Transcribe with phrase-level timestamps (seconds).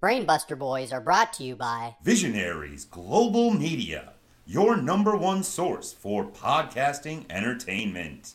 [0.00, 4.12] Brainbuster Boys are brought to you by Visionaries Global Media,
[4.46, 8.34] your number one source for podcasting entertainment.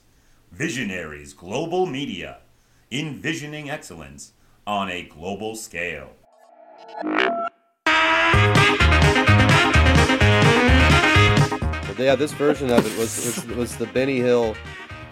[0.51, 2.39] Visionaries Global Media,
[2.91, 4.33] envisioning excellence
[4.67, 6.09] on a global scale.
[11.87, 14.57] But yeah, this version of it was was, was the Benny Hill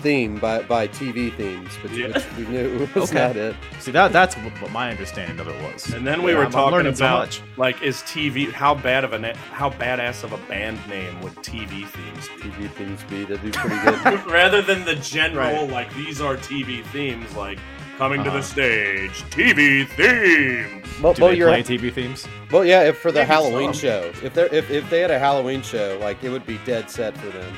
[0.01, 2.07] theme by, by TV themes, which, Yeah.
[2.07, 3.19] which we knew was Okay.
[3.27, 3.55] not it.
[3.79, 5.93] See that that's what my understanding of it was.
[5.93, 9.03] And then we Yeah, were I'm- I'm talking so about like is TV how bad
[9.03, 12.49] of a how badass of a band name would TV themes be?
[12.49, 14.25] TV themes be that'd be pretty good.
[14.31, 15.69] Rather than the general Right.
[15.71, 17.59] like these are TV themes like
[17.97, 18.37] coming to Uh-huh.
[18.39, 20.87] the stage TV themes.
[21.01, 22.27] well, Do well, they you're, play TV themes?
[22.51, 23.81] well, yeah, if for the Maybe Halloween some.
[23.81, 26.89] show, if they if if they had a Halloween show, like it would be dead
[26.89, 27.53] set for them.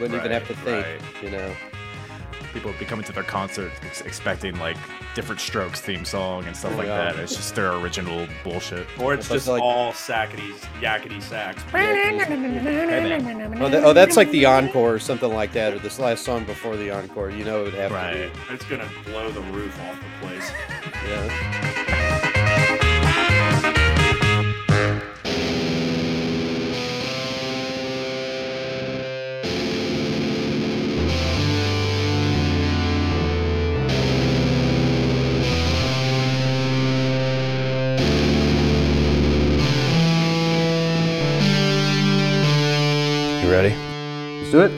[0.00, 1.50] Wouldn't even have to think, Right, you know.
[2.52, 4.76] People would be coming to their concert ex- expecting like
[5.14, 7.12] different Strokes theme song and stuff Oh, like yeah.
[7.12, 7.16] that.
[7.20, 8.86] It's just their original bullshit.
[8.98, 11.62] Or it's But just like- all sackety yakety sax.
[11.72, 13.62] Hey, man.
[13.62, 16.44] Oh, that, oh, that's like the encore or something like that, or this last song
[16.44, 17.30] before the encore.
[17.30, 18.30] You know, it would have Right.
[18.50, 20.50] It's gonna blow the roof off the place.
[21.08, 22.07] Yeah.
[44.50, 44.72] Let's do it.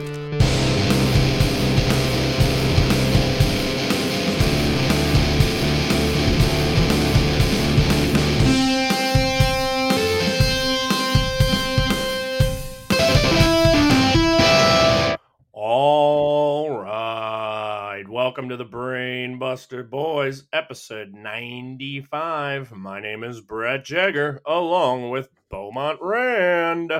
[15.53, 18.03] All right.
[18.09, 22.73] Welcome to the Brain Buster Boys, episode 95.
[22.73, 26.91] My name is Brett Jagger, along with Beaumont Rand.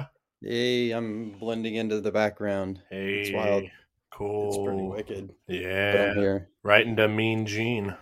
[0.41, 2.81] Hey, I'm blending into the background.
[2.89, 3.65] Hey, It's wild.
[4.09, 4.47] cool.
[4.47, 5.33] It's pretty wicked.
[5.47, 6.49] Yeah, here.
[6.63, 7.95] right into Mean Gene.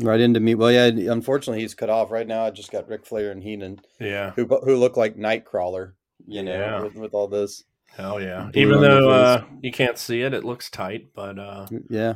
[0.00, 0.54] Right into me.
[0.54, 0.86] Well, yeah.
[1.12, 2.44] Unfortunately, he's cut off right now.
[2.46, 5.92] I just got Ric Flair and Heenan, Yeah, who who look like Nightcrawler.
[6.26, 6.82] You know, Yeah.
[6.82, 7.64] with, with all this.
[7.94, 8.48] hell yeah.
[8.52, 12.14] Blue Even though uh, you can't see it, it looks tight, but uh, Yeah.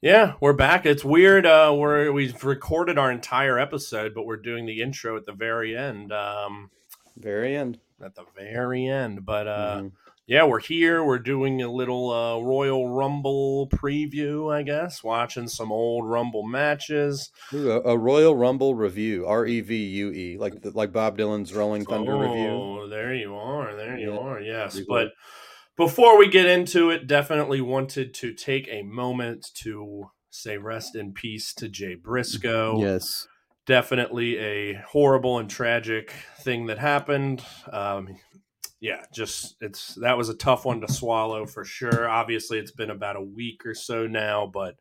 [0.00, 0.86] Yeah, we're back.
[0.86, 1.44] It's weird.
[1.44, 5.76] Uh, we're we've recorded our entire episode, but we're doing the intro at the very
[5.76, 6.12] end.
[6.12, 6.70] Um,
[7.18, 7.78] Very end.
[8.02, 9.24] At the very end.
[9.24, 9.92] But uh, Mhm.
[10.26, 11.04] yeah, we're here.
[11.04, 15.02] We're doing a little uh, Royal Rumble preview, I guess.
[15.04, 17.30] Watching some old Rumble matches.
[17.54, 19.26] Ooh, a, a Royal Rumble review.
[19.26, 22.48] R E V U E, like the- like Bob Dylan's Rolling Thunder Revue.
[22.48, 23.74] Oh, there you are.
[23.76, 24.40] There you Yeah, are.
[24.40, 25.08] Yes, pretty but
[25.76, 31.12] before we get into it, definitely wanted to take a moment to say rest in
[31.12, 32.78] peace to Jay Briscoe.
[32.78, 33.26] Yes.
[33.66, 37.44] Definitely a horrible and tragic thing that happened.
[37.70, 38.16] Um,
[38.80, 42.08] yeah, just it's that was a tough one to swallow for sure.
[42.08, 44.76] Obviously, it's been about a week or so now, but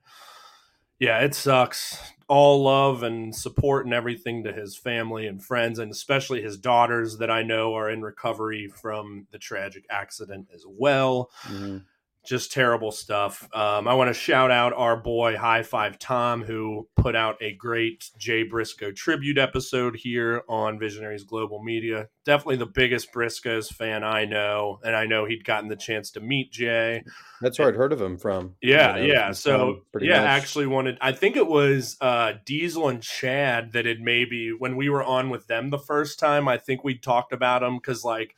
[1.00, 2.00] yeah, it sucks.
[2.28, 7.18] All love and support and everything to his family and friends, and especially his daughters
[7.18, 11.84] that I know are in recovery from the tragic accident as well Mhm.
[12.24, 13.48] Just terrible stuff.
[13.54, 17.54] Um, I want to shout out our boy High Five Tom, who put out a
[17.54, 22.10] great Jay Briscoe tribute episode here on Visionaries Global Media.
[22.24, 26.20] Definitely the biggest Briscoes fan I know, and I know he'd gotten the chance to
[26.20, 27.04] meet Jay.
[27.42, 28.56] That's where I'd heard of him from.
[28.62, 29.32] Yeah, you know, yeah.
[29.32, 30.28] So yeah, much.
[30.30, 30.98] actually wanted.
[31.02, 35.30] I think it was uh, Diesel and Chad that had maybe when we were on
[35.32, 36.48] with them the first time.
[36.48, 38.36] I think we talked about them because like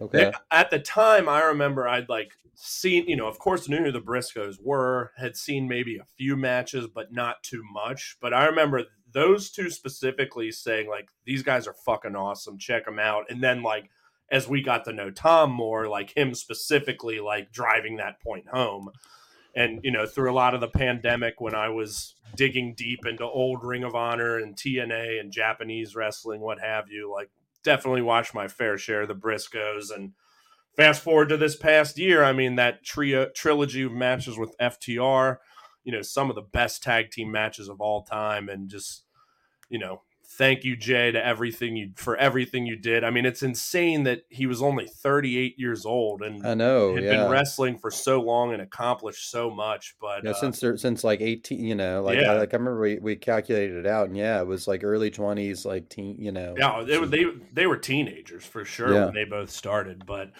[0.00, 0.32] Okay.
[0.50, 4.00] at the time, I remember I'd like seen, you know, of course, knew who the
[4.00, 8.16] Briscoes were, had seen maybe a few matches, but not too much.
[8.20, 12.58] But I remember those two specifically saying, like, these guys are fucking awesome.
[12.58, 13.24] Check them out.
[13.28, 13.90] And then, like,
[14.30, 18.90] as we got to know Tom more, like him specifically, like driving that point home.
[19.54, 23.24] And, you know, through a lot of the pandemic when I was digging deep into
[23.24, 27.30] old Ring of Honor and TNA and Japanese wrestling, what have you, like,
[27.62, 29.94] definitely watched my fair share of the Briscoes.
[29.94, 30.12] And
[30.76, 35.38] fast forward to this past year, I mean, that trio trilogy of matches with FTR,
[35.84, 38.48] you know, some of the best tag team matches of all time.
[38.48, 39.04] And just,
[39.68, 40.02] you know,
[40.36, 43.04] thank you, Jay, to everything you for everything you did.
[43.04, 46.94] I mean, it's insane that he was only 38 years old and I know.
[46.94, 47.10] had yeah.
[47.10, 49.94] been wrestling for so long and accomplished so much.
[50.00, 52.32] But Yeah, uh, since they're, since like eighteen, you know, like Yeah.
[52.32, 55.10] I, like I remember we, we calculated it out, and yeah, it was like early
[55.10, 56.54] twenties, like teen, you know.
[56.56, 60.32] Yeah, they, were- they they were teenagers for sure when they both started, but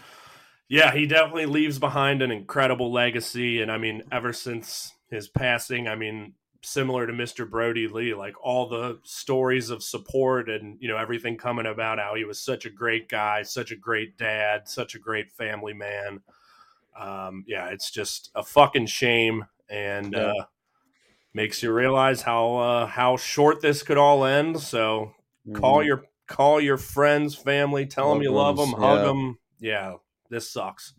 [0.68, 3.60] yeah, he definitely leaves behind an incredible legacy.
[3.60, 7.44] And I mean, ever since his passing, I mean, similar to Mr.
[7.48, 12.14] Brodie Lee, like all the stories of support and you know everything coming about how
[12.14, 16.20] he was such a great guy, such a great dad, such a great family man.
[16.98, 20.28] Um, yeah, it's just a fucking shame, and Yeah.
[20.28, 20.44] uh,
[21.34, 24.60] makes you realize how uh, how short this could all end.
[24.60, 25.12] So
[25.52, 25.86] call Mhm.
[25.86, 29.04] your call your friends, family, tell them Loved you love them, hug yeah.
[29.04, 29.38] them.
[29.60, 29.94] Yeah,
[30.30, 30.94] this sucks.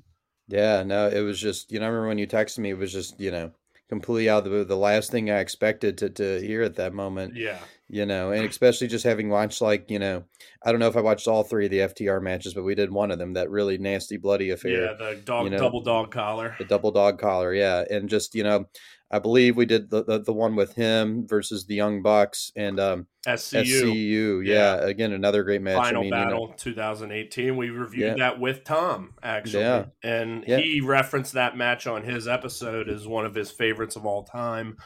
[0.47, 2.93] Yeah, no, it was just, you know, I remember when you texted me, it was
[2.93, 3.51] just, you know,
[3.89, 4.63] completely out of the.
[4.63, 7.57] The last thing I expected to, to hear at that moment, Yeah,
[7.89, 10.23] you know, and especially just having watched, like, you know,
[10.63, 12.91] I don't know if I watched all three of the FTR matches, but we did
[12.91, 16.11] one of them, that really nasty, bloody affair, yeah, the dog you know, double dog
[16.11, 16.55] collar.
[16.59, 17.53] the double dog collar.
[17.53, 17.83] Yeah.
[17.89, 18.65] And just, you know,
[19.15, 22.79] I believe we did the, the, the one with him versus the Young Bucks and
[22.79, 23.63] um, SCU.
[23.83, 24.45] SCU.
[24.45, 24.75] Yeah.
[24.75, 25.77] Again, another great match.
[25.77, 27.55] Final I mean, you know, Battle 2018.
[27.57, 28.13] We reviewed Yeah.
[28.15, 29.63] that with Tom, actually.
[29.63, 29.85] Yeah.
[30.03, 30.57] And Yeah.
[30.57, 34.77] he referenced that match on his episode as one of his favorites of all time.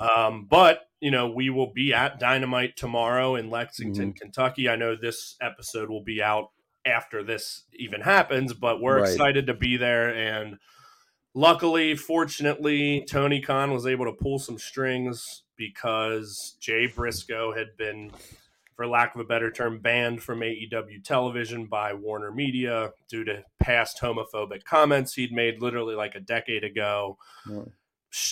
[0.00, 4.18] Um, but, you know, we will be at Dynamite tomorrow in Lexington, Mm-hmm.
[4.18, 4.68] Kentucky.
[4.68, 6.48] I know this episode will be out
[6.84, 9.10] after this even happens, but we're Right.
[9.10, 10.12] excited to be there.
[10.14, 10.58] And
[11.34, 18.10] luckily, fortunately, Tony Khan was able to pull some strings because Jay Briscoe had been,
[18.74, 23.42] for lack of a better term, banned from AEW television by Warner Media due to
[23.60, 27.18] past homophobic comments he'd made literally like a decade ago.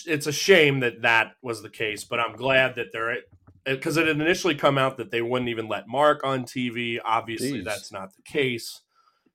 [0.06, 3.18] It's a shame that that was the case, but I'm glad that they're
[3.64, 6.98] because it had initially come out that they wouldn't even let Mark on TV.
[7.04, 7.64] Obviously, Jeez.
[7.64, 8.81] that's not the case.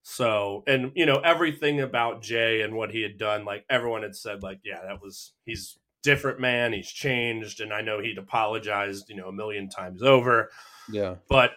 [0.10, 4.16] So, and you know, everything about Jay and what he had done, like everyone had
[4.16, 9.10] said, like, yeah, that was he's different man, he's changed, and I know he'd apologized,
[9.10, 10.50] you know, a million times over.
[10.90, 11.16] yeah.
[11.28, 11.52] But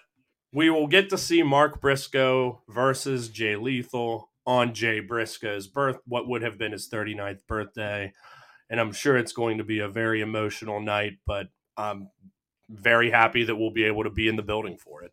[0.52, 6.26] we will get to see Mark Briscoe versus Jay Lethal on Jay Briscoe's birth, what
[6.26, 8.12] would have been his 39th birthday.
[8.68, 12.10] And I'm sure it's going to be a very emotional night, but I'm
[12.68, 15.12] very happy that we'll be able to be in the building for it.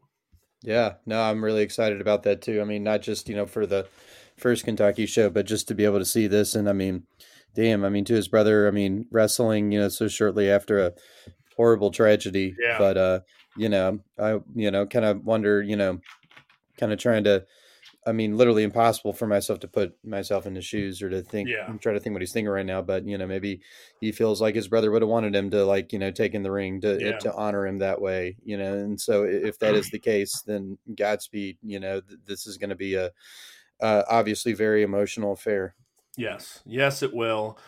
[0.68, 2.60] Yeah, no, I'm really excited about that too.
[2.60, 3.88] I mean, not just, you know, for the
[4.36, 6.56] first Kentucky show, but just to be able to see this.
[6.56, 7.04] And I mean,
[7.56, 10.92] damn, I mean, to his brother, I mean, wrestling, you know, so shortly after a
[11.56, 12.54] horrible tragedy.
[12.60, 12.78] Yeah.
[12.80, 13.20] But, uh,
[13.56, 16.02] you know, I, you know, kind of wonder, you know,
[16.78, 17.46] kind of trying to,
[18.08, 21.50] I mean, literally impossible for myself to put myself in his shoes or to think,
[21.50, 21.66] Yeah.
[21.68, 22.82] I'm trying to think what he's thinking right now.
[22.82, 23.60] But, you know, maybe
[24.00, 26.42] he feels like his brother would have wanted him to, like, you know, take in
[26.42, 27.18] the ring to, Yeah.
[27.20, 28.74] to honor him that way, you know.
[28.74, 32.70] And so if that is the case, then Godspeed, you know, th- this is going
[32.70, 33.12] to be a,
[33.82, 35.76] uh, obviously very emotional affair.
[36.16, 37.60] Yes, yes, it will.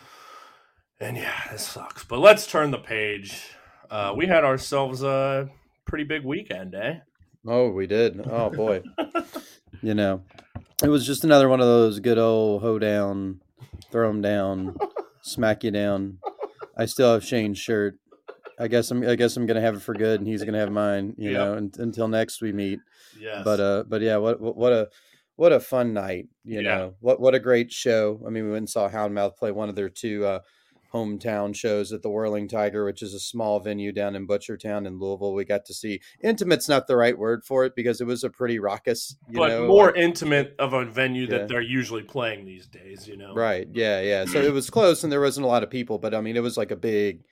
[0.98, 2.04] And yeah, this sucks.
[2.04, 3.46] But let's turn the page.
[3.90, 5.48] Uh, we had ourselves a
[5.84, 7.00] pretty big weekend, eh?
[7.46, 8.20] Oh, we did.
[8.26, 8.82] Oh boy.
[9.82, 10.22] you know,
[10.82, 13.40] it was just another one of those good old hoedown,
[13.90, 14.76] throw him down,
[15.22, 16.18] smack you down.
[16.76, 17.96] I still have Shane's shirt.
[18.58, 19.02] I guess I'm.
[19.08, 21.14] I guess I'm gonna have it for good, and he's gonna have mine.
[21.16, 21.40] You Yep.
[21.40, 22.78] know, un until next we meet.
[23.18, 23.42] Yes.
[23.42, 24.88] But uh, but yeah, what what what a
[25.36, 26.28] what a fun night.
[26.44, 26.76] You Yeah.
[26.76, 28.20] know, what what a great show.
[28.26, 30.40] I mean, we went and saw Houndmouth play one of their two uh,
[30.92, 34.98] hometown shows at the Whirling Tiger, which is a small venue down in Butchertown in
[34.98, 35.32] Louisville.
[35.34, 38.30] We got to see intimate's not the right word for it because it was a
[38.30, 41.38] pretty raucous, you but know, more like- intimate of a venue Yeah.
[41.38, 43.34] that they're usually playing these days, you know?
[43.34, 43.68] right.
[43.72, 44.24] Yeah, yeah.
[44.24, 46.42] So it was close and there wasn't a lot of people, but I mean, it
[46.42, 47.22] was like a big,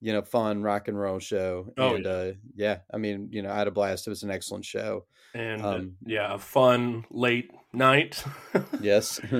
[0.00, 1.72] you know, fun rock and roll show.
[1.78, 2.10] Oh, and yeah.
[2.10, 4.06] uh, yeah, I mean, you know, I had a blast.
[4.06, 5.04] It was an excellent show.
[5.34, 8.24] And uh, Um, yeah, a fun late night.
[8.80, 9.20] Yes.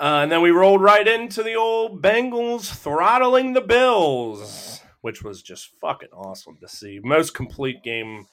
[0.00, 5.42] Uh, and then we rolled right into the old Bengals throttling the Bills, which was
[5.42, 7.00] just fucking awesome to see.
[7.02, 8.26] Most complete game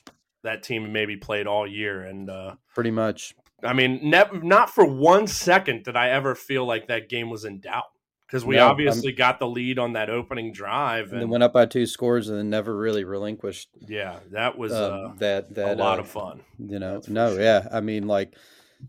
[0.43, 2.01] that team maybe played all year.
[2.03, 3.35] And uh, Pretty much.
[3.63, 7.43] I mean, ne- not for one second did I ever feel like that game was
[7.43, 7.85] in doubt
[8.27, 11.11] because we No, I'm- obviously got the lead on that opening drive.
[11.11, 14.71] And And went up by two scores and then never really relinquished yeah, that was
[14.71, 16.41] um, uh, that a lot uh, of fun.
[16.59, 17.41] you know That's no sure.
[17.41, 18.35] yeah i mean like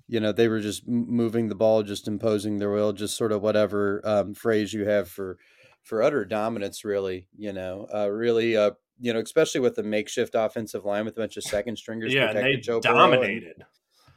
[0.09, 3.43] you know they were just moving the ball just imposing their will just sort of
[3.43, 5.39] whatever um, phrase you have for
[5.83, 10.35] for utter dominance really you know uh, really uh, you know especially with the makeshift
[10.35, 13.65] offensive line with a bunch of second stringers Yeah, they Joe Burrow and- dominated.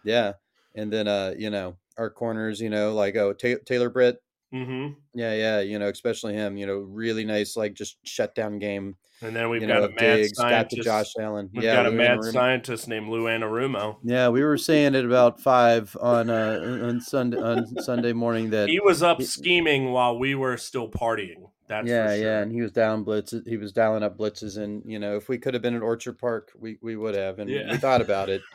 [0.04, 0.34] yeah
[0.76, 4.88] and then uh you know our corners you know like oh Ta- taylor britt hmm
[5.14, 9.36] yeah yeah you know especially him you know really nice like just shutdown game And
[9.36, 10.84] then we've you got know a mad Diggs, got scientist.
[10.84, 12.32] josh allen We've yeah got a Lou mad Anarumo.
[12.34, 13.98] scientist named Lou Anarumo.
[14.04, 18.70] Yeah, we were saying at about five on uh, on Sunday on Sunday morning that
[18.70, 21.50] He was up he- scheming while we were still partying.
[21.68, 22.24] That's yeah for sure.
[22.24, 23.48] yeah, and he was down blitzes.
[23.48, 26.18] He was dialing up blitzes, and you know if we could have been at Orchard
[26.18, 27.72] Park, we, we would have, and Yeah.
[27.72, 28.42] we thought about it.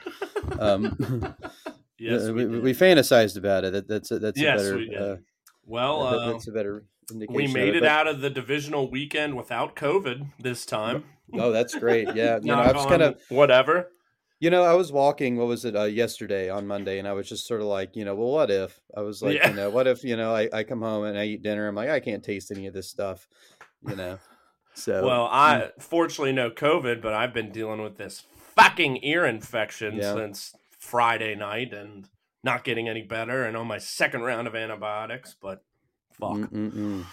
[0.60, 0.96] Um,
[1.98, 3.72] yes, we, we, we fantasized about it.
[3.72, 4.76] That, that's a, that's Yes, a better.
[4.76, 5.02] we did.
[5.02, 5.16] Uh,
[5.64, 6.86] well, uh, that's a better indication.
[7.12, 11.04] We made it but- out of the divisional weekend without COVID this time.
[11.34, 12.14] Oh, that's great.
[12.14, 13.90] Yeah, you know, I was kind of, whatever.
[14.40, 15.36] you know, I was walking.
[15.36, 15.74] What was it?
[15.76, 18.50] Uh, yesterday on Monday, and I was just sort of like, you know, well, what
[18.50, 18.80] if?
[18.96, 19.50] I was like, Yeah.
[19.50, 21.66] you know, what if, you know, I, I come home and I eat dinner.
[21.68, 23.28] I'm like, I can't taste any of this stuff,
[23.88, 24.18] you know.
[24.74, 29.96] So Well, I fortunately no COVID, but I've been dealing with this fucking ear infection
[29.96, 30.14] Yeah.
[30.14, 32.08] since Friday night and
[32.44, 35.62] not getting any better and on my second round of antibiotics, but
[36.20, 36.50] fuck.
[36.50, 37.04] Mm-mm-mm.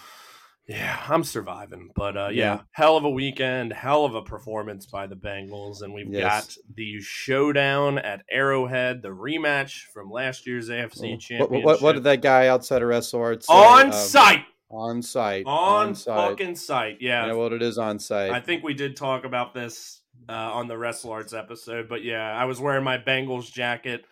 [0.68, 1.90] Yeah, I'm surviving.
[1.94, 2.44] But uh, yeah.
[2.56, 2.60] Yeah.
[2.72, 5.82] hell of a weekend, hell of a performance by the Bengals.
[5.82, 6.24] And we've Yes.
[6.56, 11.64] got the showdown at Arrowhead, the rematch from last year's AFC What, Championship.
[11.66, 13.54] what, what did that guy outside of Wrestle say?
[13.54, 14.46] on Um, site.
[14.72, 15.44] On site.
[15.46, 16.16] On, site.
[16.16, 16.98] fucking site.
[17.02, 17.26] Yeah.
[17.28, 18.32] Know what it is on site.
[18.32, 22.32] I think we did talk about this uh, on the Wrestle Arts episode, but yeah,
[22.32, 24.06] I was wearing my Bengals jacket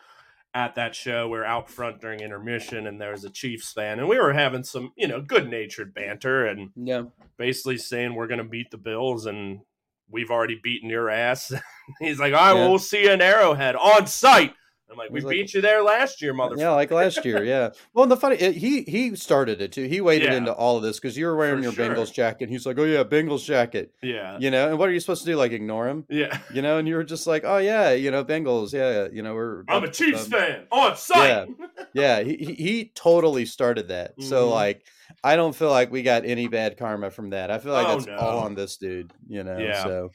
[0.53, 1.27] at that show.
[1.27, 4.33] We were out front during intermission, and there was a Chiefs fan, and we were
[4.33, 7.03] having some, you know, good natured banter, and yeah.
[7.37, 9.61] basically saying we're going to beat the Bills, and
[10.09, 11.53] we've already beaten your ass.
[11.99, 12.69] He's like, all right, well, Yeah.
[12.69, 14.53] we'll see you in Arrowhead on site.
[14.91, 16.59] I'm like, we like- beat you there last year, motherfucker.
[16.59, 17.43] Yeah, like last year.
[17.43, 17.69] Yeah.
[17.93, 19.83] Well, the funny, it, he he started it too.
[19.87, 20.37] He waded Yeah.
[20.37, 21.89] into all of this because you were wearing For your sure.
[21.95, 22.49] Bengals jacket.
[22.49, 24.37] He's like, "Oh yeah, Bengals jacket." yeah.
[24.39, 25.35] You know, and what are you supposed to do?
[25.37, 26.05] Like ignore him?
[26.09, 26.37] Yeah.
[26.53, 28.73] You know, and you were just like, "Oh yeah, you know, Bengals.
[28.73, 31.47] Yeah, you know, we're." I'm a Chiefs um, fan on site.
[31.93, 34.13] Yeah, he, he he tototally started that.
[34.21, 34.51] So Mhm.
[34.51, 34.83] like,
[35.23, 37.51] I don't feel like we got any bad karma from that.
[37.51, 39.11] I feel like Oh, that's all on this dude.
[39.27, 39.57] You know.
[39.57, 39.83] Yeah.
[39.83, 40.11] So.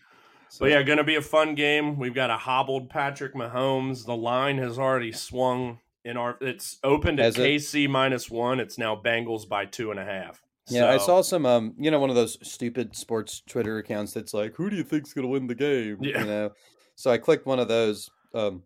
[0.59, 1.99] But yeah, going to be a fun game.
[1.99, 4.05] We've got a hobbled Patrick Mahomes.
[4.05, 6.37] The line has already swung in our.
[6.41, 7.43] It's opened at Has it?
[7.43, 8.61] KC minus one.
[8.61, 10.43] It's now Bengals by two and a half.
[10.69, 14.35] Yeah, I saw some um, you know, one of those stupid sports Twitter accounts that's
[14.35, 16.21] like, "Who do you think's gonna win the game?" Yeah.
[16.21, 16.53] You know,
[16.97, 18.11] so I clicked one of those.
[18.35, 18.65] Um,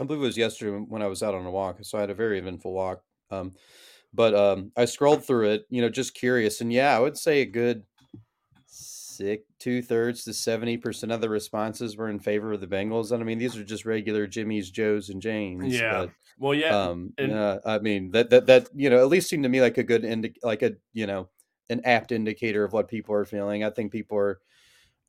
[0.00, 2.00] I believe it was yesterday when- when I was out on a walk, so I
[2.00, 3.02] had a very eventful walk.
[3.30, 3.52] Um,
[4.12, 7.42] but um, I scrolled through it, you know, just curious, and yeah, I would say
[7.42, 7.84] a good
[9.58, 13.22] two thirds to seventy percent of the responses were in favor of the Bengals, and
[13.22, 15.74] I mean, these are just regular Jimmys, Joes, and Janes.
[15.78, 16.76] Yeah, but, Well, yeah.
[16.76, 19.60] um and- uh, i mean that that that you know at least seemed to me
[19.60, 21.28] like a good indi- like a you know
[21.68, 24.40] an apt indicator of what people are feeling i think people are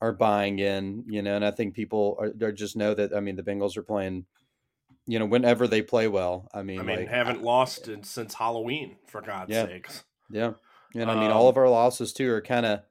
[0.02, 3.20] are buying in you know and i think people are, are just know that i
[3.20, 4.26] mean the bengals are playing
[5.08, 8.34] you know whenever they play well i mean I mean, like haven't lost in, since
[8.34, 9.66] Halloween, for God's Yeah.
[9.66, 10.04] sakes.
[10.30, 10.52] yeah
[10.96, 12.82] and i mean all Um, of our losses too are kind of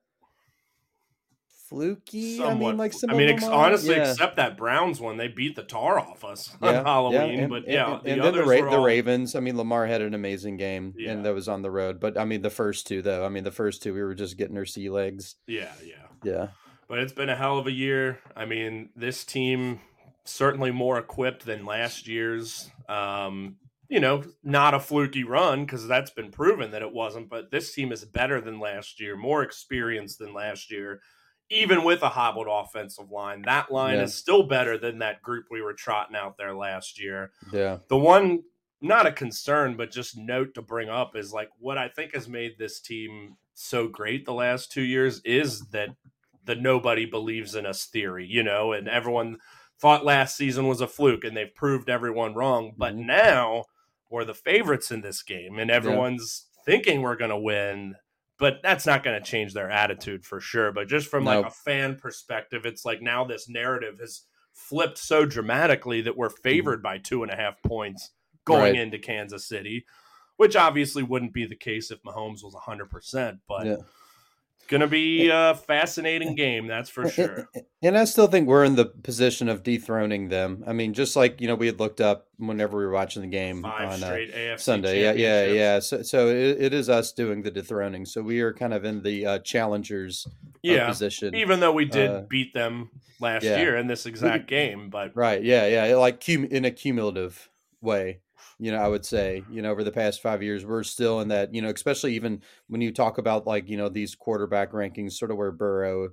[1.71, 4.11] fluky i mean like some I mean, ex- honestly, yeah.
[4.11, 7.41] except that Browns one, they beat the tar off us Yeah, on yeah, Halloween.
[7.41, 9.35] and- but yeah, and, the and then the, Ra- the Ravens.
[9.37, 11.13] I mean, Lamar had an amazing game, Yeah.
[11.13, 12.01] and that was on the road.
[12.01, 13.25] But I mean, the first two, though.
[13.25, 15.37] I mean, the first two, we were just getting our sea legs.
[15.47, 15.95] Yeah, yeah.
[16.25, 16.49] Yeah,
[16.89, 18.19] But it's been a hell of a year.
[18.37, 19.81] I mean, this team
[20.25, 22.71] certainly more equipped than last year's.
[22.89, 23.57] Um,
[23.89, 27.29] you know, not a fluky run because that's been proven that it wasn't.
[27.29, 31.01] But this team is better than last year, more experienced than last year,
[31.51, 33.43] even with a hobbled offensive line.
[33.43, 34.05] That line Yeah.
[34.05, 37.33] is still better than that group we were trotting out there last year.
[37.53, 38.45] yeah, The one,
[38.81, 42.29] not a concern, but just note to bring up is like what I think has
[42.29, 45.91] made this team so great the last two years is that
[46.45, 49.37] the nobody believes in us theory, you know, and everyone
[49.79, 52.73] thought last season was a fluke and they've proved everyone wrong.
[52.77, 53.07] But Mhm.
[53.07, 53.65] now
[54.09, 57.97] we're the favorites in this game and everyone's thinking we're going to win.
[58.41, 60.73] But that's not going to change their attitude for sure.
[60.73, 64.23] But just from like a fan perspective, it's like now this narrative has
[64.55, 66.43] flipped so dramatically that we're mm-hmm.
[66.43, 68.11] favored by two and a half points
[68.45, 68.81] going Right.
[68.81, 69.85] into Kansas City,
[70.39, 73.41] which obviously wouldn't be the case if Mahomes was 100%.
[73.47, 73.77] But Yeah.
[74.71, 77.49] Going to be a fascinating game, that's for sure.
[77.83, 80.65] And I still think we're in the position of dethroning them.
[80.67, 83.29] I mean, just like you know, we had looked up whenever we were watching the
[83.29, 85.03] game Five on uh, AFC Sunday.
[85.03, 85.79] Yeah, yeah, yeah.
[85.81, 88.07] So, so it, it is us doing the dethroning.
[88.07, 90.31] So we are kind of in the uh, challengers uh,
[90.63, 90.89] Yeah.
[90.89, 91.35] position.
[91.35, 93.59] Even though we did Uh, beat them last yeah.
[93.59, 95.43] year in this exact game, but Right.
[95.43, 95.67] Yeah.
[95.67, 95.97] Yeah.
[95.97, 97.51] Like cum- in a cumulative
[97.83, 98.21] way,
[98.61, 101.29] you know, I would say, you know, over the past five years, we're still in
[101.29, 105.13] that, you know, especially even when you talk about like, you know, these quarterback rankings,
[105.13, 106.11] sort of where Burrow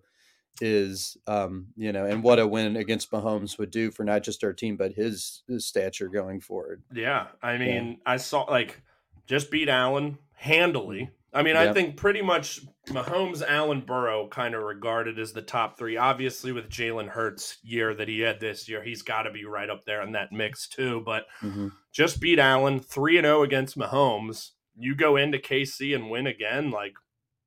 [0.61, 4.43] is, um, you know, and what a win against Mahomes would do for not just
[4.45, 6.81] our team, but his, his stature going forward.
[6.93, 8.81] yeah, I mean, I saw like
[9.27, 11.11] just beat Allen handily.
[11.37, 15.77] I mean, I think pretty much Mahomes, Allen, Burrow kind of regarded as the top
[15.77, 15.95] three.
[15.97, 19.69] Obviously, with Jalen Hurts' year that he had this year, he's got to be right
[19.69, 21.01] up there in that mix too.
[21.05, 21.67] But Mm-hmm.
[21.93, 24.51] just beat Allen, 3 and 0 against Mahomes.
[24.77, 26.93] You go into KC and win again, like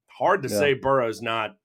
[0.07, 0.59] hard to Yeah.
[0.59, 1.57] say Burrow's not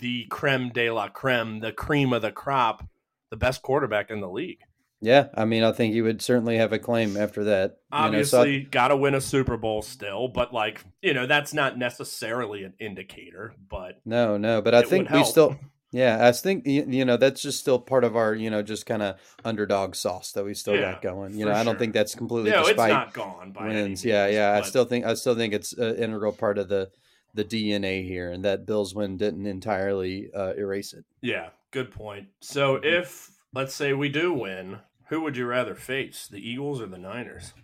[0.00, 2.84] the creme de la creme, the cream of the crop,
[3.30, 4.60] the best quarterback in the league.
[5.00, 7.78] Yeah, I mean, I think he would certainly have a claim after that.
[7.92, 11.14] You know, Obviously, so I- got to win a Super Bowl still, but like you
[11.14, 13.54] know, that's not necessarily an indicator.
[13.68, 15.56] But no, no, but I think we still,
[15.92, 19.02] yeah, I think you know that's just still part of our you know just kind
[19.02, 21.34] of underdog sauce that we still Yeah, got going.
[21.38, 21.78] You know, I don't sure.
[21.78, 24.04] think that's completely no, it's not gone by wins.
[24.04, 26.68] Yeah, means, yeah, I but- still think I still think it's an integral part of
[26.68, 26.90] the
[27.34, 31.04] the DNA here, and that Bills win didn't entirely uh, erase it.
[31.20, 32.28] Yeah, good point.
[32.40, 34.78] So if let's say we do win,
[35.08, 37.54] who would you rather face, the Eagles or the Niners?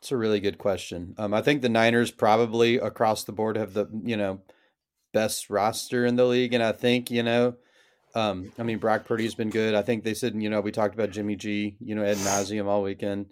[0.00, 1.14] It's a really good question.
[1.18, 4.40] Um, I think the Niners probably across the board have the you know
[5.12, 7.56] best roster in the league, and I think you know,
[8.14, 9.74] um, I mean Brock Purdy's been good.
[9.74, 12.66] I think they said you know we talked about Jimmy G, you know, ad nauseum
[12.66, 13.26] all weekend,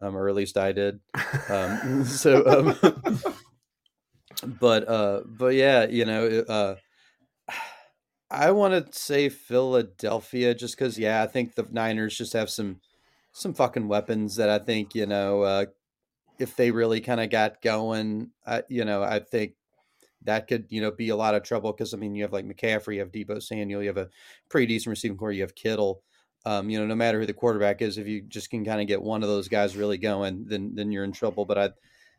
[0.00, 1.00] um, or at least I did.
[1.48, 3.20] Um, so, um,
[4.60, 6.76] but uh, but yeah, you know, uh,
[8.30, 12.80] I want to say Philadelphia just because yeah, I think the Niners just have some
[13.32, 15.66] some fucking weapons that I think you know uh,
[16.38, 19.54] if they really kind of got going, I, you know, I think
[20.24, 22.44] that could you know be a lot of trouble because I mean you have like
[22.44, 24.08] McCaffrey, you have Deebo Samuel, you have a
[24.48, 26.02] pretty decent receiving corps, you have Kittle.
[26.44, 28.88] Um, you know, no matter who the quarterback is, if you just can kind of
[28.88, 31.44] get one of those guys really going, then then you're in trouble.
[31.44, 31.70] But I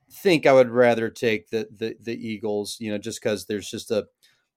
[0.10, 3.92] think I would rather take the the, the Eagles, you know, just because there's just
[3.92, 4.06] a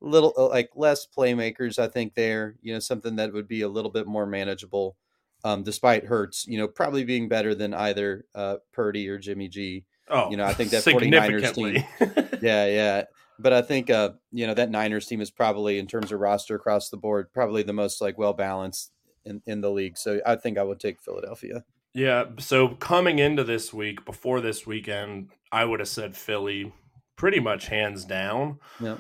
[0.00, 1.78] little uh, like less playmakers.
[1.78, 4.96] I think there, you know, something that would be a little bit more manageable.
[5.44, 9.84] Um, despite Hurts, you know, probably being better than either uh, Purdy or Jimmy G.
[10.08, 11.84] Oh, You know, I think that 49ers team-
[12.42, 13.04] Yeah, yeah.
[13.38, 16.54] But I think uh, you know, that Niners team is probably in terms of roster
[16.56, 18.92] across the board, probably the most like well balanced
[19.24, 19.98] in, in the league.
[19.98, 21.64] So I think I would take Philadelphia.
[21.92, 22.24] Yeah.
[22.38, 26.72] So coming into this week, before this weekend, I would have said Philly
[27.16, 28.58] pretty much hands down.
[28.80, 28.96] Yeah.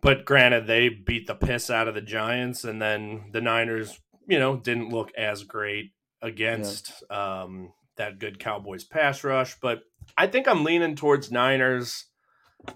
[0.00, 4.38] But granted, they beat the piss out of the Giants, and then the Niners, you
[4.38, 9.56] know, didn't look as great against um, that good Cowboys pass rush.
[9.60, 9.82] But
[10.16, 12.06] I think I'm leaning towards Niners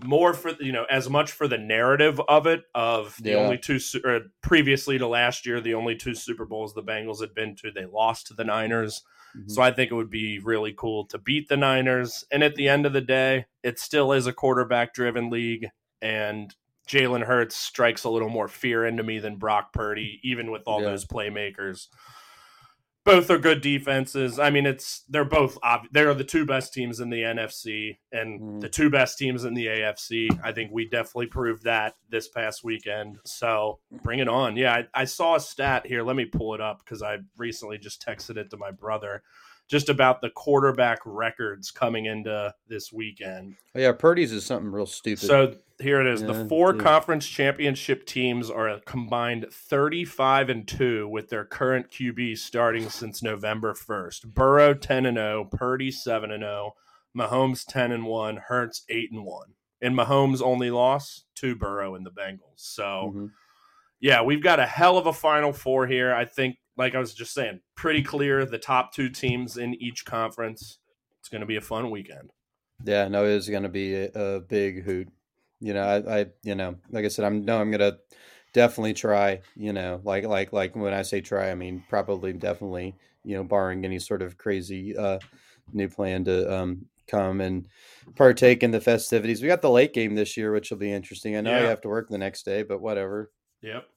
[0.04, 3.36] more for you know as much for the narrative of it of the Yeah.
[3.36, 7.34] only two or previously to last year the only two Super Bowls the Bengals had
[7.34, 9.04] been to they lost to the Niners
[9.36, 9.48] Mhm.
[9.48, 12.68] so I think it would be really cool to beat the Niners and at the
[12.68, 15.68] end of the day it still is a quarterback driven league
[16.02, 16.52] and
[16.88, 20.80] Jalen Hurts strikes a little more fear into me than Brock Purdy even with all
[20.82, 20.90] Yeah.
[20.90, 21.88] those playmakers
[23.04, 24.36] both are good defenses.
[24.40, 28.40] I mean, it's they're both ob- they're the two best teams in the NFC and
[28.40, 28.60] Mhm.
[28.60, 30.28] the two best teams in the AFC.
[30.42, 33.18] I think we definitely proved that this past weekend.
[33.24, 34.56] So bring it on.
[34.56, 36.02] Yeah, I, I saw a stat here.
[36.02, 39.22] Let me pull it up because I recently just texted it to my brother,
[39.68, 43.56] just about the quarterback records coming into this weekend.
[43.74, 45.26] Oh, yeah, Purdy's is something real stupid.
[45.26, 46.20] So here it is.
[46.22, 46.82] Yeah, the four dude.
[46.82, 53.22] conference championship teams are a combined 35 and 2 with their current QB starting since
[53.22, 54.26] November 1st.
[54.34, 56.74] Burrow 10 and 0, Purdy 7 and 0,
[57.16, 59.48] Mahomes 10 and 1, Hurts 8 and 1.
[59.82, 62.40] And Mahomes only lost to Burrow and the Bengals.
[62.56, 63.30] So, Mhm.
[64.00, 66.14] yeah, we've got a hell of a final four here.
[66.14, 70.04] I think like I was just saying, pretty clear the top 2 teams in each
[70.04, 70.78] conference.
[71.20, 72.30] It's going to be a fun weekend.
[72.84, 75.08] Yeah, no, it is going to be a, a big hoot.
[75.60, 77.96] You know, I, I, you know, like I said, I'm no, I'm gonna
[78.52, 79.40] definitely try.
[79.56, 82.94] You know, like, like, like when I say try, I mean probably, definitely.
[83.24, 85.18] You know, barring any sort of crazy uh,
[85.72, 87.66] new plan to um, come and
[88.16, 89.40] partake in the festivities.
[89.40, 91.36] We got the late game this year, which will be interesting.
[91.36, 91.62] I know Yeah.
[91.62, 93.32] you have to work the next day, but whatever.
[93.62, 93.88] Yep.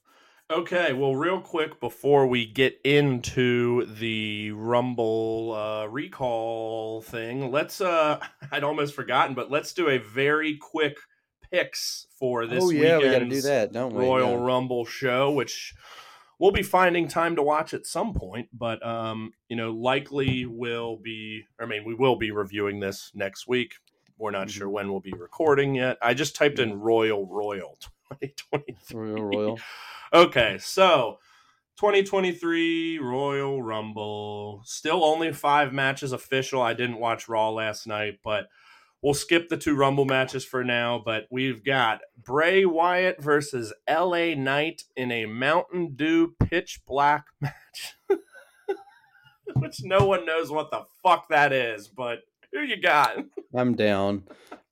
[0.51, 8.19] Okay, well, real quick before we get into the Rumble uh, recall thing, let's, uh,
[8.51, 10.97] I'd almost forgotten, but let's do a very quick
[11.51, 14.03] picks for this oh yeah, we got to do that, don't we?
[14.03, 14.43] Royal Yeah.
[14.43, 15.75] Rumble show, which
[16.39, 20.97] we'll be finding time to watch at some point, but, um, you know, likely will
[20.97, 23.75] be, I mean, we will be reviewing this next week.
[24.17, 24.51] We're not Mhm.
[24.51, 25.99] sure when we'll be recording yet.
[26.01, 27.77] I just typed in Royal Royal
[28.09, 28.99] 2023.
[28.99, 29.59] Royal Royal.
[30.13, 31.19] Okay, so
[31.77, 34.61] 2023 Royal Rumble.
[34.65, 36.61] Still only five matches official.
[36.61, 38.47] I didn't watch Raw last night, but
[39.01, 41.01] we'll skip the two Rumble matches for now.
[41.03, 47.95] But we've got Bray Wyatt versus LA Knight in a Mountain Dew pitch black match.
[49.55, 52.19] Which no one knows what the fuck that is, but
[52.51, 53.15] who you got?
[53.53, 54.23] I'm down.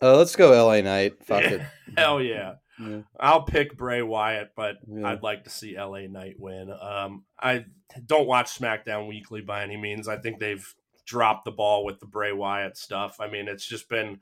[0.02, 1.24] Uh, let's go, LA Knight.
[1.26, 1.50] Fuck Yeah.
[1.50, 1.62] it.
[1.98, 2.54] Hell yeah.
[2.80, 3.02] Yeah.
[3.20, 5.08] I'll pick Bray Wyatt, but Yeah.
[5.08, 6.72] I'd like to see LA Knight win.
[6.72, 7.66] Um, I
[8.06, 10.08] don't watch SmackDown weekly by any means.
[10.08, 10.74] I think they've
[11.06, 13.20] dropped the ball with the Bray Wyatt stuff.
[13.20, 14.20] I mean, it's just been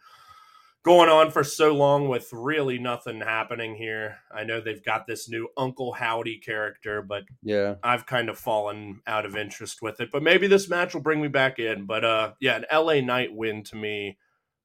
[0.84, 4.20] going on for so long with really nothing happening here.
[4.32, 7.76] I know they've got this new Uncle Howdy character, but Yeah.
[7.84, 10.12] I've kind of fallen out of interest with it.
[10.12, 11.86] But maybe this match will bring me back in.
[11.88, 14.20] But uh, yeah, an LA Knight win to me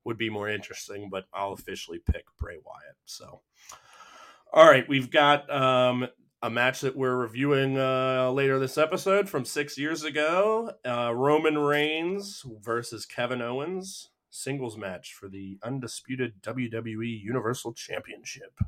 [0.05, 1.09] would be more interesting.
[1.11, 2.97] But I'll officially pick Bray Wyatt.
[3.07, 3.41] So,
[4.53, 6.07] all right, we've got um,
[6.43, 11.59] a match that we're reviewing uh, later this episode from six years ago: uh, Roman
[11.59, 14.11] Reigns versus Kevin Owens.
[14.33, 18.61] Singles match for the undisputed WWE Universal Championship.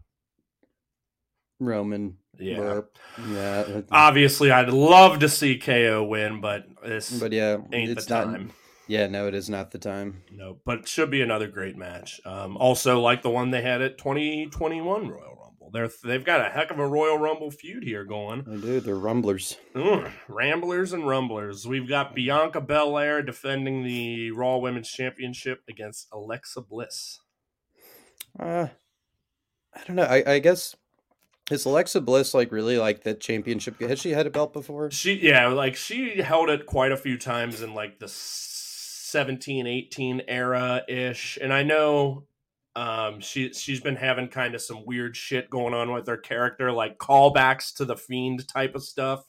[1.60, 2.16] Roman.
[2.38, 2.56] Yeah.
[2.56, 2.98] Burp.
[3.28, 3.82] Yeah.
[3.90, 8.24] Obviously, I'd love to see KO win, but this but yeah, ain't the not.
[8.24, 8.52] time.
[8.88, 10.24] Yeah, no, it is not the time.
[10.32, 12.20] No, but it should be another great match.
[12.24, 15.41] Um, also, like the one they had at 2021 Royal Rumble.
[15.72, 18.40] They're they've got a heck of a Royal Rumble feud here going.
[18.40, 18.80] I do.
[18.80, 19.56] They're rumblers.
[19.74, 21.66] Mm, Ramblers and Rumblers.
[21.66, 27.20] We've got Bianca Belair defending the Raw Women's Championship against Alexa Bliss.
[28.38, 28.68] Uh,
[29.74, 30.02] I don't know.
[30.02, 30.76] I, I guess
[31.50, 33.80] is Alexa Bliss like really like that championship?
[33.80, 34.90] Has she had a belt before?
[34.90, 40.22] She yeah, like she held it quite a few times in like the 17 18
[40.28, 41.38] era ish.
[41.40, 42.24] And I know
[42.74, 46.72] um she she's been having kind of some weird shit going on with her character
[46.72, 49.24] like callbacks to the fiend type of stuff.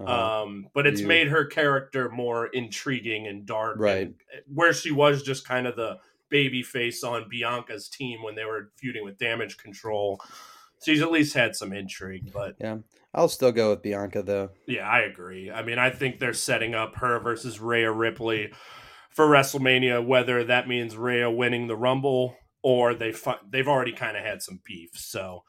[0.00, 0.42] Uh-huh.
[0.42, 4.06] Um but it's made her character more intriguing and dark Right.
[4.06, 4.14] and-
[4.52, 5.98] where she was just kind of the
[6.30, 10.20] baby face on Bianca's team when they were feuding with damage control.
[10.84, 12.78] She's at least had some intrigue, but yeah
[13.14, 14.50] I'll still go with Bianca though.
[14.66, 15.50] yeah, I agree.
[15.50, 18.52] I mean, I think they're setting up her versus Rhea Ripley
[19.10, 23.14] for WrestleMania, whether that means Rhea winning the Rumble or they
[23.50, 24.90] they've already kind of had some beef.
[24.94, 25.44] So,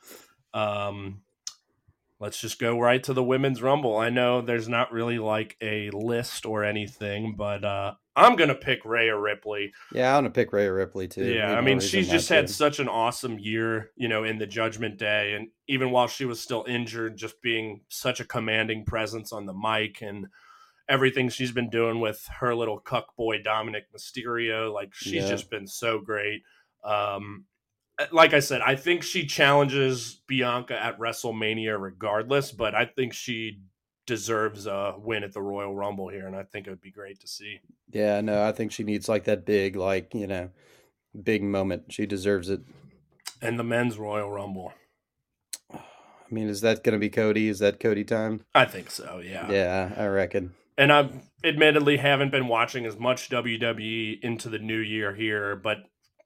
[0.53, 1.21] um,
[2.19, 3.97] let's just go right to the women's Rumble.
[3.97, 8.83] I know there's not really like a list or anything, but uh, I'm gonna pick
[8.85, 9.71] Rhea Ripley.
[9.93, 11.25] Yeah, I'm gonna pick Rhea Ripley too.
[11.25, 12.53] Yeah, I mean, she's just had to.
[12.53, 16.39] such an awesome year, you know, in the Judgment Day, and even while she was
[16.39, 20.27] still injured, just being such a commanding presence on the mic and
[20.89, 25.29] everything she's been doing with her little cuck boy Dominik Mysterio, like she's Yeah.
[25.29, 26.43] just been so great.
[26.83, 27.45] Um,
[28.11, 33.59] like I said, I think she challenges Bianca at WrestleMania regardless, but I think she
[34.05, 37.19] deserves a win at the Royal Rumble here, and I think it would be great
[37.21, 37.59] to see.
[37.91, 40.49] Yeah, no, I think she needs like that big, like you know,
[41.23, 41.91] big moment.
[41.91, 42.61] She deserves it.
[43.41, 44.73] And the men's Royal Rumble.
[45.73, 45.79] I
[46.29, 47.47] mean, is that gonna be Cody?
[47.47, 48.41] Is that Cody time?
[48.53, 50.53] I think so, Yeah, Yeah, I reckon.
[50.77, 51.09] and I
[51.43, 55.77] admittedly haven't been watching as much WWE into the new year here, but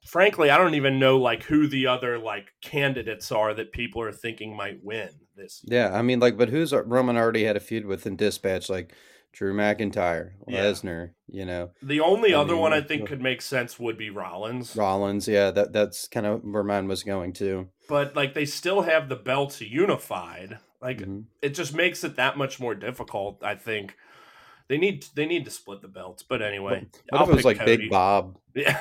[0.06, 4.12] frankly, I don't even know like who the other like candidates are that people are
[4.12, 5.62] thinking might win this.
[5.64, 5.82] year.
[5.90, 8.70] Yeah, I mean, like, but who's Roman already had a feud with in Dispatch?
[8.70, 8.94] Like
[9.34, 10.64] Drew McIntyre, Yeah.
[10.64, 13.98] Lesnar, you know, The only I other one I think uh, could make sense would
[13.98, 15.28] be Rollins, Rollins.
[15.28, 17.70] Yeah, that that's kind of where mine was going to.
[17.88, 20.60] but like they still have the belts unified.
[20.82, 21.26] Like Mhm.
[21.42, 23.42] it just makes it that much more difficult.
[23.44, 23.96] I think
[24.68, 26.24] they need they need to split the belts.
[26.24, 27.78] But anyway, What I'll if it was like Cody.
[27.78, 28.38] Big Bob?
[28.56, 28.80] Yeah,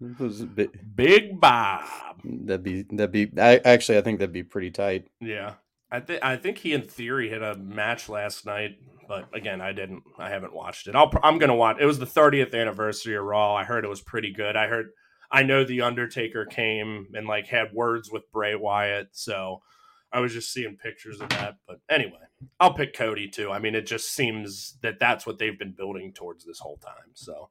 [0.00, 1.84] big, Big Bob.
[2.24, 3.30] that'd be that'd be.
[3.38, 5.08] I, actually, I think that'd be pretty tight.
[5.20, 5.54] Yeah,
[5.90, 9.72] I think I think he in theory had a match last night, but again, I
[9.72, 10.02] didn't.
[10.18, 10.94] I haven't watched it.
[10.94, 11.10] I'll.
[11.22, 11.78] I'm gonna watch.
[11.80, 13.54] It was the 30th anniversary of Raw.
[13.54, 14.56] I heard it was pretty good.
[14.56, 14.90] I heard.
[15.30, 19.60] I know the Undertaker came and like had words with Bray Wyatt, so
[20.12, 21.56] I was just seeing pictures of that.
[21.66, 22.12] But anyway,
[22.60, 23.50] I'll pick Cody too.
[23.50, 27.12] I mean, it just seems that that's what they've been building towards this whole time.
[27.14, 27.50] So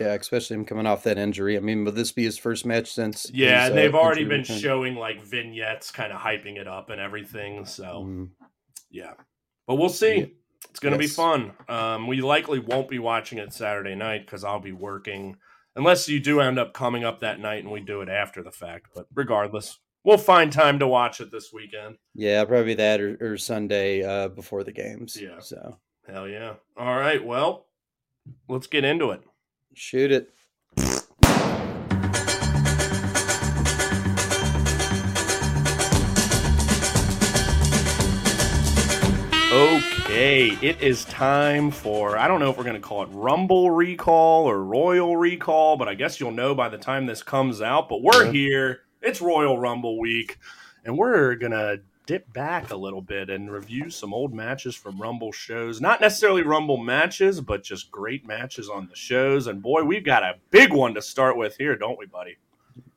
[0.00, 1.56] Yeah, especially him coming off that injury.
[1.56, 3.30] I mean, will this be his first match since?
[3.32, 6.90] yeah, his, and uh, they've already been showing like vignettes, kind of hyping it up
[6.90, 7.64] and everything.
[7.64, 8.04] So.
[8.06, 8.30] Mm,
[8.90, 9.12] Yeah.
[9.66, 10.16] But we'll see.
[10.16, 10.26] Yeah.
[10.70, 11.52] It's going to be fun.
[11.68, 15.36] Um, we likely won't be watching it Saturday night because I'll be working,
[15.74, 18.50] unless you do end up coming up that night and we do it after the
[18.52, 18.88] fact.
[18.94, 21.96] But regardless, we'll find time to watch it this weekend.
[22.14, 25.16] yeah, probably that or, or Sunday uh, before the games.
[25.20, 25.40] Yeah.
[25.40, 25.78] So
[26.08, 26.54] Hell yeah.
[26.76, 27.24] All right.
[27.24, 27.66] Well,
[28.48, 29.22] let's get into it.
[29.76, 30.32] Shoot it.
[39.52, 43.70] Okay, it is time for I don't know if we're going to call it Rumble
[43.70, 47.88] Recall or Royal Recall, but I guess you'll know by the time this comes out.
[47.88, 48.80] But we're here.
[49.02, 50.38] It's Royal Rumble week,
[50.84, 55.00] and we're going to dip back a little bit and review some old matches from
[55.00, 55.80] Rumble shows.
[55.80, 59.46] Not necessarily Rumble matches, but just great matches on the shows.
[59.48, 62.36] And boy, we've got a big one to start with here, don't we, buddy?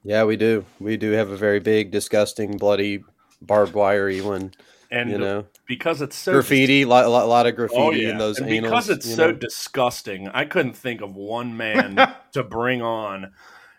[0.03, 0.63] Yeah, we do.
[0.79, 3.03] We do have a very big, disgusting, bloody,
[3.41, 4.53] barbed wirey one.
[4.91, 8.17] And You know, because it's so graffiti, lot, lot, lot of graffiti Oh yeah, in
[8.17, 8.61] those and anals.
[8.63, 9.37] because it's so know.
[9.37, 11.95] disgusting, I couldn't think of one man
[12.31, 13.31] to bring on.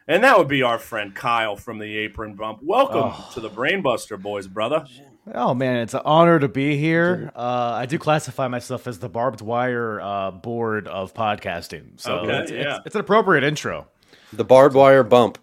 [0.07, 2.61] And that would be our friend Kyle from the Apron Bump.
[2.63, 3.31] Welcome Oh.
[3.35, 4.85] to the Brainbuster Boys, brother.
[5.33, 7.31] Oh man, it's an honor to be here.
[7.37, 12.39] Uh, I do classify myself as the barbed wire uh, board of podcasting, so Okay,
[12.39, 12.77] it's, yeah.
[12.77, 13.87] it's, it's an appropriate intro.
[14.33, 15.39] The barbed wire bump.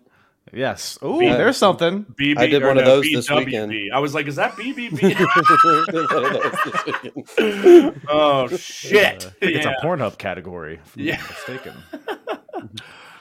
[0.54, 0.98] Yes.
[1.04, 1.36] Ooh, Yeah.
[1.38, 2.06] there's something.
[2.20, 3.46] BB, I did or one of no, those this BWB.
[3.46, 3.94] weekend.
[3.94, 5.02] I was like, is that BBB?
[6.14, 8.02] One of those this weekend.
[8.10, 9.26] oh, shit.
[9.26, 10.76] I think it's a Pornhub category.
[10.86, 11.22] If I'm Yeah.
[11.28, 11.74] mistaken.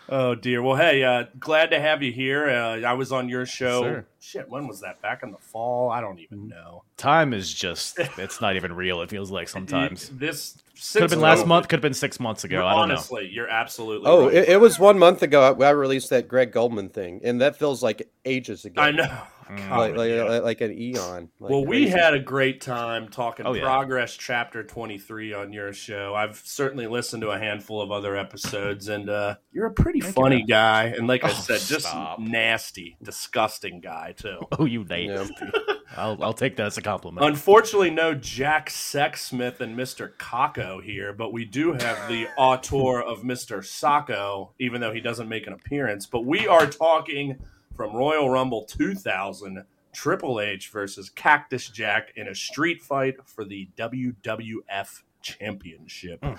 [0.09, 0.63] Oh dear.
[0.63, 2.49] Well, hey, uh, glad to have you here.
[2.49, 4.05] Uh, I was on your show.
[4.21, 5.01] Shit, when was that?
[5.03, 5.91] Back in the fall?
[5.91, 6.85] I don't even know.
[6.97, 9.03] Time is just, it's not even real.
[9.03, 10.11] It feels like sometimes.
[10.19, 10.59] This
[10.93, 12.59] Could have been last month, could have been six months ago.
[12.67, 12.95] I don't know.
[12.95, 14.09] Honestly, you're absolutely.
[14.11, 14.35] Oh, right.
[14.35, 15.43] it, it was one month ago.
[15.59, 18.81] I, I released that Greg Goldman thing, and that feels like ages ago.
[18.81, 19.19] I know.
[19.47, 19.71] Mm.
[19.71, 21.29] Like like, like, like an eon.
[21.39, 23.63] Like well, we had a great time talking Oh, yeah.
[23.63, 26.17] Progress Chapter 23 on your show.
[26.17, 30.17] I've certainly listened to a handful of other episodes, and uh, you're a pretty Thank
[30.17, 30.47] funny man.
[30.47, 30.85] guy.
[30.87, 32.19] And like I Oh, said, just stop.
[32.19, 34.41] nasty, disgusting guy, too.
[34.59, 35.35] Oh, you nasty.
[35.95, 37.27] I'll, I'll take that as a compliment.
[37.27, 40.13] Unfortunately, no Jack Sexsmith and Mr.
[40.19, 43.65] Kako here, but we do have the auteur of Mr.
[43.65, 46.07] Sacco, even though he doesn't make an appearance.
[46.07, 47.39] But we are talking
[47.75, 53.69] from Royal Rumble 2000, Triple H versus Cactus Jack in a street fight for the
[53.77, 56.23] WWF Championship.
[56.23, 56.35] Hmm.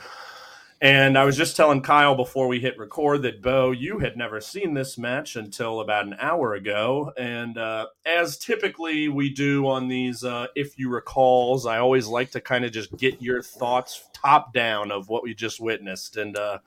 [0.80, 4.40] And I was just telling Kyle before we hit record that Bo, you had never
[4.40, 7.12] seen this match until about an hour ago.
[7.18, 12.30] And uh, as typically we do on these, uh, if you recalls, I always like
[12.32, 16.16] to kind of just get your thoughts top down of what we just witnessed.
[16.16, 16.60] And uh,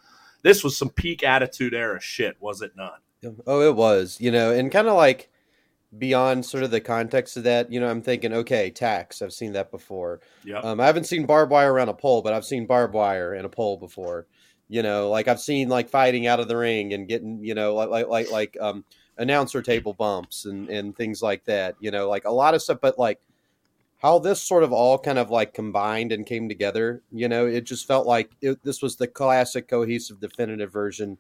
[0.42, 3.02] this was some peak attitude era shit, was it not?
[3.46, 5.30] Oh, it was, you know, and kind of like
[5.98, 9.22] beyond sort of the context of that, you know, I'm thinking, okay, tax.
[9.22, 10.20] I've seen that before.
[10.44, 10.58] Yeah.
[10.58, 13.44] Um, I haven't seen barbed wire around a pole, but I've seen barbed wire in
[13.44, 14.26] a pole before.
[14.68, 17.74] You know, like I've seen like fighting out of the ring and getting, you know,
[17.74, 18.84] like like like like um
[19.18, 21.74] announcer table bumps and and things like that.
[21.80, 23.20] You know, like a lot of stuff, but like
[23.98, 27.02] how this sort of all kind of like combined and came together.
[27.10, 31.18] You know, it just felt like it, this was the classic, cohesive, definitive version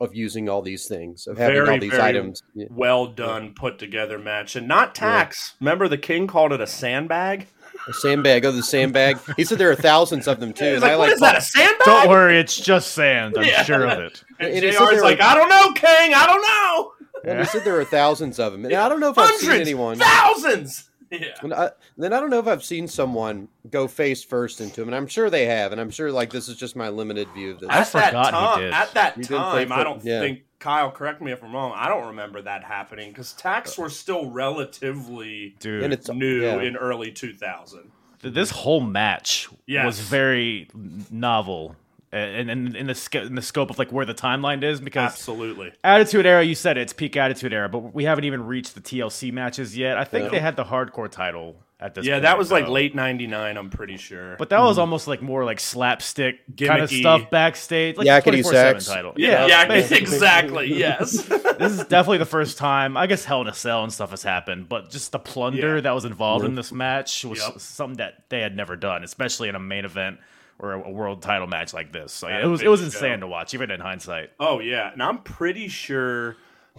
[0.00, 2.42] of using all these things of having Very, all these very items.
[2.70, 4.54] Well done, put together match.
[4.56, 5.54] And not tax.
[5.60, 7.48] Remember the king called it a sandbag?
[7.88, 8.44] A sandbag.
[8.44, 9.18] Oh, the sandbag.
[9.36, 10.64] He said there are thousands of them too.
[10.64, 11.84] He's and like, I like is that, a sandbag?
[11.84, 13.34] Don't worry, it's just sand.
[13.38, 13.62] I'm Yeah.
[13.64, 14.22] sure of it.
[14.40, 16.14] And And JR's they like, were- I don't know, King.
[16.14, 16.92] I don't know.
[17.24, 19.50] Well, he said there are thousands of them, and I don't know if I've seen
[19.50, 19.98] anyone.
[19.98, 20.88] thousands.
[21.10, 21.28] Yeah.
[21.42, 24.88] And I, then I don't know if I've seen someone go face first into him,
[24.88, 27.52] and I'm sure they have, and I'm sure like this is just my limited view
[27.52, 27.70] of this.
[27.70, 28.72] I at that forgot he time, did.
[28.72, 30.20] At that He did play time, I don't yeah.
[30.20, 30.90] think Kyle.
[30.90, 31.72] Correct me if I'm wrong.
[31.74, 36.60] I don't remember that happening because tax were still relatively Dude, and it's new yeah.
[36.60, 37.90] in early 2000.
[38.22, 39.86] this whole match Yes.
[39.86, 40.68] was very
[41.10, 41.76] novel
[42.12, 45.12] and in, in the sc- in the scope of like where the timeline is because
[45.12, 45.72] Absolutely.
[45.84, 48.80] attitude era you said it, it's peak attitude era but we haven't even reached the
[48.80, 50.30] TLC matches yet I think Yeah.
[50.30, 53.56] they had the hardcore title at this Yeah, point, that was like late '99.
[53.56, 54.34] I'm pretty sure.
[54.36, 58.44] but that was almost like more like slapstick kind of stuff backstage like Yakety 24/7
[58.50, 58.86] sax.
[58.86, 59.98] title yeah, yeah, basically.
[60.02, 60.74] exactly.
[60.74, 61.22] Yes.
[61.58, 62.96] this is definitely the first time.
[62.96, 65.82] I guess Hell in a Cell and stuff has happened, but just the plunder Yeah.
[65.82, 67.60] that was involved in this match was Yep.
[67.60, 70.18] something that they had never done, especially in a main event
[70.58, 72.12] or a, a world title match like this.
[72.12, 72.86] So yeah, it was it big was show.
[72.86, 74.30] insane to watch, even in hindsight.
[74.40, 76.36] Oh yeah, and I'm pretty sure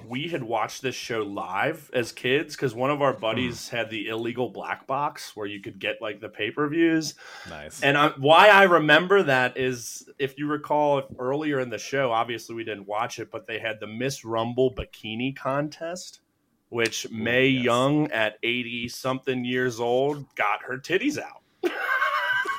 [0.08, 3.22] we had watched this show live as kids because one of our hmm.
[3.22, 7.16] buddies had the illegal black box where you could get like the pay per views.
[7.50, 7.82] Nice.
[7.82, 12.56] And I, why I remember that is, if you recall, earlier in the show, obviously
[12.56, 16.22] we didn't watch it, but they had the Miss Rumble bikini contest,
[16.70, 17.64] which Mae yes.
[17.64, 21.44] Young at eighty something years old got her titties out.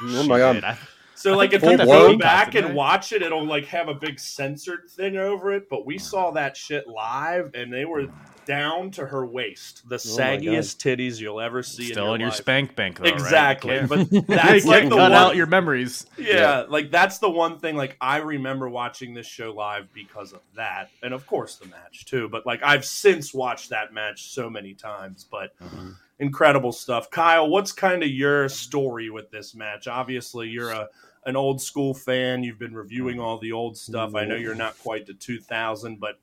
[0.02, 0.78] oh my god!
[1.22, 1.28] Did.
[1.28, 3.88] I- So like if think you they go back and watch it, it'll like have
[3.88, 5.68] a big censored thing over it.
[5.68, 8.06] But we saw that shit live, and they were
[8.46, 11.92] down to her waist, the Oh saggiest titties you'll ever see.
[11.92, 12.37] Still in in your, your life.
[12.38, 13.76] spank bank, though, exactly.
[13.80, 15.12] You But can't- that's like can't the cut one.
[15.12, 16.06] out your memories.
[16.18, 17.76] yeah, like that's the one thing.
[17.76, 22.06] Like I remember watching this show live because of that, and of course the match
[22.06, 22.28] too.
[22.28, 25.26] But like I've since watched that match so many times.
[25.30, 25.94] But Mhm.
[26.18, 27.11] incredible stuff.
[27.11, 29.87] Kyle, what's kind of your story with this match?
[29.87, 30.88] Obviously, you're a
[31.24, 32.42] an old school fan.
[32.42, 34.14] You've been reviewing all the old stuff.
[34.14, 36.18] I know you're not quite to 2000, but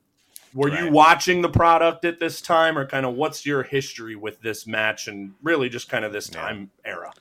[0.54, 4.40] were you watching the product at this time, or kind of what's your history with
[4.40, 6.40] this match and really just kind of this Yeah.
[6.40, 7.12] time era?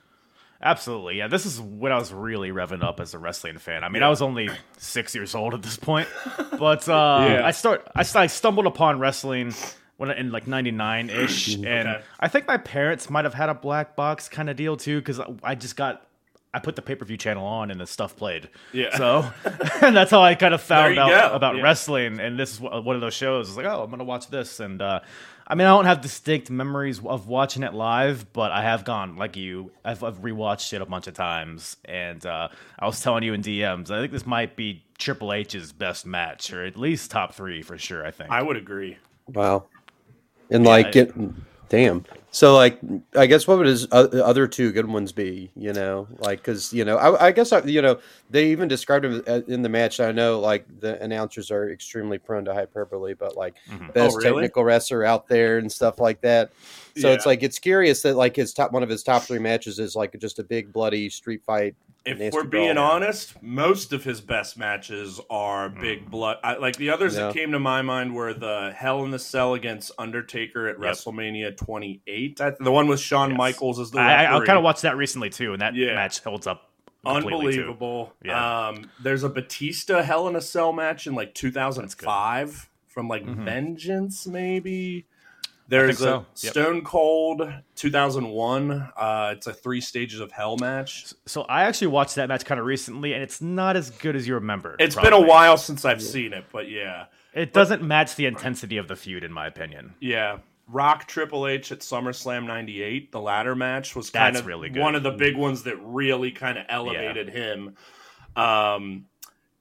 [0.59, 1.27] Absolutely, yeah.
[1.27, 3.83] This is when I was really revving up as a wrestling fan.
[3.83, 6.07] I mean, I was only six years old at this point,
[6.57, 7.45] but uh, Yeah.
[7.45, 9.53] I start I, I stumbled upon wrestling
[9.97, 12.01] when in like '99 ish, and Okay.
[12.19, 15.19] I think my parents might have had a black box kind of deal too because
[15.43, 16.06] I just got
[16.57, 18.49] I put the pay per view channel on and the stuff played.
[18.73, 18.97] Yeah.
[18.97, 19.29] So,
[19.81, 21.35] and that's how I kind of found out go.
[21.35, 21.61] about Yeah.
[21.61, 22.19] wrestling.
[22.19, 23.47] And this is one one of those shows.
[23.49, 24.59] It's like, oh, I'm gonna watch this.
[24.59, 25.01] And uh,
[25.47, 29.15] I mean, I don't have distinct memories of watching it live, but I have gone
[29.15, 29.71] like you.
[29.85, 33.41] I've, I've rewatched it a bunch of times, and uh, I was telling you in
[33.41, 33.89] DMs.
[33.89, 37.77] I think this might be Triple H's best match, or at least top three for
[37.77, 38.05] sure.
[38.05, 38.29] I think.
[38.29, 38.97] I would agree.
[39.27, 39.65] Wow.
[40.49, 41.13] And like I- it,
[41.69, 42.03] damn.
[42.37, 42.79] So like,
[43.15, 45.51] I guess what would his other two good ones be?
[45.55, 49.05] You know, like because you know, I, I guess I, you know they even described
[49.05, 49.99] him uh, in the match.
[49.99, 53.91] I know like the announcers are extremely prone to hyperbole, but like Mhm.
[53.91, 54.41] best Oh, really?
[54.43, 56.51] technical wrestler out there and stuff like that.
[57.01, 59.79] So it's like it's curious that like his top one of his top three matches
[59.79, 61.75] is like just a big bloody street fight.
[62.05, 62.91] If we're being brawl.
[62.91, 66.37] honest, most of his best matches are big blood.
[66.41, 67.25] I, like the others Yeah.
[67.27, 70.89] that came to my mind were the Hell in the Cell against Undertaker at Yep.
[70.93, 72.39] WrestleMania 28.
[72.39, 73.37] I, the one with Shawn Yes.
[73.37, 75.95] Michaels as the I, I, I kind of watched that recently too, and that Yeah.
[75.95, 76.69] match holds up
[77.05, 77.59] completely too.
[77.61, 78.13] unbelievable.
[78.23, 78.67] Yeah.
[78.69, 83.43] Um, there's a Batista Hell in a Cell match in like 2005 from like Mhm.
[83.43, 85.05] Vengeance, maybe.
[85.69, 86.05] There's a.
[86.05, 86.25] Yep.
[86.35, 88.71] Stone Cold 2001.
[88.95, 91.13] Uh, it's a three stages of Hell match.
[91.25, 94.27] So I actually watched that match kind of recently, and it's not as good as
[94.27, 94.75] you remember.
[94.79, 98.77] It's been a while since I've seen it, but yeah, It doesn't match the intensity
[98.77, 99.93] of the feud, in my opinion.
[99.99, 100.39] yeah.
[100.69, 103.13] Rock Triple H at SummerSlam '98.
[103.13, 104.81] The ladder match was kind That's of really good.
[104.81, 107.75] one of the big ones that really kind of elevated him.
[108.35, 109.05] Um,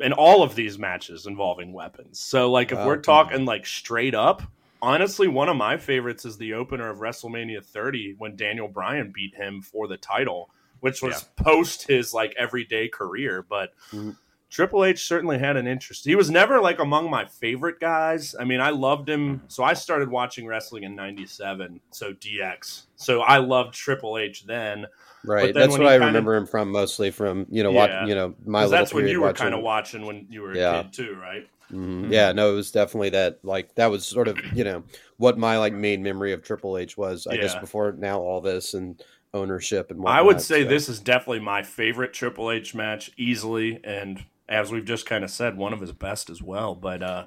[0.00, 2.18] and all of these matches involving weapons.
[2.18, 2.86] So, like, if Wow.
[2.88, 4.42] we're talking like straight up,
[4.82, 9.34] honestly, one of my favorites is the opener of WrestleMania 30 when Daniel Bryan beat
[9.34, 13.42] him for the title, which was post his like everyday career.
[13.48, 14.16] But Mhm.
[14.48, 16.04] Triple H certainly had an interest.
[16.04, 18.34] He was never like among my favorite guys.
[18.38, 19.42] I mean, I loved him.
[19.48, 21.80] So I started watching wrestling in 97.
[21.90, 22.86] So DX.
[22.94, 24.86] So I loved Triple H then.
[25.26, 25.52] Right.
[25.54, 28.00] That's what I kinda- remember him from mostly from you know Yeah.
[28.00, 30.52] what you know my little that's period you were kind of watching when you were
[30.52, 30.82] a Yeah.
[30.82, 31.46] kid too, right?
[31.72, 32.12] Mhm.
[32.12, 33.38] Yeah, no, it was definitely that.
[33.42, 34.84] Like that was sort of you know
[35.16, 37.26] what my like main memory of Triple H was.
[37.26, 39.02] I guess before now all this and
[39.34, 40.68] ownership and I would say so.
[40.68, 45.30] this is definitely my favorite Triple H match easily, and as we've just kind of
[45.30, 46.74] said, one of his best as well.
[46.76, 47.24] But uh,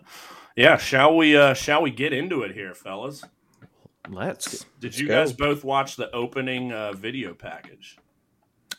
[0.55, 1.35] yeah, shall we?
[1.35, 3.23] Uh, shall we get into it here, fellas?
[4.07, 4.65] Let's.
[4.79, 5.15] Did Let's you go.
[5.15, 7.97] guys both watch the opening uh, video package?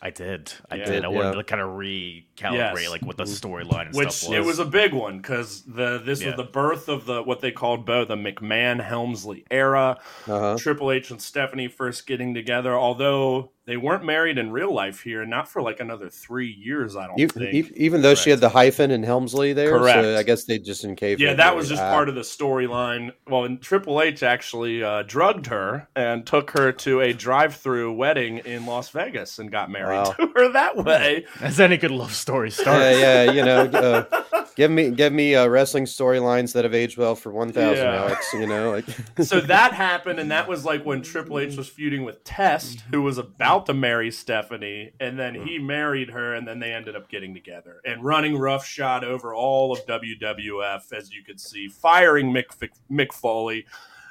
[0.03, 0.51] I did.
[0.71, 0.85] I Yeah.
[0.87, 1.05] did.
[1.05, 1.35] I wanted Yeah.
[1.35, 2.89] to kind of recalibrate Yes.
[2.91, 4.47] like what the storyline and Which stuff it was.
[4.47, 6.29] was a big one because the this Yeah.
[6.29, 9.99] was the birth of the what they called both the McMahon Helmsley era.
[10.27, 10.57] Uh-huh.
[10.59, 15.25] Triple H and Stephanie first getting together, although they weren't married in real life here,
[15.25, 16.97] not for like another three years.
[16.97, 17.71] I don't E- think.
[17.77, 20.03] even though she had the hyphen in Helmsley there, Correct.
[20.03, 21.21] so I guess they just in cave.
[21.21, 23.13] Yeah, that was just part of the storyline.
[23.29, 28.39] Well, and Triple H actually uh, drugged her and took her to a drive-through wedding
[28.39, 30.05] in Las Vegas and got married Wow.
[30.19, 31.27] to her that way.
[31.41, 32.99] As any good love story starts.
[32.99, 33.61] Yeah, yeah, you know,
[34.13, 34.23] uh,
[34.57, 38.03] give me give me uh, wrestling storylines that have aged well for one thousand, Yeah.
[38.05, 38.33] Alex.
[38.33, 38.87] You know, like
[39.25, 43.03] so that happened, and that was like when Triple H was feuding with Test, who
[43.03, 45.47] was about to marry Stephanie, and then mm-hmm.
[45.47, 49.73] he married her, and then they ended up getting together and running roughshod over all
[49.73, 53.67] of WWF, as you could see, firing Mick, Mick Foley.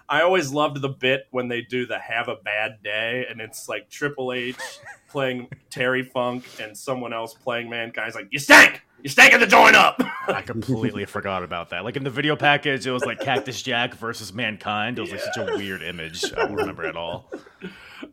[0.10, 3.70] I always loved the bit when they do the "Have a Bad Day" and it's
[3.70, 4.58] like Triple H
[5.10, 8.08] playing Terry Funk and someone else playing Mankind.
[8.08, 10.02] It's like you stink, you stink at the joint up.
[10.28, 11.84] I completely forgot about that.
[11.84, 14.98] Like in the video package, it was like Cactus Jack versus Mankind.
[14.98, 16.26] It was like such a weird image.
[16.34, 17.32] I don't remember at all.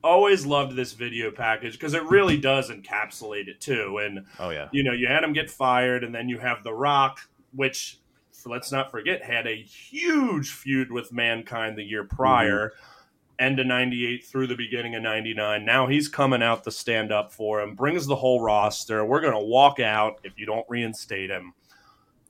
[0.03, 3.99] Always loved this video package because it really does encapsulate it too.
[3.99, 4.69] And Oh yeah.
[4.73, 7.21] you know, you had him get fired, and then you have The Rock,
[7.55, 7.99] which
[8.45, 13.45] let's not forget had a huge feud with Mankind the year prior, mm-hmm.
[13.45, 15.65] end of '98 through the beginning of '99.
[15.65, 19.05] Now he's coming out to stand up for him, brings the whole roster.
[19.05, 21.55] We're gonna walk out if you don't reinstate him.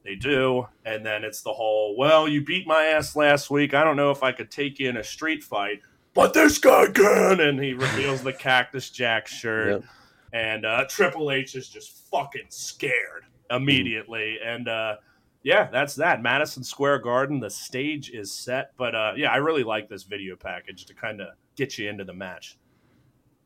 [0.04, 1.96] They do, and then it's the whole.
[1.96, 3.74] Well, you beat my ass last week.
[3.74, 5.80] I don't know if I could take you in a street fight,
[6.16, 7.38] but this guy can.
[7.40, 9.84] And he reveals the Cactus Jack shirt Yep.
[10.32, 14.38] and uh, Triple H is just fucking scared immediately.
[14.44, 14.96] And uh,
[15.42, 16.22] yeah, that's that.
[16.22, 18.72] Madison Square Garden, the stage is set.
[18.76, 22.02] But uh, yeah, I really like this video package to kind of get you into
[22.04, 22.58] the match.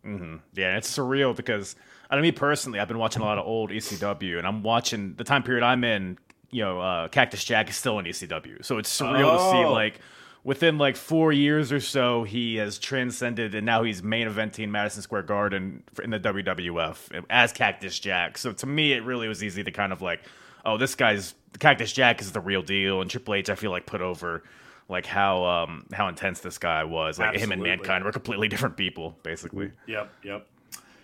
[0.02, 1.76] hmm Yeah, it's surreal because
[2.10, 5.14] I know me personally, I've been watching a lot of old ECW, and I'm watching
[5.16, 6.18] the time period I'm in.
[6.52, 9.72] You know, uh, Cactus Jack is still in ECW, so it's surreal to see Oh.
[9.72, 10.00] like
[10.44, 15.02] within like four years or so, he has transcended, and now he's main eventing Madison
[15.02, 18.38] Square Garden in the WWF as Cactus Jack.
[18.38, 20.20] So to me, it really was easy to kind of like,
[20.64, 23.86] oh, this guy's Cactus Jack is the real deal, and Triple H, I feel like
[23.86, 24.42] put over
[24.88, 27.18] like how um how intense this guy was.
[27.18, 29.72] Like him and Mankind were completely different people, basically.
[29.86, 30.46] Yep, yep.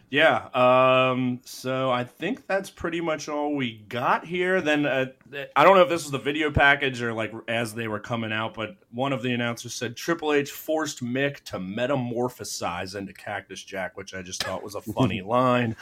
[0.09, 0.47] Yeah.
[0.55, 4.61] Um, so I think that's pretty much all we got here.
[4.61, 5.07] Then uh,
[5.57, 8.33] I don't know if this was the video package or like as they were coming
[8.33, 13.63] out, but one of the announcers said Triple H forced Mick to metamorphosize into Cactus
[13.63, 15.77] Jack, which I just thought was a funny line.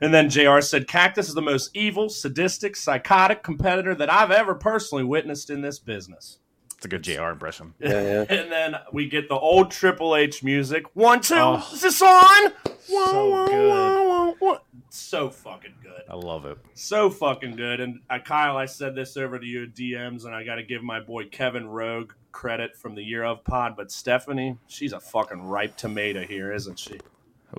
[0.00, 4.54] And then JR said Cactus is the most evil, sadistic, psychotic competitor that I've ever
[4.54, 6.39] personally witnessed in this business.
[6.80, 7.74] It's a good JR impression.
[7.78, 8.24] Yeah, yeah.
[8.40, 10.84] And then we get the old Triple H music.
[10.94, 11.56] One, two, Oh.
[11.74, 12.52] is this on?
[12.78, 14.58] So good.
[14.88, 16.02] So fucking good.
[16.08, 16.56] I love it.
[16.72, 17.80] So fucking good.
[17.80, 20.82] And uh, Kyle, I said this over to you DMs, and I got to give
[20.82, 23.76] my boy Kevin Rogue credit from the Year of Pod.
[23.76, 26.98] But Stephanie, she's a fucking ripe tomato here, isn't she?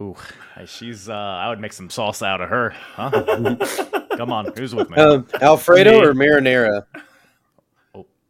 [0.01, 0.15] Ooh,
[0.65, 1.09] she's.
[1.09, 2.71] Uh, I would make some salsa out of her.
[2.95, 3.11] Huh?
[4.17, 4.97] Come on, who's with me?
[4.97, 6.05] Um, Alfredo Me.
[6.07, 6.85] or marinara?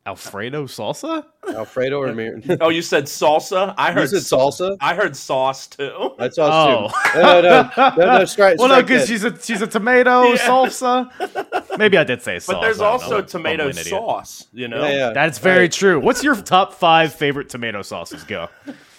[0.06, 1.24] Alfredo salsa?
[1.56, 2.58] Alfredo or marinara?
[2.62, 3.76] Oh, you said salsa?
[3.78, 4.76] I You heard said salsa.
[4.82, 6.16] I heard sauce too.
[6.18, 6.52] That's sauce
[6.94, 7.12] Oh.
[7.14, 7.20] too.
[7.22, 10.38] No, no, no, no, no strike, Well, no, because she's a she's a tomato Yeah.
[10.38, 11.78] salsa.
[11.78, 12.56] Maybe I did say sauce.
[12.56, 14.84] But there's also tomato sauce, you know?
[14.84, 15.14] Yeah, yeah.
[15.14, 15.72] That's very Right.
[15.72, 16.00] true.
[16.00, 18.24] What's your top five favorite tomato sauces?
[18.24, 18.50] Go.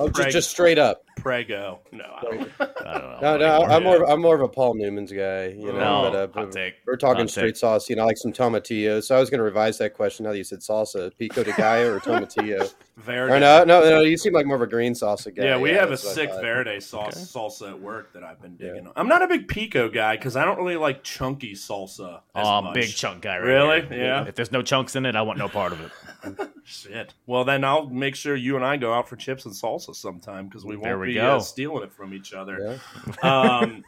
[0.05, 1.05] Oh, just, just straight up.
[1.17, 1.81] Prego.
[1.93, 2.51] No, I don't.
[2.61, 2.65] I
[2.99, 3.19] don't know.
[3.21, 5.49] No, no, I'm more, I'm more of a Paul Newman's guy.
[5.49, 6.75] You know, No, but, uh, but take.
[6.87, 7.57] we're talking Hot straight take.
[7.57, 7.89] sauce.
[7.91, 9.03] You know, like some tomatillo.
[9.03, 10.25] So I was going to revise that question.
[10.25, 12.73] Now that you said salsa, pico de gallo or tomatillo?
[12.99, 13.33] Verde.
[13.35, 14.01] or no, no, no.
[14.01, 15.45] You seem like more of a green salsa guy.
[15.45, 16.31] Yeah, we have a that's sick.
[16.31, 18.87] Verde sauce salsa at work that I've been digging.
[18.87, 18.93] on.
[18.97, 22.17] I'm not a big pico guy because I don't really like chunky salsa.
[22.35, 22.75] As Oh, much.
[22.75, 23.39] big chunk guy.
[23.39, 23.81] Right Really?
[23.87, 23.99] here.
[24.05, 24.25] Yeah.
[24.27, 26.51] If there's no chunks in it, I want no part of it.
[26.65, 27.15] Shit.
[27.27, 30.49] Well, then I'll make sure you and I go out for chips and salsa sometime
[30.49, 31.37] because we There won't we be go.
[31.37, 32.79] uh, stealing it from each other.
[33.23, 33.59] Yeah.
[33.61, 33.85] um,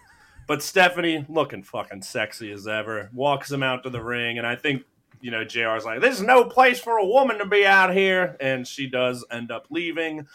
[0.47, 4.57] but Stephanie, looking fucking sexy as ever, walks him out to the ring, and I
[4.57, 4.85] think
[5.21, 8.67] you know Jr's like, "There's no place for a woman to be out here," and
[8.67, 10.27] she does end up leaving.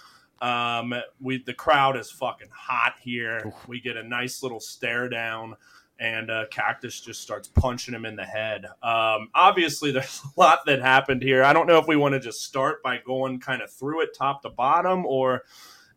[0.42, 3.54] Um, we the crowd is fucking hot here.
[3.68, 5.56] We get a nice little stare down.
[6.00, 8.66] And uh, Cactus just starts punching him in the head.
[8.82, 11.44] Um, obviously, there's a lot that happened here.
[11.44, 14.16] I don't know if we want to just start by going kind of through it
[14.16, 15.44] top to bottom, or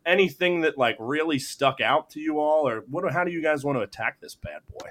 [0.05, 3.11] anything that like really stuck out to you all, or what?
[3.11, 4.89] How do you guys want to attack this bad boy?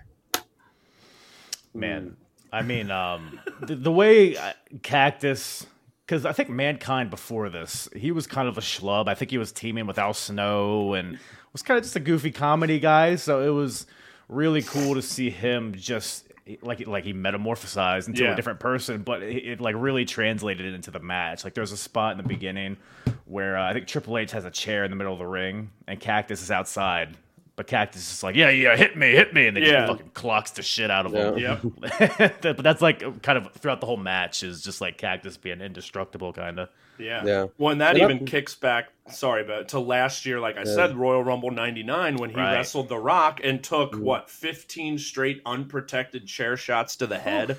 [1.75, 2.17] Man,
[2.53, 4.53] I mean, um, the, the way uh,
[4.83, 5.67] Cactus,
[6.07, 9.09] because I think Mankind before this, he was kind of a schlub.
[9.09, 11.19] I think he was teaming with Al Snow and
[11.53, 13.17] was kind of just a goofy comedy guy.
[13.17, 13.87] So it was
[14.33, 16.29] really cool to see him just
[16.63, 18.33] like like he metamorphosized into Yeah.
[18.33, 21.45] a different person, but it, it like really translated it into the match.
[21.45, 22.77] Like there's a spot in the beginning
[23.27, 25.71] where uh, I think Triple H has a chair in the middle of the ring
[25.87, 27.17] and Cactus is outside.
[27.55, 29.87] But Cactus is like, yeah, yeah, hit me, hit me, and then Yeah.
[29.87, 31.37] just fucking clocks the shit out of him.
[31.39, 31.59] Yeah.
[32.19, 32.41] Yep.
[32.43, 36.33] but that's like kind of throughout the whole match is just like Cactus being indestructible,
[36.33, 36.71] kind of.
[36.99, 37.25] Yeah.
[37.25, 37.47] Yeah.
[37.59, 38.89] Well, and that And I- even kicks back.
[39.09, 42.55] Sorry, but to last year, like I said, Royal Rumble '99 when he Right.
[42.55, 44.05] wrestled The Rock and took mm-hmm.
[44.05, 47.59] what 15 straight unprotected chair shots to the head.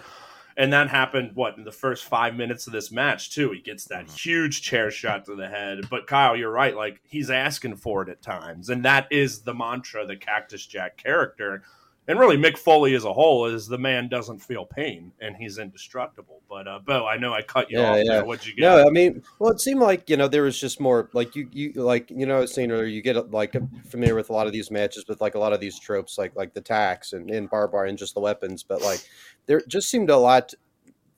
[0.55, 3.51] And that happened what in the first five minutes of this match too.
[3.51, 4.15] He gets that mm-hmm.
[4.15, 5.89] huge chair shot to the head.
[5.89, 6.75] But Kyle, you're right.
[6.75, 10.95] Like he's asking for it at times, and that is the mantra, the Cactus Jack
[10.97, 11.63] character,
[12.07, 15.57] and really Mick Foley as a whole is the man doesn't feel pain and he's
[15.57, 16.41] indestructible.
[16.49, 18.21] But uh, Bo, I know I cut you Yeah, off yeah.
[18.21, 18.61] What'd you get?
[18.61, 21.47] No, I mean, well, it seemed like you know there was just more like you,
[21.51, 23.55] you like you know, I was saying earlier, you get like
[23.89, 26.35] familiar with a lot of these matches with like a lot of these tropes, like
[26.35, 29.07] like the tacks and and barbed wire and just the weapons, but like
[29.45, 30.53] there just seemed a lot.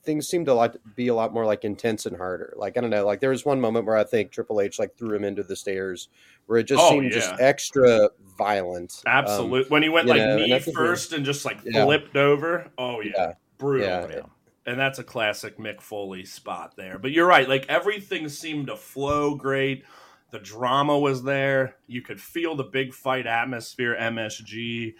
[0.06, 2.54] Things seemed to like be a lot more like intense and harder.
[2.56, 4.96] Like I don't know, like there was one moment where I think Triple H like
[4.96, 6.08] threw him into the stairs,
[6.46, 9.02] where it just Oh, seemed just extra violent.
[9.06, 9.68] Um, Absolutely.
[9.68, 10.72] when he went like know, knee thing.
[10.74, 11.84] first and just like Yeah.
[11.84, 12.70] flipped over.
[12.78, 13.10] Oh yeah.
[13.16, 13.32] Yeah.
[13.58, 13.86] Brutal.
[13.86, 14.06] Yeah.
[14.08, 14.20] Yeah.
[14.64, 16.98] And that's a classic Mick Foley spot there.
[16.98, 19.84] But you're right, like everything seemed to flow great.
[20.32, 21.76] The drama was there.
[21.86, 24.94] You could feel the big fight atmosphere, MSG.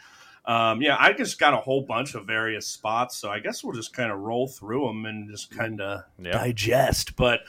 [0.47, 3.75] Um, yeah, I just got a whole bunch of various spots, so I guess we'll
[3.75, 6.33] just kind of roll through them and just kind of Yeah.
[6.33, 7.17] digest.
[7.17, 7.41] But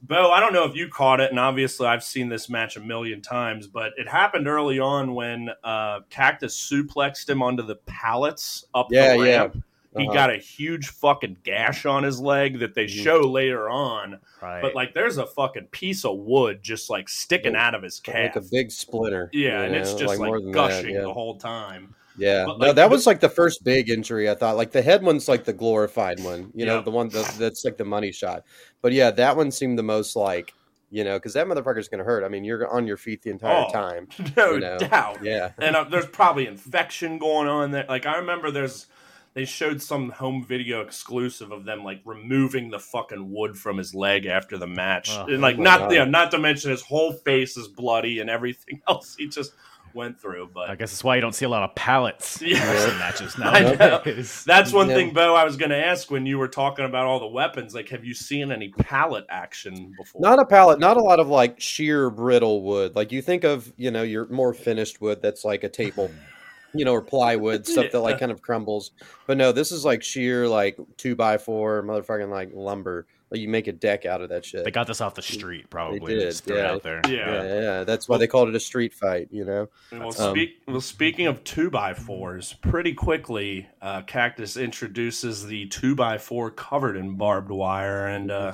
[0.00, 2.80] Bo, I don't know if you caught it, and obviously I've seen this match a
[2.80, 8.64] million times, but it happened early on when uh, Cactus suplexed him onto the pallets
[8.74, 9.36] up Yeah, the yeah.
[9.40, 9.62] ramp.
[9.96, 10.14] He Uh-huh.
[10.14, 13.02] got a huge fucking gash on his leg that they Mhm.
[13.04, 14.62] show later on, Right.
[14.62, 17.66] but like there's a fucking piece of wood just like sticking Yeah.
[17.66, 18.36] out of his calf.
[18.36, 19.28] like a big splinter.
[19.32, 21.00] yeah, you and it's just more like than that, gushing yeah.
[21.00, 21.94] the whole time.
[22.18, 24.28] Yeah, But, no, that was like the first big injury.
[24.28, 26.82] I thought like the head one's like the glorified one, you know, Yeah.
[26.82, 28.44] the one that, that's like the money shot.
[28.82, 30.52] But yeah, that one seemed the most like,
[30.90, 32.24] you know, because that motherfucker's gonna hurt.
[32.24, 34.08] I mean, you're on your feet the entire Oh, time.
[34.36, 35.18] No You know, doubt.
[35.22, 37.84] Yeah, and uh, there's probably infection going on there.
[37.88, 38.86] Like I remember, there's
[39.34, 43.94] they showed some home video exclusive of them like removing the fucking wood from his
[43.94, 45.92] leg after the match, Oh, and like oh not God.
[45.92, 49.14] you know, not to mention his whole face is bloody and everything else.
[49.18, 49.52] He just
[49.94, 50.50] went through.
[50.52, 52.70] But I guess that's why you don't see a lot of pallets in Yeah.
[52.70, 53.74] wrestling matches I know.
[53.74, 54.44] nowadays.
[54.44, 54.94] That's one Yeah.
[54.96, 55.34] thing, Bo.
[55.34, 57.74] I was going to ask when you were talking about all the weapons.
[57.74, 60.20] Like, have you seen any pallet action before?
[60.20, 62.94] Not a pallet, not a lot of like sheer brittle wood.
[62.96, 66.10] Like you think of, you know, your more finished wood that's like a table,
[66.74, 68.90] you know, or plywood stuff that like kind of crumbles.
[69.26, 73.06] But no, this is like sheer like two by four motherfucking like lumber.
[73.30, 74.64] Like you make a deck out of that shit.
[74.64, 76.14] They got this off the street, probably.
[76.14, 76.70] did, just threw it yeah.
[76.70, 77.00] out there.
[77.08, 77.42] yeah.
[77.42, 79.28] yeah, yeah, that's why they called it a street fight.
[79.30, 84.56] You know, Well, Um, speak, well, speaking of two by fours, pretty quickly, uh, Cactus
[84.56, 88.52] introduces the two by four covered in barbed wire, and uh,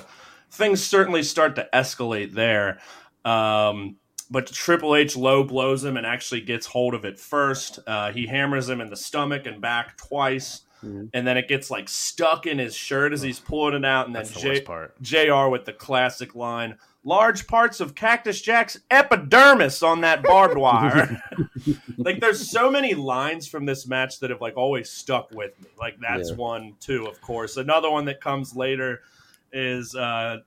[0.51, 2.79] things certainly start to escalate there.
[3.23, 3.97] Um,
[4.29, 7.79] but Triple H low blows him and actually gets hold of it first.
[7.85, 11.09] Uh, he hammers him in the stomach and back twice, Mhm.
[11.13, 14.15] and then it gets like stuck in his shirt as he's pulling it out, and
[14.15, 15.01] then That's the Jay, part.
[15.01, 16.77] JR with the classic line
[17.07, 21.21] large parts of Cactus Jack's epidermis on that barbed wire.
[21.97, 25.67] like there's so many lines from this match that have like always stuck with me.
[25.79, 26.35] Like that's Yeah.
[26.37, 27.57] one too, of course.
[27.57, 29.01] Another one that comes later
[29.53, 30.37] is uh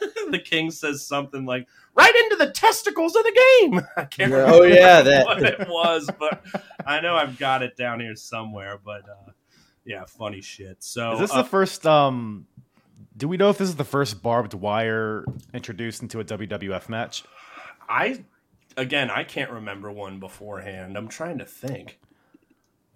[0.30, 1.66] the king says something like
[1.96, 3.80] right into the testicles of the game.
[3.96, 5.26] I can't Yeah, remember oh, yeah, that.
[5.26, 6.44] what it was, but
[6.86, 8.78] I know I've got it down here somewhere.
[8.84, 9.32] But uh
[9.84, 10.82] yeah, funny shit.
[10.82, 11.86] So Is this uh, the first?
[11.86, 12.46] Um,
[13.16, 17.22] do we know if this is the first barbed wire introduced into a WWF match?
[17.88, 18.24] I
[18.76, 20.96] again, I can't remember one beforehand.
[20.96, 21.98] I'm trying to think.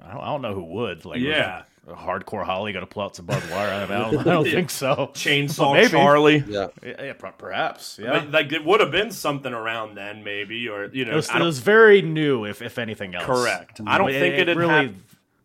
[0.00, 1.04] I don't, I don't know who would.
[1.04, 1.62] Like, Yeah.
[1.88, 3.72] a hardcore Holly going to pull out some barbed wire?
[3.72, 4.52] I don't, I don't Yeah.
[4.52, 5.10] think so.
[5.12, 5.88] Chainsaw Maybe.
[5.88, 6.44] Charlie.
[6.46, 7.98] yeah, Yeah, yeah, perhaps.
[8.00, 11.16] Yeah, But, like it would have been something around then, maybe, or you know, it,
[11.16, 13.24] was, it was very new, if if anything else.
[13.24, 13.80] correct.
[13.86, 14.86] I don't But think it, had really.
[14.86, 14.94] hap-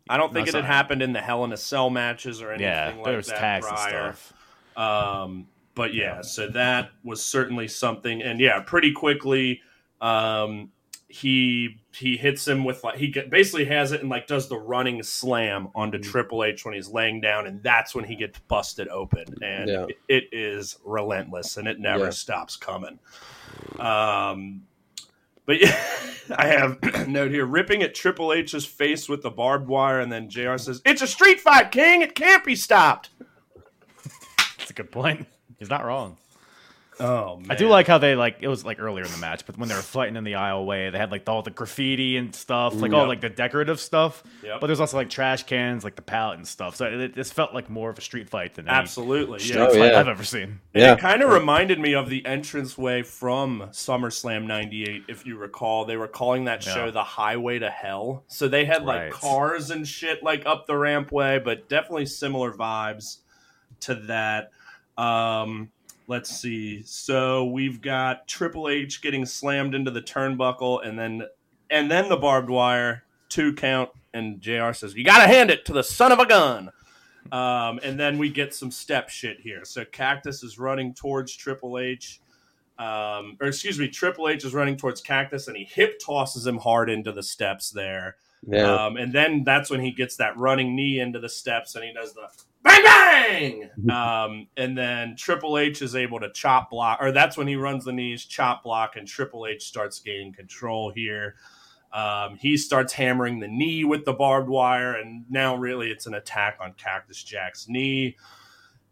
[0.09, 2.51] I don't think No, it had happened in the Hell in a Cell matches or
[2.51, 4.07] anything yeah, like there was that tags prior.
[4.07, 4.33] and stuff.
[4.75, 9.61] Um, but yeah, so that was certainly something, and yeah, pretty quickly,
[10.01, 10.69] um,
[11.07, 14.57] he he hits him with like he get, basically has it and like does the
[14.57, 16.03] running slam onto Mm.
[16.03, 19.85] Triple H when he's laying down, and that's when he gets busted open, and Yeah.
[19.87, 22.09] it, it is relentless, and it never Yeah.
[22.11, 22.99] stops coming.
[23.79, 24.63] Um,
[25.45, 25.79] but yeah,
[26.35, 30.29] I have note here ripping at Triple H's face with the barbed wire, and then
[30.29, 30.57] Jr.
[30.57, 32.01] says, "It's a street fight, King.
[32.01, 33.09] It can't be stopped."
[34.57, 35.27] That's a good point.
[35.59, 36.17] He's not wrong.
[36.99, 37.51] Oh, man.
[37.51, 39.67] I do like how they like it was like earlier in the match, but when
[39.69, 42.93] they were fighting in the aisleway, they had like all the graffiti and stuff, like
[42.93, 43.07] all Yep.
[43.07, 44.23] like the decorative stuff.
[44.43, 44.61] Yep.
[44.61, 46.75] But there's also like trash cans, like the pallet and stuff.
[46.75, 49.39] So it, this felt like more of a street fight than any absolutely.
[49.39, 49.67] street Yeah.
[49.67, 49.99] Oh, fight yeah.
[49.99, 50.59] I've ever seen.
[50.73, 50.93] And yeah.
[50.93, 55.85] It kind of reminded me of the entranceway from SummerSlam 98, if you recall.
[55.85, 56.91] They were calling that show Yeah.
[56.91, 58.23] the Highway to Hell.
[58.27, 59.11] So they had like Right.
[59.11, 63.17] cars and shit like up the rampway, but definitely similar vibes
[63.81, 64.51] to that.
[64.97, 65.71] Um,
[66.07, 66.83] let's see.
[66.83, 71.23] So we've got Triple H getting slammed into the turnbuckle and then
[71.69, 75.73] and then the barbed wire, two count, and JR says, You gotta hand it to
[75.73, 76.69] the son of a gun.
[77.31, 79.61] Um, and then we get some step shit here.
[79.63, 82.21] So Cactus is running towards Triple H.
[82.77, 86.57] Um, or excuse me, Triple H is running towards Cactus and he hip tosses him
[86.57, 88.17] hard into the steps there.
[88.45, 88.85] yeah.
[88.85, 91.93] Um, and then that's when he gets that running knee into the steps and he
[91.93, 92.27] does the
[92.63, 93.69] bang bang.
[93.91, 97.85] um, and then Triple H is able to chop block, or that's when he runs
[97.85, 101.35] the knees, chop block, and Triple H starts gaining control here.
[101.91, 106.15] Um, he starts hammering the knee with the barbed wire, and now really it's an
[106.15, 108.17] attack on Cactus Jack's knee.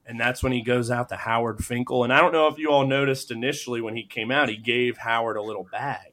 [0.06, 2.04] And that's when he goes out to Howard Finkel.
[2.04, 4.98] And I don't know if you all noticed initially when he came out, he gave
[4.98, 6.12] Howard a little bag.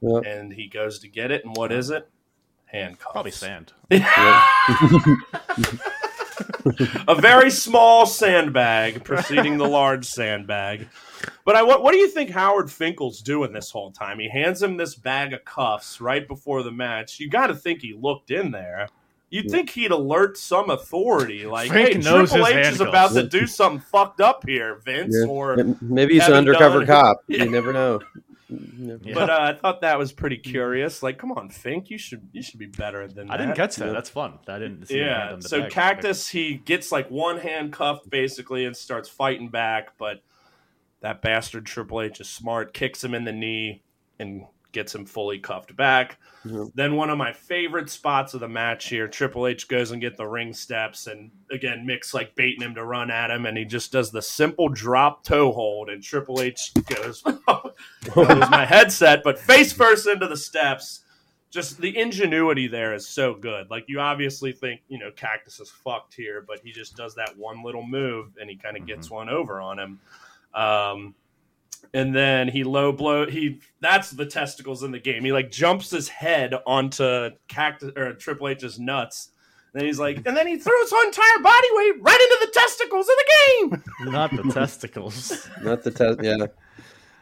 [0.00, 0.20] Yeah.
[0.26, 2.08] And he goes to get it, and what is it?
[2.66, 3.12] Handcuffs.
[3.12, 3.72] Probably sand.
[7.08, 10.88] a very small sandbag preceding the large sandbag.
[11.44, 14.18] But I, what, what do you think Howard Finkel's doing this whole time?
[14.18, 17.20] He hands him this bag of cuffs right before the match.
[17.20, 18.88] You got to think he looked in there.
[19.30, 23.12] You'd think he'd alert some authority, like, Frank "Hey, knows Triple his H is about
[23.12, 25.26] to do something fucked up here, Vince." Yeah.
[25.26, 27.24] Or, Maybe he's an undercover done- cop.
[27.28, 27.44] Yeah.
[27.44, 28.00] You never know.
[28.78, 28.96] Yeah.
[29.02, 29.14] Yeah.
[29.14, 31.02] but uh, I thought that was pretty curious.
[31.02, 33.34] Like, come on, Fink, you should you should be better than that.
[33.34, 33.92] I didn't catch that.
[33.92, 34.38] That's fun.
[34.48, 35.36] I didn't see him hand Yeah.
[35.36, 35.70] the So bag.
[35.70, 40.22] Cactus, he gets like one hand cuffed basically and starts fighting back, but
[41.00, 43.82] that bastard Triple H is smart, kicks him in the knee
[44.18, 46.18] and gets him fully cuffed back.
[46.44, 46.64] Yeah.
[46.74, 50.16] Then one of my favorite spots of the match here, Triple H goes and get
[50.16, 53.64] the ring steps, and again Mick's like baiting him to run at him, and he
[53.64, 57.74] just does the simple drop toe hold, and Triple H goes, "That
[58.16, 61.02] was my headset," but face first into the steps
[61.52, 63.70] just the ingenuity there is so good.
[63.70, 67.36] Like you obviously think, you know, Cactus is fucked here, but he just does that
[67.36, 70.00] one little move and he kind of gets one over on him.
[70.54, 71.14] Um,
[71.94, 73.26] and then he low blow.
[73.26, 75.24] He that's the testicles in the game.
[75.24, 79.28] He like jumps his head onto Cactus or Triple H's nuts.
[79.74, 83.08] Then he's like, and then he throws his entire body weight right into the testicles
[83.08, 84.12] of the game.
[84.12, 85.48] Not the testicles.
[85.62, 86.20] Not the test.
[86.22, 86.46] Yeah.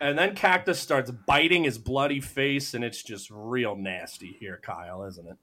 [0.00, 5.04] And then Cactus starts biting his bloody face, and it's just real nasty here, Kyle,
[5.04, 5.36] isn't it?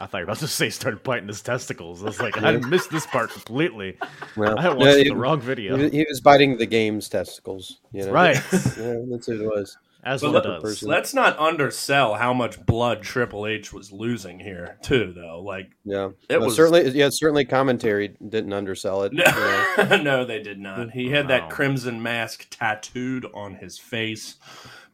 [0.00, 2.02] I thought you were about to say started biting his testicles.
[2.02, 3.98] I was like, I missed this part completely.
[4.36, 5.76] Well, I watched yeah, he, the wrong video.
[5.76, 7.78] he was- biting the game's testicles.
[7.92, 8.12] You know?
[8.12, 8.36] Right.
[8.52, 9.76] Yeah, that's what it was.
[10.04, 10.62] As But one let- does.
[10.62, 10.88] person.
[10.88, 15.12] Let's not undersell how much blood Triple H was losing here, too.
[15.14, 16.08] Though, like, Yeah.
[16.28, 16.88] It Well, was- certainly.
[16.90, 17.10] Yeah.
[17.12, 19.12] Certainly, commentary didn't undersell it.
[19.12, 19.86] you know.
[19.90, 20.90] no, no, they did not.
[20.92, 24.36] He had that crimson mask tattooed on his face.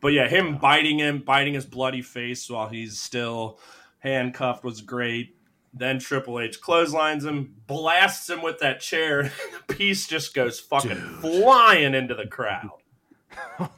[0.01, 3.59] But yeah, him biting him, biting his bloody face while he's still
[4.01, 5.37] handcuffed was great.
[5.75, 9.25] Then Triple H clotheslines him, blasts him with that chair.
[9.69, 12.71] the piece just goes fucking flying into the crowd.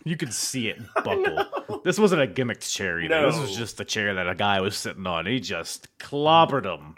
[0.05, 1.81] You could see it buckle.
[1.85, 3.27] This wasn't a gimmicked chair either.
[3.27, 5.27] This was just a chair that a guy was sitting on.
[5.27, 6.95] He just clobbered him.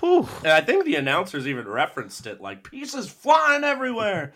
[0.00, 0.28] Whew.
[0.38, 4.32] And I think the announcers even referenced it, like pieces flying everywhere.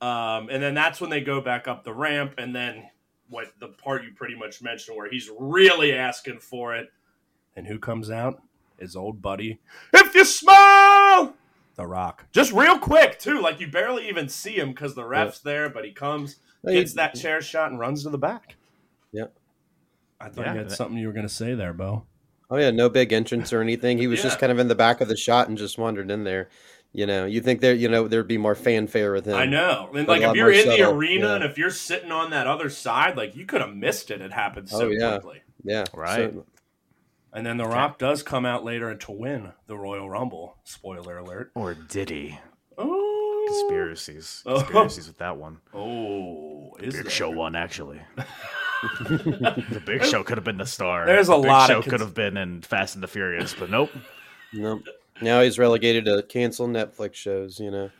[0.00, 2.88] Um, and then that's when they go back up the ramp, and then
[3.28, 6.90] what the part you pretty much mentioned, where he's really asking for it.
[7.56, 8.42] And who comes out?
[8.78, 9.60] His old buddy.
[9.92, 11.34] If you smile,
[11.76, 12.26] The Rock.
[12.32, 15.84] Just real quick too, like you barely even see him because the ref's there, but
[15.84, 18.56] he comes, Well, gets that chair shot, and runs to the back.
[19.12, 19.26] Yeah.
[20.20, 22.04] I thought Yeah, you had something you were going to say there, Bo.
[22.50, 23.98] Oh yeah, no big entrance or anything.
[23.98, 24.24] He was Yeah.
[24.24, 26.48] just kind of in the back of the shot and just wandered in there.
[26.92, 29.36] You know, you think there, you know, there'd be more fanfare with him.
[29.36, 29.90] I know.
[29.94, 31.34] And like if you're more in the arena yeah.
[31.36, 34.20] and if you're sitting on that other side, like you could have missed it.
[34.20, 35.10] It happened oh, so Oh, yeah.
[35.18, 35.42] quickly.
[35.62, 36.32] Yeah, Right.
[36.32, 36.46] so-
[37.32, 40.56] And then The Rock does come out later to win the Royal Rumble.
[40.64, 41.52] Spoiler alert.
[41.54, 42.38] Or did he?
[42.76, 44.42] Oh, Conspiracies.
[44.46, 44.58] Oh.
[44.60, 45.58] Conspiracies with that one.
[45.74, 47.10] Oh, is Big there?
[47.10, 48.00] Show won, actually.
[49.00, 51.06] the Big Show could have been the star.
[51.06, 53.54] There's a the lot Show of cons- could have been in Fast and the Furious,
[53.54, 53.90] but nope.
[54.52, 54.82] Nope.
[55.20, 57.60] Now he's relegated to cancel Netflix shows.
[57.60, 57.90] You know.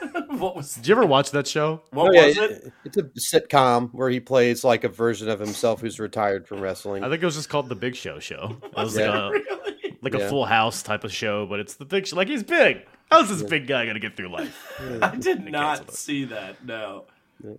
[0.38, 1.82] what was Did you ever watch that show?
[1.90, 2.72] what Oh, yeah, was it?
[2.84, 7.04] It's a sitcom where he plays like a version of himself who's retired from wrestling.
[7.04, 8.56] I think it was just called the Big Show Show.
[8.62, 9.10] It was Yeah.
[9.10, 9.98] like a Really?
[10.02, 10.28] like a Yeah.
[10.30, 12.16] Full House type of show, but it's the Big Show.
[12.16, 12.86] Like he's big.
[13.10, 14.72] How's this big guy gonna get through life?
[15.02, 16.64] I did not see that.
[16.64, 17.04] No,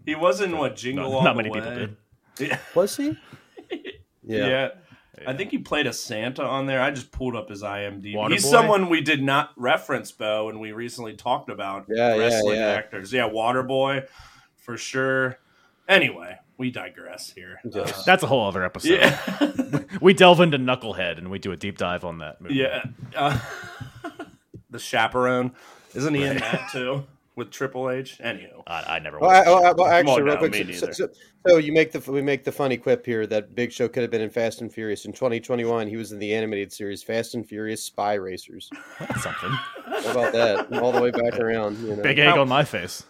[0.05, 1.59] he was in what Jingle Not, All not the many Way.
[1.59, 1.97] people did.
[2.39, 2.57] Yeah.
[2.73, 3.17] Was he?
[4.23, 4.69] Yeah.
[5.19, 5.29] Yeah.
[5.29, 6.81] I think he played a Santa on there.
[6.81, 8.15] I just pulled up his IMDb.
[8.15, 12.21] Water He's someone we did not reference, Bo, and we recently talked about Yeah, yeah,
[12.21, 12.67] wrestling yeah.
[12.67, 13.11] actors.
[13.11, 14.07] Yeah, Waterboy,
[14.55, 15.37] for sure.
[15.89, 17.59] Anyway, we digress here.
[17.65, 17.91] Yes.
[17.91, 18.99] Uh, That's a whole other episode.
[18.99, 22.55] yeah, We delve into Knucklehead and we do a deep dive on that movie.
[22.55, 22.83] yeah.
[23.13, 23.37] Uh,
[24.69, 25.51] the chaperone,
[25.93, 27.03] isn't he in that too
[27.35, 28.19] with Triple H?
[28.23, 29.47] Anywho, I, I never Well, I, watched.
[29.47, 30.51] well, I- well, actually, real quick.
[30.51, 31.09] me So, so,
[31.47, 34.11] so you make the we make the funny quip here that Big Show could have
[34.11, 35.87] been in Fast and Furious in 2021.
[35.87, 38.69] He was in the animated series Fast and Furious Spy Racers.
[38.99, 39.49] That's something.
[39.49, 40.73] How about that?
[40.81, 41.77] All the way back around.
[41.79, 42.03] You know.
[42.03, 43.03] Big egg on my face.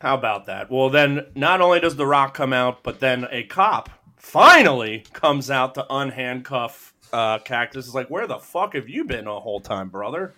[0.00, 0.70] how about that?
[0.70, 5.50] Well, then not only does The Rock come out, but then a cop finally comes
[5.50, 7.86] out to unhandcuff uh, Cactus.
[7.86, 10.34] Is like, where the fuck have you been the whole time, brother?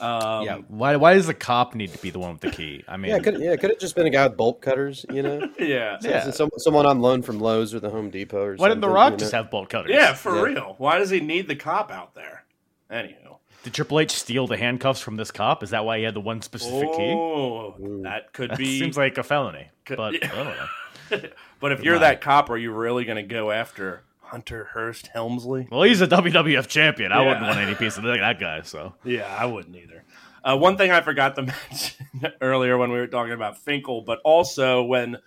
[0.00, 0.56] Um, yeah.
[0.68, 0.96] Why?
[0.96, 2.82] Why does the cop need to be the one with the key?
[2.88, 5.06] I mean, Yeah, could yeah, could have just been a guy with bolt cutters.
[5.12, 5.48] You know.
[5.58, 6.30] yeah, Yeah.
[6.30, 9.12] Some, someone on loan from Lowe's or the Home Depot or why didn't The Rock
[9.12, 9.90] you just have bolt cutters?
[9.92, 10.42] Yeah, for Yeah.
[10.54, 10.74] real.
[10.78, 12.44] Why does he need the cop out there?
[12.90, 13.38] Anywho.
[13.62, 15.62] Did Triple H steal the handcuffs from this cop?
[15.62, 17.12] Is that why he had the one specific key?
[17.16, 18.78] Oh, that could That be.
[18.78, 20.30] seems like a felony, Could- but yeah.
[20.32, 21.28] I don't know.
[21.60, 22.00] but if you're Right.
[22.00, 25.68] that cop, are you really going to go after Hunter Hearst Helmsley?
[25.70, 27.12] Well, he's a WWF champion.
[27.12, 28.62] I wouldn't want any piece of that guy.
[28.62, 30.04] So Yeah, I wouldn't either.
[30.42, 32.06] Uh, one thing I forgot to mention
[32.40, 35.18] earlier when we were talking about Finkel, but also when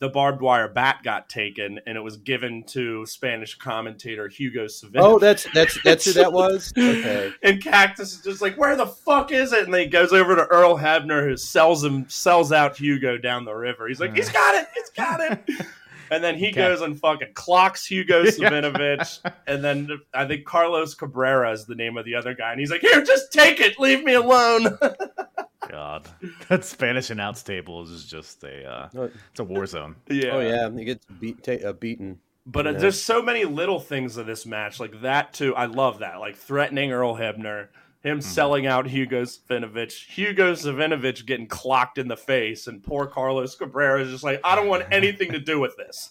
[0.00, 4.96] the barbed wire bat got taken and it was given to Spanish commentator Hugo Savino.
[4.96, 6.72] Oh, that's that's that's who that was.
[6.76, 7.32] Okay.
[7.42, 9.64] and Cactus is just like, where the fuck is it?
[9.64, 13.44] And then he goes over to Earl Hebner, who sells him, sells out Hugo down
[13.44, 13.86] the river.
[13.86, 15.66] He's like, he's got it, he's got it.
[16.10, 19.20] And then he goes and fucking clocks Hugo Savinovich.
[19.46, 22.50] and then I think Carlos Cabrera is the name of the other guy.
[22.52, 24.78] And he's like, here, just take it, leave me alone.
[25.70, 26.08] God,
[26.48, 29.96] that Spanish announce table is just a uh, Oh, it's a war zone.
[30.08, 30.30] yeah.
[30.30, 32.20] oh yeah, he gets beat, ta- uh, beaten.
[32.46, 35.54] But uh, there's so many little things of this match, like that too.
[35.56, 37.68] I love that, like threatening Earl Hebner,
[38.04, 38.28] him mm-hmm.
[38.28, 44.02] selling out Hugo Savinovich, Hugo Savinovich getting clocked in the face, and poor Carlos Cabrera
[44.02, 46.10] is just like, I don't want anything to do with this.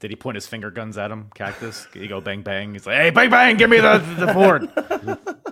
[0.00, 1.86] Did he point his finger guns at him, Cactus?
[1.94, 2.74] He go bang bang.
[2.74, 3.56] He's like, "Hey, bang bang!
[3.56, 4.70] Give me the the horn."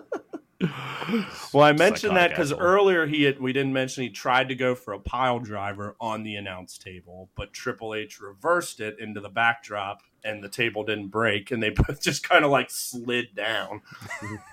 [1.52, 4.74] Well, I mentioned that because earlier he had, we didn't mention he tried to go
[4.74, 9.28] for a pile driver on the announce table, but Triple H reversed it into the
[9.28, 13.83] backdrop, and the table didn't break, and they both just kind of like slid down.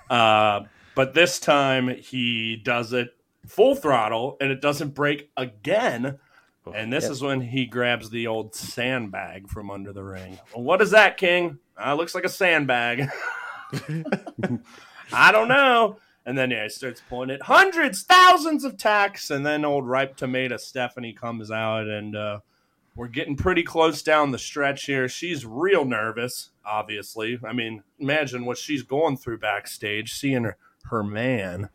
[0.10, 0.62] uh,
[0.96, 3.16] but this time he does it
[3.48, 6.20] full throttle, and it doesn't break again.
[6.76, 7.12] And this Yep.
[7.12, 10.38] is when he grabs the old sandbag from under the ring.
[10.54, 11.58] Well, what is that, King?
[11.84, 13.10] Uh, looks like a sandbag.
[15.14, 15.98] I don't know.
[16.26, 20.16] And then yeah, he starts pulling it hundreds, thousands of tacks, and then old ripe
[20.18, 22.40] tomato Stephanie comes out, and uh,
[22.96, 25.08] we're getting pretty close down the stretch here.
[25.08, 27.40] She's real nervous, obviously.
[27.48, 30.58] I mean, imagine what she's going through backstage, seeing her,
[30.90, 31.70] her man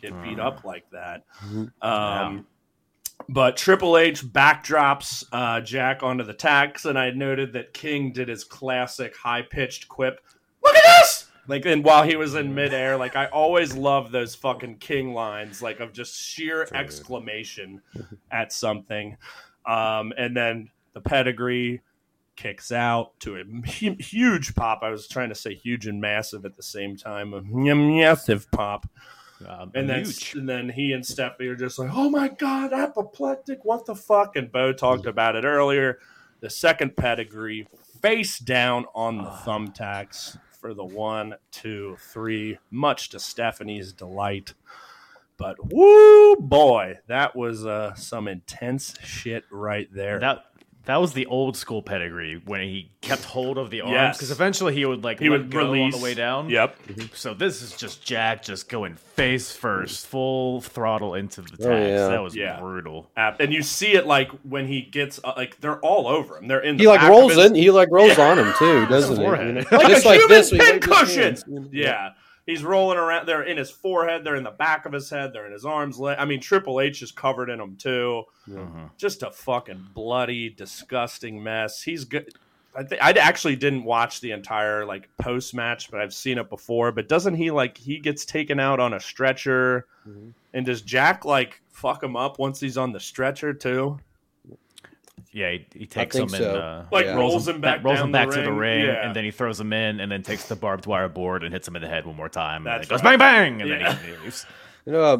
[0.00, 1.24] get beat up like that.
[1.82, 2.46] Um,
[3.28, 8.28] But Triple H backdrops uh, Jack onto the tacks, and I noted that King did
[8.28, 10.20] his classic high pitched quip.
[10.62, 11.26] Look at this!
[11.46, 15.60] Like, and while he was in midair, like I always love those fucking King lines,
[15.60, 17.82] like of just sheer exclamation
[18.30, 19.16] at something.
[19.66, 21.80] Um, and then the pedigree
[22.36, 24.80] kicks out to a huge pop.
[24.82, 27.34] I was trying to say huge and massive at the same time.
[27.34, 28.86] A massive pop.
[29.46, 30.34] Um, And then, huge.
[30.34, 33.64] and then he and Stephanie are just like, "Oh my god, apoplectic!
[33.64, 35.98] What the fuck?" And Bo talked about it earlier.
[36.40, 37.66] The second pedigree,
[38.02, 42.58] face down on the thumbtacks for the one, two, three.
[42.70, 44.52] Much to Stephanie's delight.
[45.40, 50.20] But woo boy, that was uh, some intense shit right there.
[50.20, 50.44] that
[50.86, 54.16] that was the old school pedigree when he kept hold of the arms Yes.
[54.16, 56.48] because eventually he would like he let would go release on the way down.
[56.50, 56.76] Yep.
[57.14, 61.64] So this is just Jack just going face first, full throttle into the tags.
[61.66, 62.08] Oh, yeah.
[62.08, 62.58] That was Yeah.
[62.60, 63.10] brutal.
[63.16, 66.48] And you see it like when he gets uh, like they're all over him.
[66.48, 66.76] They're in.
[66.76, 67.54] The He like rolls his- in.
[67.54, 69.22] He like rolls on him too, doesn't he?
[69.22, 69.66] forehead.
[69.70, 71.22] You like Just a human this, he pin cushion.
[71.22, 71.44] hands.
[71.72, 72.10] Yeah.
[72.50, 73.26] He's rolling around.
[73.26, 74.24] They're in his forehead.
[74.24, 75.32] They're in the back of his head.
[75.32, 75.98] They're in his arms.
[75.98, 78.24] le- I mean, Triple H is covered in them too.
[78.48, 78.90] Mhm.
[78.98, 81.82] Just a fucking bloody, disgusting mess.
[81.82, 82.34] He's good.
[82.74, 86.48] I think I actually didn't watch the entire like post match, but I've seen it
[86.48, 86.92] before.
[86.92, 90.32] But doesn't he like he gets taken out on a stretcher, Mhm.
[90.54, 93.98] and does Jack like fuck him up once he's on the stretcher too?
[95.32, 96.44] Yeah, he, he takes think him so.
[96.54, 97.16] and uh, Like Yeah.
[97.16, 99.06] rolls him back, rolls down him back the to the ring, Yeah.
[99.06, 101.68] and then he throws him in, and then takes the barbed wire board and hits
[101.68, 102.64] him in the head one more time.
[102.64, 103.18] That's and then it goes right.
[103.18, 103.92] bang bang, and Yeah.
[103.94, 104.46] then he leaves.
[104.86, 105.18] You know, uh,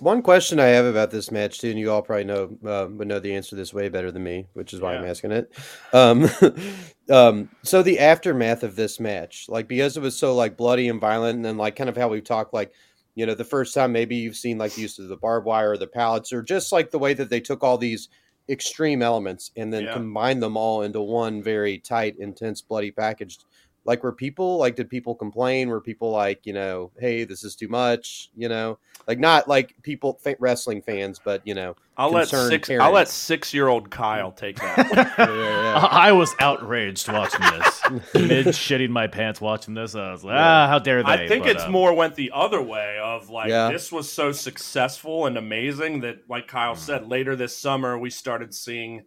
[0.00, 3.06] one question I have about this match too, and you all probably know uh, would
[3.06, 5.52] know the answer to this way better than me, which is why I'm asking it.
[5.92, 6.28] Um,
[7.10, 11.00] um, so the aftermath of this match, like because it was so like bloody and
[11.00, 12.72] violent, and then like kind of how we've talked, like
[13.14, 15.72] you know, the first time maybe you've seen like the use of the barbed wire
[15.72, 18.08] or the pallets, or just like the way that they took all these
[18.48, 19.92] extreme elements and then Yeah.
[19.92, 23.38] combined them all into one very tight, intense, bloody package.
[23.84, 25.68] Like, were people like, did people complain?
[25.68, 28.30] Were people like, you know, hey, this is too much?
[28.36, 28.78] You know,
[29.08, 32.70] like not like people fa- wrestling fans, but you know, I'll let concerned six.
[32.70, 34.88] I'll let six year old Kyle take that.
[35.18, 35.88] yeah, yeah, yeah.
[35.90, 37.82] I I was outraged watching this,
[38.14, 39.94] mid shitting my pants watching this.
[39.94, 41.08] I was like, ah, how dare they?
[41.08, 43.70] I think But, it's uh, more went the other way of like Yeah.
[43.72, 48.54] this was so successful and amazing that, like Kyle said, later this summer we started
[48.54, 49.04] seeing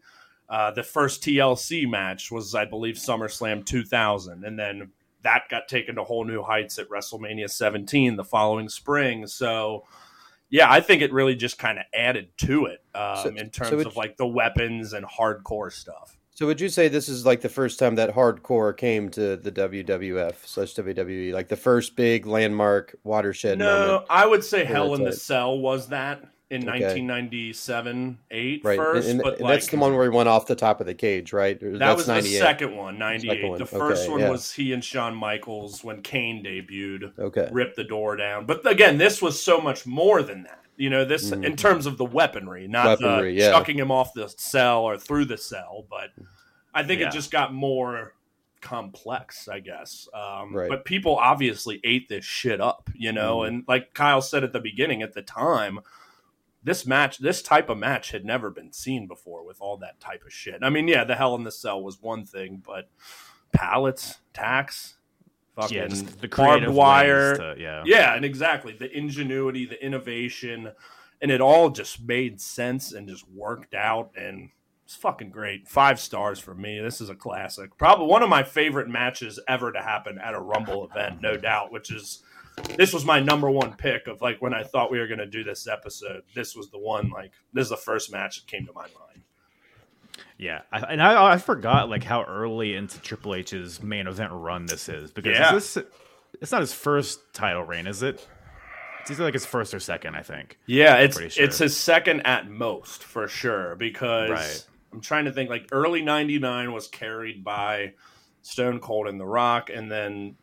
[0.49, 4.91] uh, the first TLC match was I believe SummerSlam 2000, and then
[5.23, 9.27] that got taken to whole new heights at WrestleMania 17 the following spring.
[9.27, 9.85] So.
[10.51, 13.81] Yeah, I think it really just kind of added to it um, So- in terms
[13.81, 16.15] it- of like the weapons and hardcore stuff.
[16.35, 19.51] So would you say this is like the first time that hardcore came to the
[19.51, 24.05] WWF slash WWE, like the first big landmark watershed No, moment?
[24.09, 25.13] I would say Hell in the.
[25.13, 26.79] Cell was that in Okay.
[26.79, 30.45] 1997 8 Right, first, and, and but that's like, the one where he went off
[30.47, 31.59] the top of the cage, right?
[31.59, 32.37] That that's was the 98.
[32.39, 33.29] second one, 98.
[33.35, 34.29] Second one, The first okay, one yeah.
[34.29, 38.45] was he and Shawn Michaels when Kane debuted, Okay, ripped the door down.
[38.45, 40.59] But again, this was so much more than that.
[40.77, 41.57] You know, this in Mhm.
[41.57, 43.51] terms of the weaponry, not Weaponry, the yeah.
[43.51, 46.09] chucking him off the cell or through the cell, but
[46.73, 47.07] I think Yeah.
[47.07, 48.13] it just got more
[48.61, 50.07] complex, I guess.
[50.13, 50.69] Um, Right.
[50.69, 53.47] But people obviously ate this shit up, you know, Mhm.
[53.47, 55.79] and like Kyle said at the beginning, at the time,
[56.65, 60.23] this match, this type of match had never been seen before with all that type
[60.25, 60.63] of shit.
[60.63, 62.89] I mean, yeah, the Hell in the Cell was one thing, but
[63.51, 64.95] pallets, tacks,
[65.55, 65.87] fucking yeah,
[66.19, 67.83] the barbed wire, to- yeah.
[67.85, 70.71] yeah, and exactly the ingenuity, the innovation,
[71.21, 74.49] and it all just made sense and just worked out, and
[74.85, 75.67] it's fucking great.
[75.67, 76.79] Five stars for me.
[76.79, 77.77] This is a classic.
[77.77, 81.71] Probably one of my favorite matches ever to happen at a Rumble event, no doubt.
[81.71, 82.23] Which is
[82.77, 85.25] this was my number one pick of like when I thought we were going to
[85.25, 86.23] do this episode.
[86.33, 87.09] This was the one.
[87.09, 89.21] Like this is the first match that came to my mind.
[90.37, 94.65] Yeah, I, and I, I forgot like how early into Triple H's main event run
[94.65, 95.55] this is because Yeah.
[95.55, 95.85] is this
[96.41, 98.25] it's not his first title reign, is it?
[99.01, 100.57] It's either like his first or second, I think.
[100.65, 101.43] Yeah, it's sure.
[101.45, 104.65] it's his second at most for sure because Right.
[104.91, 107.93] I'm trying to think like early 99 was carried by
[108.41, 110.35] Stone Cold and The Rock and then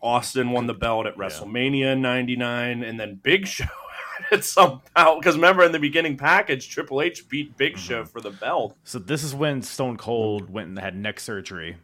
[0.00, 3.64] Austin won the belt at WrestleMania in 99 and then Big Show
[4.30, 7.80] had it somehow cuz remember in the beginning package Triple H beat Big Mm-hmm.
[7.80, 8.76] Show for the belt.
[8.84, 11.76] So this is when Stone Cold went and had neck surgery.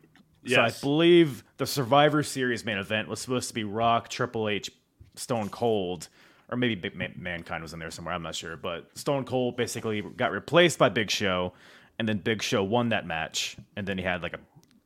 [0.46, 4.70] So I believe the Survivor Series main event was supposed to be Rock, Triple H,
[5.14, 6.08] Stone Cold,
[6.50, 8.14] or maybe Big Man- Mankind was in there somewhere.
[8.14, 11.54] I'm not sure, but Stone Cold basically got replaced by Big Show,
[11.98, 14.38] and then Big Show won that match, and then he had like a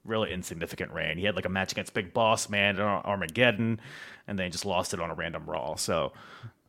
[0.08, 1.18] really insignificant reign.
[1.18, 3.80] He had like a match against Big Boss Man and Armageddon,
[4.26, 5.76] and then he just lost it on a random Raw.
[5.76, 6.12] So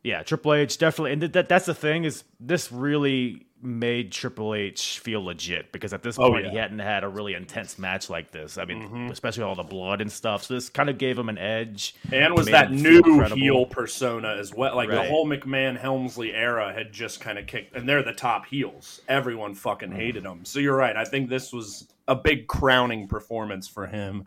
[0.02, 4.98] yeah, Triple H definitely, and that, that's the thing is this really made Triple H
[4.98, 6.50] feel legit because at this Oh, point yeah.
[6.50, 8.56] he hadn't had a really intense match like this.
[8.56, 9.10] I mean, mm-hmm.
[9.10, 10.44] especially all the blood and stuff.
[10.44, 11.94] So this kind of gave him an edge.
[12.10, 14.74] And was that new heel persona as well.
[14.74, 18.46] Like the whole McMahon Helmsley era had just kind of kicked, and they're the top
[18.46, 19.02] heels.
[19.08, 19.98] Everyone fucking mm-hmm.
[19.98, 20.44] hated them.
[20.44, 20.96] So you're right.
[20.96, 24.26] I think this was a big crowning performance for him.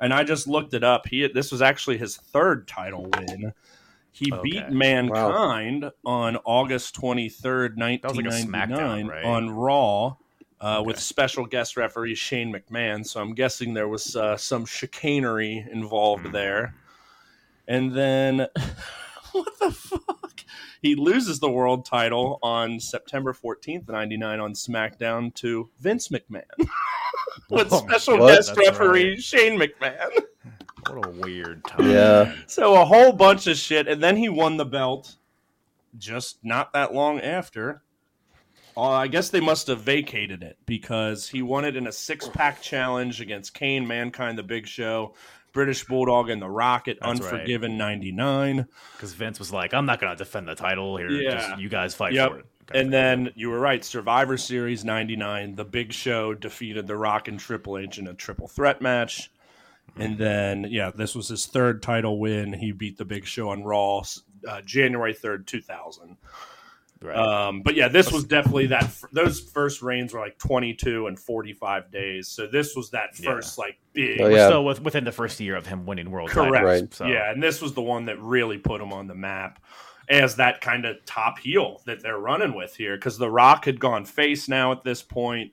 [0.00, 1.06] And I just looked it up.
[1.06, 3.52] He this was actually his third title win.
[4.10, 4.42] He Okay.
[4.42, 9.24] beat Mankind on August 23rd, was like a 1999 right?
[9.24, 10.16] on Raw.
[10.60, 15.64] Uh, With special guest referee Shane McMahon, so I'm guessing there was uh, some chicanery
[15.70, 16.32] involved Hmm.
[16.32, 16.74] there.
[17.68, 18.38] And then,
[19.32, 20.40] what the fuck?
[20.82, 26.42] He loses the world title on September 14th, 99 on SmackDown to Vince McMahon.
[27.50, 28.34] With Oh, special what?
[28.36, 29.22] guest That's referee right.
[29.22, 30.10] Shane McMahon.
[30.88, 31.90] What a weird time.
[31.90, 32.34] Yeah.
[32.46, 35.16] So a whole bunch of shit, and then he won the belt
[35.98, 37.82] just not that long after.
[38.76, 42.28] Uh, I guess they must have vacated it because he won it in a six
[42.28, 45.14] pack challenge against Kane, Mankind, The Big Show,
[45.58, 47.32] British Bulldog, and The Rocket, That's right.
[47.32, 48.68] Unforgiven '99.
[48.92, 51.10] Because Vince was like, I'm not going to defend the title here.
[51.10, 51.30] Yeah.
[51.32, 52.30] Just you guys fight Yep.
[52.30, 52.46] for it.
[52.72, 55.56] And then you were right, Survivor Series '99.
[55.56, 59.32] The Big Show defeated The Rock and Triple H in a triple threat match.
[59.96, 62.52] And then, yeah, this was his third title win.
[62.52, 64.02] He beat The Big Show on Raw
[64.46, 66.18] uh, January 3rd, 2000.
[67.00, 67.16] Right.
[67.16, 68.92] Um, but yeah, this was definitely that.
[69.12, 72.26] Those first reigns were like 22 and 45 days.
[72.28, 73.30] So this was that Yeah.
[73.34, 74.20] first like big.
[74.20, 74.46] Oh, yeah.
[74.46, 76.52] still with, within the first year of him winning world Correct.
[76.54, 76.82] titles.
[76.82, 76.94] Right.
[76.94, 77.06] So.
[77.06, 79.62] Yeah, and this was the one that really put him on the map
[80.08, 83.78] as that kind of top heel that they're running with here because The Rock had
[83.78, 85.52] gone face now at this point,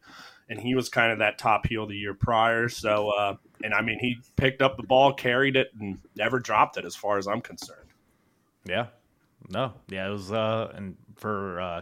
[0.49, 2.69] and he was kind of that top heel the year prior.
[2.69, 6.77] So, uh, and I mean, he picked up the ball, carried it, and never dropped
[6.77, 7.89] it as far as I'm concerned.
[8.63, 8.87] Yeah.
[9.49, 9.73] No.
[9.89, 11.81] Yeah, it was uh and for uh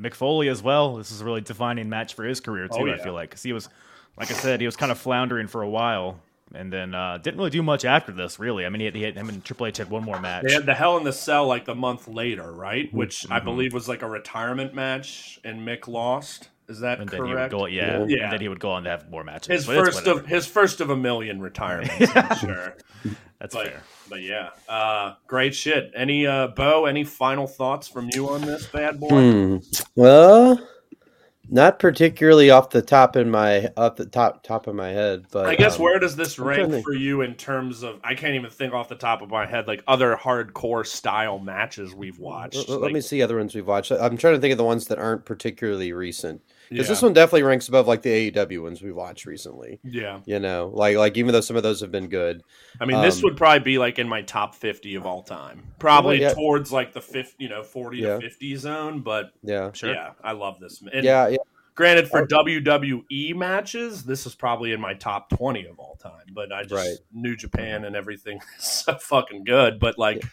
[0.00, 0.96] Mick Foley as well.
[0.96, 3.30] This is a really defining match for his career too, Oh, I feel like.
[3.32, 3.68] Cuz he was
[4.16, 6.20] like I said, he was kind of floundering for a while
[6.54, 8.64] and then uh didn't really do much after this, really.
[8.64, 10.44] I mean, he had, he had him and Triple H had one more match.
[10.46, 12.92] They had the Hell in the Cell like the month later, right?
[12.94, 13.44] Which I Mhm.
[13.44, 16.48] believe was like a retirement match, and Mick lost.
[16.68, 17.50] Is that and then he would correct?
[17.50, 18.24] go yeah, Yeah.
[18.24, 19.48] and then he would go on to have more matches.
[19.48, 22.76] his first of his first of a million retirements, I'm sure.
[23.40, 23.82] That's But, fair.
[24.10, 25.92] but yeah, uh, great shit.
[25.96, 26.84] Any uh, Bo?
[26.86, 29.08] Any final thoughts from you on this bad boy?
[29.08, 29.56] Hmm.
[29.94, 30.60] Well,
[31.48, 35.46] not particularly off the top in my off the top top of my head, but
[35.46, 37.98] I guess um, where does this I'm rank for you in terms of?
[38.04, 41.94] I can't even think off the top of my head like other hardcore style matches
[41.94, 42.68] we've watched.
[42.68, 43.90] Let, let me see other ones we've watched.
[43.92, 47.12] I'm trying to think of the ones that aren't particularly recent because yeah, this one
[47.12, 49.80] definitely ranks above like the AEW ones we watched recently.
[49.84, 50.20] yeah.
[50.26, 52.42] You know, like like even though some of those have been good,
[52.80, 55.62] I mean, this Um, would probably be like in my top fifty of all time.
[55.78, 56.34] Probably yeah.
[56.34, 58.14] towards like the fifth, you know, forty Yeah.
[58.16, 59.00] to fifty zone.
[59.00, 59.92] But yeah, Sure.
[59.92, 60.82] yeah, I love this.
[60.92, 61.36] And yeah, yeah.
[61.74, 66.26] Granted, for WWE matches, this is probably in my top twenty of all time.
[66.32, 66.96] But I just Right.
[67.12, 69.78] New Japan and everything is so fucking good.
[69.78, 70.24] But like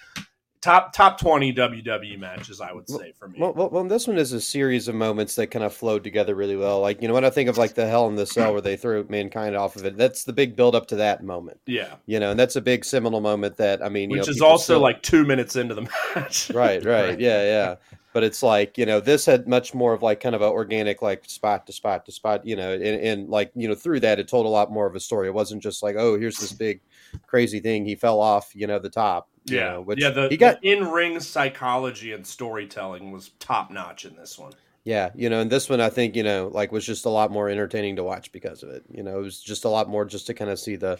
[0.66, 3.40] top top twenty WWE matches, I would say for me.
[3.40, 6.36] Well, well, well, this one is a series of moments that kind of flowed together
[6.36, 6.82] really well.
[6.82, 8.76] Like you know, when I think of like the Hell in the Cell where they
[8.76, 11.60] threw mankind off of it, that's the big build up to that moment.
[11.66, 14.32] yeah, You know, and that's a big seminal moment that I mean, you which know,
[14.32, 16.50] is also still- like two minutes into the match.
[16.54, 17.20] right, right, Right.
[17.20, 17.76] yeah, yeah.
[18.12, 21.02] But it's like you know, this had much more of like kind of a organic
[21.02, 22.46] like spot to spot to spot.
[22.48, 24.96] You know, and, and like you know, through that, it told a lot more of
[24.96, 25.28] a story.
[25.28, 26.80] It wasn't just like, oh, here's this big
[27.28, 27.86] crazy thing.
[27.86, 29.28] He fell off, you know, the top.
[29.46, 30.10] Yeah, know, which yeah.
[30.10, 34.54] The, he got in-ring psychology and storytelling was top notch in this one.
[34.84, 37.32] Yeah, you know, and this one I think you know like was just a lot
[37.32, 38.84] more entertaining to watch because of it.
[38.92, 41.00] You know, it was just a lot more just to kind of see the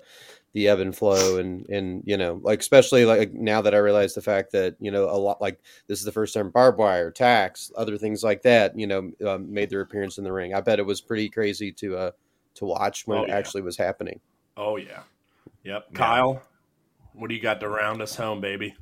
[0.54, 4.16] the ebb and flow and and you know like especially like now that I realize
[4.16, 7.12] the fact that you know a lot like this is the first time barbed wire,
[7.12, 10.56] tacks, other things like that you know um, made their appearance in the ring.
[10.56, 12.12] I bet it was pretty crazy to uh
[12.56, 13.38] to watch when Oh, it yeah.
[13.38, 14.20] actually was happening.
[14.58, 15.02] Oh yeah,
[15.64, 15.94] yep.
[15.94, 16.42] Kyle,
[17.18, 18.76] what do you got to round us home, baby?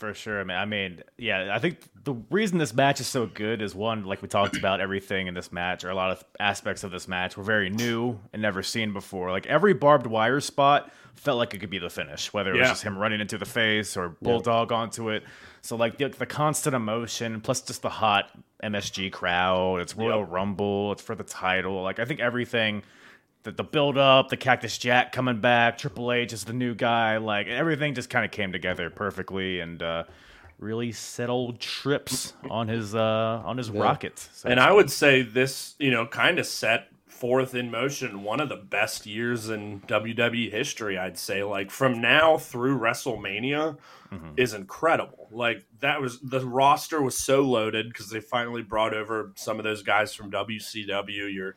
[0.00, 0.58] For sure, man.
[0.58, 4.22] I mean, yeah, I think the reason this match is so good is one, like
[4.22, 7.36] we talked about, everything in this match, or a lot of aspects of this match
[7.36, 9.30] were very new and never seen before.
[9.30, 12.70] Like every barbed wire spot felt like it could be the finish, whether it was
[12.70, 15.22] just him running into the face or bulldog onto it.
[15.60, 18.30] So like the, the constant emotion, plus just the hot
[18.64, 19.80] MSG crowd.
[19.80, 20.92] It's Royal Rumble.
[20.92, 21.82] It's for the title.
[21.82, 22.84] Like I think everything
[23.42, 27.16] the, the build up, the Cactus Jack coming back, Triple H is the new guy,
[27.16, 30.04] like everything just kind of came together perfectly and uh,
[30.58, 34.18] really settled trips on his uh, on his rocket.
[34.18, 38.40] So And I would say this, you know, kind of set forth in motion one
[38.40, 41.42] of the best years in WWE history, I'd say.
[41.42, 43.76] Like from now through WrestleMania
[44.36, 45.28] is incredible.
[45.30, 49.64] Like that was the roster was so loaded because they finally brought over some of
[49.64, 51.56] those guys from WCW, your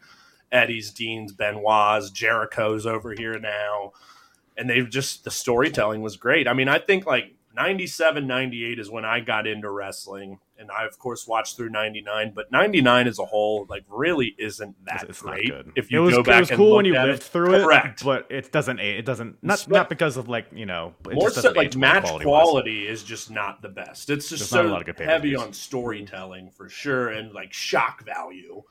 [0.54, 3.92] Eddie's, Dean's, Benoit's, Jericho's over here now.
[4.56, 6.48] And they've just the storytelling was great.
[6.48, 10.40] I mean, I think like 97, 98 is when I got into wrestling.
[10.58, 14.76] And I, of course, watched through 99, but 99 as a whole, like, really isn't
[14.86, 15.50] that it's, it's not great.
[15.50, 15.72] good.
[15.76, 17.22] If you it was, go it back was and cool look when you at lived
[17.22, 17.26] it.
[17.26, 18.04] through it, Correct.
[18.06, 18.80] but it doesn't.
[18.80, 20.94] It doesn't not not because of like you know.
[21.10, 22.24] It more just so like match quality-wise.
[22.24, 24.10] quality is just not the best.
[24.10, 27.34] It's just There's not a so lot of good heavy on storytelling for sure and
[27.34, 28.64] like shock value.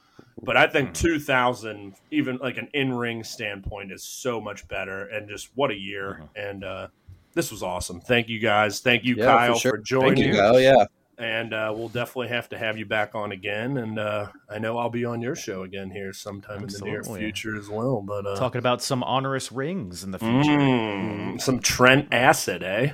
[0.42, 0.72] But I Hmm.
[0.72, 5.06] think 2000, even like an in ring standpoint, is so much better.
[5.06, 6.10] And just what a year!
[6.10, 6.26] Uh-huh.
[6.34, 6.88] And uh,
[7.34, 8.00] this was awesome.
[8.00, 8.80] Thank you guys.
[8.80, 9.72] Thank you, Yeah, Kyle, for sure.
[9.72, 10.16] for joining.
[10.16, 10.60] Thank you, Kyle.
[10.60, 10.84] Yeah.
[11.22, 13.76] And uh, we'll definitely have to have you back on again.
[13.78, 17.02] And uh, I know I'll be on your show again here sometime in the near
[17.04, 18.02] future as well.
[18.02, 20.50] But uh, Talking about some onerous rings in the future.
[20.50, 22.92] mm, some Trent Acid, eh?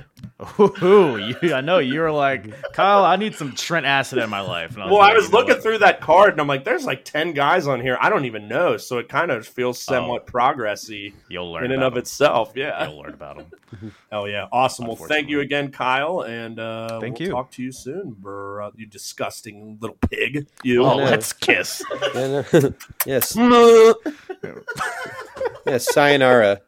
[0.59, 3.03] Ooh, you, I know you were like Kyle.
[3.03, 4.75] I need some Trent Acid in my life.
[4.77, 5.63] And Well, I was looking what?
[5.63, 7.97] through that card and I'm like, there's like 10 guys on here.
[7.99, 8.77] I don't even know.
[8.77, 11.99] So it kind of feels somewhat progressy You'll learn in and of them.
[11.99, 12.53] itself.
[12.55, 12.87] Yeah.
[12.87, 13.91] You'll learn about them.
[14.11, 14.47] Hell yeah.
[14.51, 14.87] Awesome.
[14.87, 16.21] Well, thank you again, Kyle.
[16.21, 17.33] And uh, Thank we'll you.
[17.33, 18.71] talk to you soon, bro.
[18.75, 20.47] You disgusting little pig.
[20.63, 20.83] You.
[20.83, 21.03] Oh, no.
[21.03, 21.83] let's kiss.
[22.15, 22.73] Yeah, no-
[23.05, 23.35] yes.
[25.65, 25.93] yes.
[25.93, 26.61] Sayonara.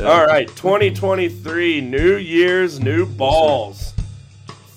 [0.00, 3.92] All right, 2023, New Year's, new balls.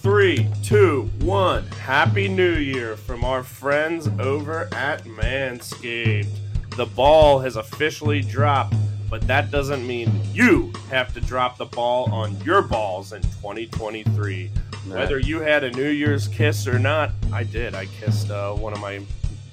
[0.02, 1.66] Three, two, one.
[1.68, 6.28] Happy New Year from our friends over at Manscaped.
[6.76, 8.76] The ball has officially dropped,
[9.10, 14.50] but that doesn't mean you have to drop the ball on your balls in 2023.
[14.88, 17.74] Whether you had a New Year's kiss or not, I did.
[17.74, 19.02] I kissed uh, one of my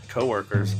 [0.09, 0.74] coworkers,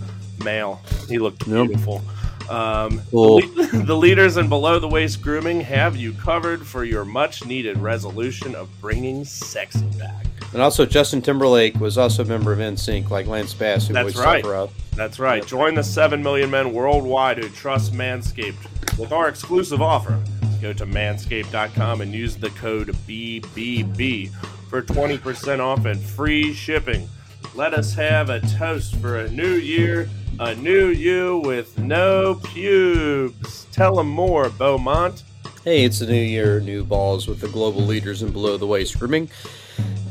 [0.44, 0.80] male.
[1.08, 2.02] He looked beautiful.
[2.50, 3.40] Um, Cool.
[3.40, 7.46] the, le- the leaders in below the waist grooming have you covered for your much
[7.46, 10.26] needed resolution of bringing sexy back.
[10.53, 14.12] And also, Justin Timberlake was also a member of NSYNC, like Lance Bass, who That's
[14.12, 14.44] voiced right.
[14.44, 14.70] Sephiroth.
[14.94, 15.46] That's right.
[15.46, 20.22] Join the 7 million men worldwide who trust Manscaped with our exclusive offer.
[20.61, 24.30] Go to manscaped.com and use the code BBB
[24.68, 27.09] for 20% off and free shipping.
[27.55, 33.66] Let us have a toast for a new year, a new you with no pubes.
[33.72, 35.22] Tell them more, Beaumont.
[35.64, 38.98] Hey, it's a new year, new balls with the global leaders in below the waist
[38.98, 39.30] grooming.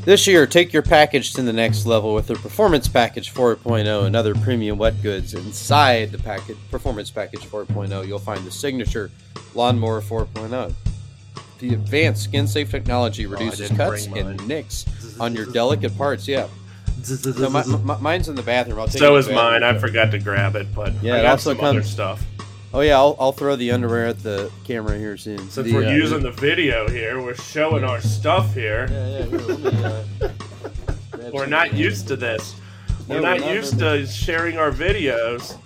[0.04, 4.16] This year, take your package to the next level with the Performance Package 4.0 and
[4.16, 5.34] other premium wet goods.
[5.34, 9.12] Inside the package, Performance Package 4.0, you'll find the signature
[9.54, 10.74] Lawnmower 4.0.
[11.60, 14.86] The advanced skin safe technology reduces didn't cuts and nicks
[15.20, 16.26] on your delicate parts.
[16.26, 16.48] Yeah.
[17.38, 18.80] No, my, my, mine's in the bathroom.
[18.80, 19.62] I'll take it So is mine.
[19.62, 22.24] I forgot to grab it, but Yeah, I it got also some other comes- stuff.
[22.74, 25.38] Oh yeah, I'll, I'll throw the underwear at the camera here soon.
[25.50, 28.88] Since The, we're uh, using the video here, we're showing our stuff here.
[28.90, 29.24] Yeah, yeah.
[29.26, 32.54] Here, let me, uh, We're not used to this.
[33.06, 35.56] We're No, we're not not, used to sharing our videos,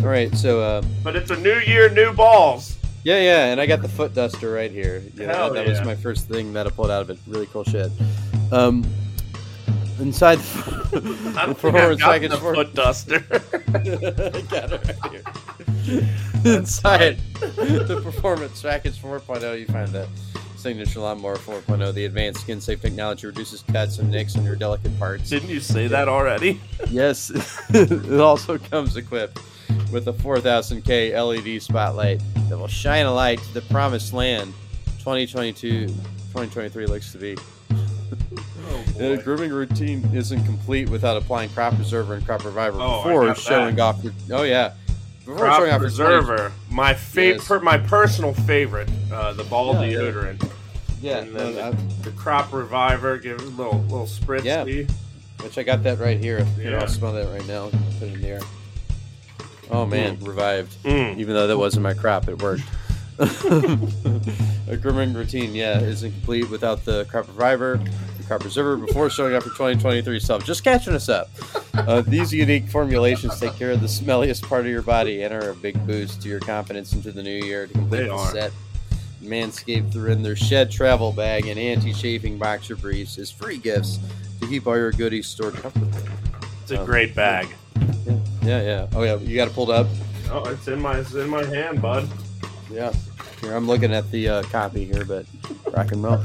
[0.00, 2.76] All right, so uh, but it's a new year, new balls.
[3.04, 5.02] yeah, yeah, and I got the foot duster right here.
[5.14, 5.70] You know, Hell that yeah.
[5.70, 7.18] was my first thing that I pulled out of it.
[7.28, 7.90] Really cool shit.
[8.52, 8.84] Um,
[10.00, 10.38] inside
[10.90, 13.20] the, I the don't think I've performance package the foot duster.
[14.48, 16.56] Got it right here.
[16.56, 20.08] Inside the performance package 4.0, you find the
[20.56, 21.94] signature lawnmower 4.0.
[21.94, 25.30] The advanced skin safe technology reduces cuts and nicks on your delicate parts.
[25.30, 26.60] Didn't you say that already?
[26.90, 27.30] Yes,
[27.70, 29.40] it also comes equipped
[29.92, 34.52] with a 4000K LED spotlight that will shine a light to the promised land
[34.98, 37.36] 2022 2023 looks to be.
[37.72, 43.34] Oh, The grooming routine isn't complete without applying crop preserver and crop reviver Oh, before
[43.34, 43.82] showing that.
[43.82, 44.12] off your.
[44.32, 44.72] Oh yeah,
[45.24, 47.62] before Crop showing off your 20 preserver, my favorite, Yes.
[47.62, 49.98] my personal favorite, uh, the ball Yeah, yeah.
[49.98, 50.50] deodorant,
[51.02, 54.44] Yeah, and then no, the, the crop reviver, give it a little little spritz.
[54.44, 54.64] Yeah.
[55.42, 56.46] which I got that right here.
[56.58, 56.78] Yeah.
[56.80, 57.68] I'll smell that right now.
[57.98, 58.40] Put it in the air.
[59.70, 60.74] Oh man, revived.
[60.84, 61.18] Mm.
[61.18, 62.62] Even though that wasn't my crop, it worked.
[63.18, 67.80] a grooming routine, yeah, isn't complete without the crop reviver,
[68.26, 70.44] crop preserver before showing up for 2023 stuff.
[70.44, 71.30] Just catching us up.
[71.74, 75.50] Uh, these unique formulations take care of the smelliest part of your body and are
[75.50, 77.66] a big boost to your confidence into the new year.
[77.66, 78.32] To complete They the are.
[78.32, 78.52] set,
[79.22, 83.98] Manscaped threw in their shed travel bag and anti-chafing boxer briefs as free gifts
[84.40, 86.02] to keep all your goodies stored comfortably.
[86.62, 87.48] It's a great bag.
[88.42, 88.86] Yeah, yeah.
[88.94, 89.86] Oh yeah, you got it pulled up.
[90.30, 92.08] Oh, it's in my it's in my hand, bud.
[92.70, 92.92] Yeah.
[93.40, 95.26] Here, I'm looking at the uh, copy here, but
[95.72, 96.24] rock and roll.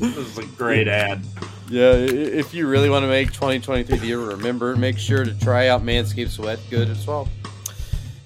[0.00, 1.22] This is a great ad.
[1.68, 5.68] Yeah, if you really want to make 2023 the year, remember, make sure to try
[5.68, 7.28] out Manscaped Sweat Good as well.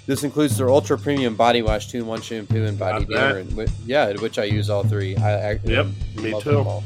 [0.07, 3.71] This includes their ultra premium body wash, two in one shampoo, and body deodorant.
[3.85, 5.15] Yeah, which I use all three.
[5.17, 5.87] I, I Yep,
[6.17, 6.83] I me too.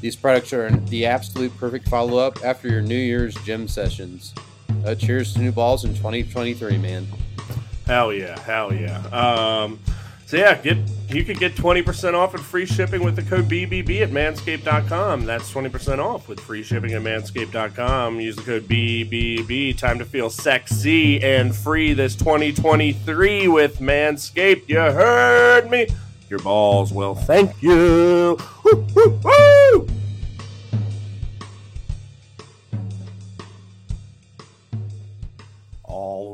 [0.00, 4.34] These products are the absolute perfect follow up after your New Year's gym sessions.
[4.84, 7.06] Uh, cheers to new balls in 2023, man.
[7.86, 8.98] Hell yeah, hell yeah.
[9.06, 9.78] Um,
[10.26, 10.76] so yeah, get
[11.08, 15.24] you could get twenty percent off and free shipping with the code BBB at manscaped.com.
[15.24, 18.20] That's twenty percent off with free shipping at manscaped.com.
[18.20, 19.78] Use the code BBB.
[19.78, 24.68] Time to feel sexy and free this 2023 with Manscaped.
[24.68, 25.86] You heard me.
[26.28, 28.36] Your balls will thank you.
[28.64, 29.88] Woo, woo, woo!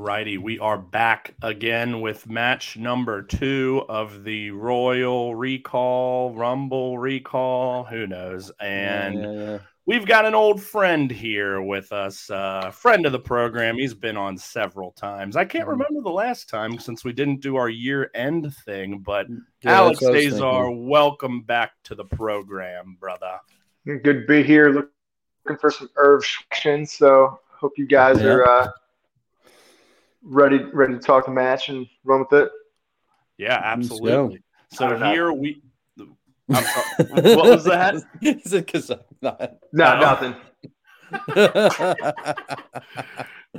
[0.03, 7.85] Alrighty, we are back again with match number two of the Royal Recall, Rumble Recall,
[7.85, 8.51] who knows?
[8.61, 9.59] And Yeah, yeah, yeah.
[9.87, 13.77] we've got an old friend here with us, uh, friend of the program.
[13.77, 15.37] He's been on several times.
[15.37, 15.71] I can't Mhm.
[15.71, 19.39] remember the last time since we didn't do our year end thing, but Yeah,
[19.75, 23.39] Alex that's what I was Azar, welcome back to the program, brother.
[23.87, 24.69] Good to be here.
[24.71, 26.87] Looking for some Irv action.
[26.87, 28.33] So hope you guys Yeah.
[28.33, 28.69] are uh,
[30.25, 32.51] ready ready to talk the match and run with it.
[33.39, 34.43] Yeah, absolutely.
[34.73, 35.13] So I don't know.
[35.13, 35.63] here we.
[36.51, 37.37] I'm sorry.
[37.37, 37.95] what was that?
[38.21, 39.41] Is it because I'm not?
[39.73, 40.01] No, No.
[40.01, 40.35] nothing.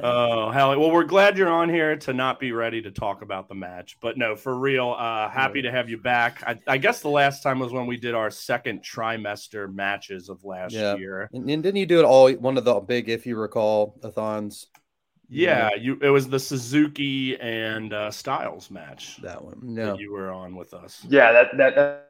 [0.01, 0.77] Oh, hell.
[0.79, 3.95] Well, we're glad you're on here to not be ready to talk about the match.
[4.01, 6.41] But no, for real, uh, happy to have you back.
[6.47, 10.43] I, I guess the last time was when we did our second trimester matches of
[10.43, 10.95] last Yeah.
[10.95, 11.29] year.
[11.31, 14.09] and, and didn't you do it all one of the big, if you recall, a
[14.09, 14.65] thons?
[15.33, 15.97] Yeah, you.
[16.01, 19.59] It was the Suzuki and uh, Styles match That one.
[19.61, 19.87] No.
[19.87, 21.05] that you were on with us.
[21.09, 22.09] Yeah, that, that that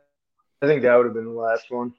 [0.62, 1.94] I think that would have been the last one.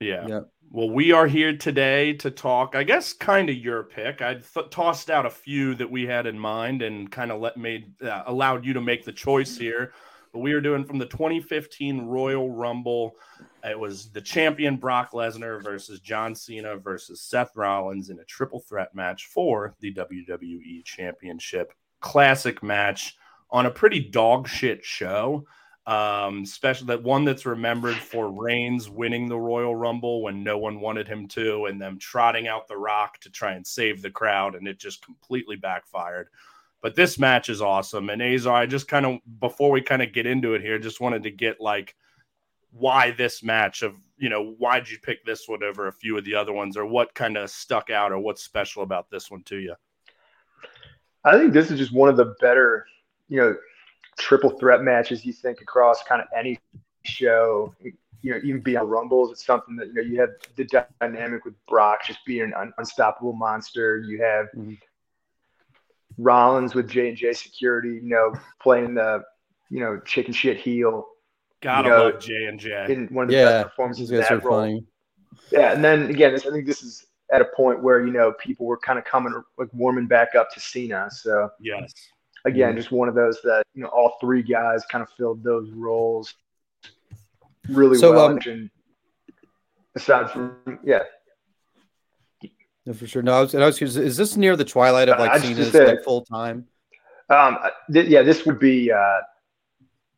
[0.00, 0.26] Yeah.
[0.26, 0.40] Yeah.
[0.70, 2.74] Well, we are here today to talk.
[2.74, 4.20] I guess kind of your pick.
[4.20, 7.56] I th- tossed out a few that we had in mind and kind of let
[7.56, 9.92] made uh, allowed you to make the choice here.
[10.32, 13.16] But we are doing from the 2015 Royal Rumble.
[13.64, 18.60] It was the champion Brock Lesnar versus John Cena versus Seth Rollins in a triple
[18.60, 21.72] threat match for the WWE Championship.
[22.00, 23.16] Classic match
[23.50, 25.44] on a pretty dog shit show
[25.88, 30.80] um, especially that one that's remembered for Reigns winning the Royal Rumble when no one
[30.80, 34.54] wanted him to, and them trotting out the Rock to try and save the crowd,
[34.54, 36.28] and it just completely backfired.
[36.80, 40.12] But this match is awesome, and Azar, I just kind of before we kind of
[40.12, 41.96] get into it here, just wanted to get like
[42.70, 46.24] why this match of you know why'd you pick this one over a few of
[46.24, 49.42] the other ones, or what kind of stuck out, or what's special about this one
[49.44, 49.74] to you?
[51.24, 52.86] I think this is just one of the better,
[53.28, 53.56] you know,
[54.18, 56.58] triple threat matches you think across kind of any
[57.02, 57.74] show.
[58.22, 61.54] You know, even beyond Rumbles, it's something that you know you have the dynamic with
[61.66, 63.98] Brock just being an un- unstoppable monster.
[63.98, 64.78] You have Mhm.
[66.18, 69.22] Rollins with J and J Security, you know, playing the
[69.70, 71.06] you know chicken shit heel
[71.60, 72.86] Gotta You know, love J and J.
[72.88, 74.60] in one of the Yeah, best performances in guys are that role.
[74.60, 74.84] funny.
[75.50, 78.66] Yeah, and then again, I think this is at a point where you know people
[78.66, 81.10] were kind of coming like warming back up to Cena.
[81.10, 81.92] So Yes.
[82.44, 82.76] again, Mhm.
[82.76, 86.34] just one of those that you know all three guys kind of filled those roles
[87.68, 88.26] really So, well.
[88.26, 88.70] um, and
[89.94, 91.02] aside from yeah,
[92.88, 93.20] Yeah, for sure.
[93.22, 95.34] No, I was, I was curious, is this near the twilight of Uh, like I
[95.38, 96.66] just Cena's said- like full time?
[97.28, 97.58] um,
[97.92, 99.18] th- yeah, this would be uh,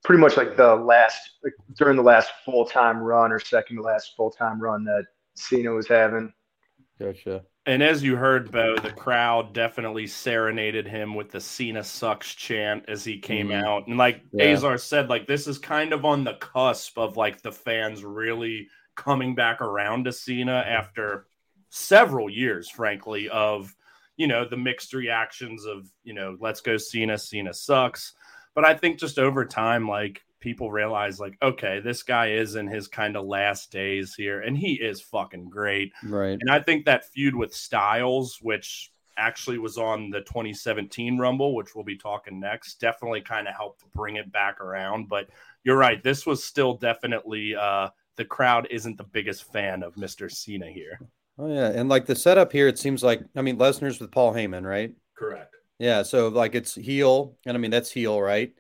[0.05, 3.83] pretty much like the last like during the last full time run or second to
[3.83, 6.33] last full time run that Cena was having.
[7.01, 7.43] Gotcha.
[7.67, 12.85] And as you heard, Bo, the crowd definitely serenaded him with the Cena sucks chant
[12.89, 13.65] as he came Mhm.
[13.65, 13.87] out.
[13.89, 14.45] And like Yeah.
[14.53, 18.69] Azar said, like this is kind of on the cusp of like the fans really
[18.95, 21.27] coming back around to Cena after
[21.71, 23.75] several years, frankly, of
[24.21, 28.13] you know, the mixed reactions of, you know, let's go Cena, Cena sucks.
[28.55, 32.67] But I think just over time, like people realize, like, okay, this guy is in
[32.67, 35.95] his kind of last days here, and he is fucking great.
[36.05, 36.37] Right.
[36.39, 41.75] And I think that feud with Styles, which actually was on the 2017 Rumble, which
[41.75, 42.79] we'll be talking next.
[42.79, 45.09] Definitely kind of helped bring it back around.
[45.09, 45.31] But
[45.65, 46.03] you're right.
[46.03, 50.31] This was still definitely uh, the crowd isn't the biggest fan of Mr.
[50.31, 51.01] Cena here.
[51.41, 54.35] Oh yeah, and like the setup here, it seems like I mean Lesnar's with Paul
[54.35, 54.93] Heyman, right?
[55.17, 55.55] Correct.
[55.79, 58.53] Yeah, so like it's heel, and I mean that's heel, right?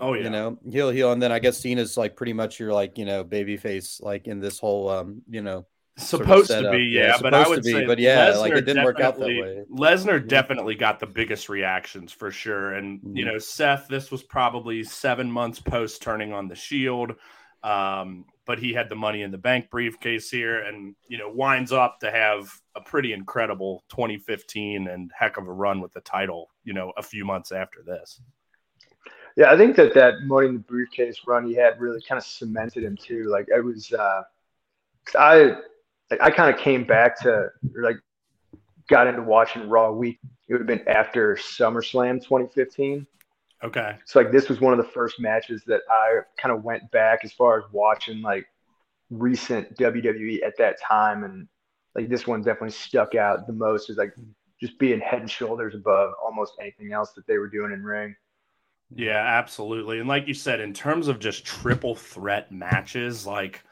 [0.00, 0.24] Oh yeah.
[0.24, 3.04] You know, heel, heel, and then I guess Cena's like pretty much your like you
[3.04, 5.66] know baby face, like in this whole um you know
[5.96, 7.18] supposed to be, Yeah, yeah.
[7.22, 9.42] but I would be, say, but yeah, like, it Lesnar didn't work out that definitely-
[9.42, 9.64] way.
[9.70, 10.26] Lesnar Mhm.
[10.28, 13.32] definitely got the biggest reactions for sure, and you Mhm.
[13.34, 13.86] know, Seth.
[13.86, 17.14] This was probably seven months post turning on the Shield,
[17.62, 21.72] um, but he had the Money in the Bank briefcase here, and you know, winds
[21.72, 26.50] up to have a pretty incredible 2015 and heck of a run with the title.
[26.64, 28.20] You know, a few months after this.
[29.36, 32.24] Yeah, I think that that money in the briefcase run he had really kind of
[32.24, 33.24] cemented him too.
[33.24, 34.22] Like it was, uh,
[35.18, 35.56] I,
[36.20, 37.96] I kind of came back to like
[38.88, 40.20] got into watching Raw week.
[40.48, 43.06] It would have been after SummerSlam 2015.
[43.64, 43.96] Okay.
[44.04, 47.20] So like this was one of the first matches that I kind of went back
[47.24, 48.46] as far as watching like
[49.10, 51.48] recent WWE at that time, and
[51.94, 54.14] like this one definitely stuck out the most is like
[54.60, 58.14] just being head and shoulders above almost anything else that they were doing in ring.
[58.94, 59.98] Yeah, absolutely.
[59.98, 63.62] And like you said, in terms of just triple threat matches, like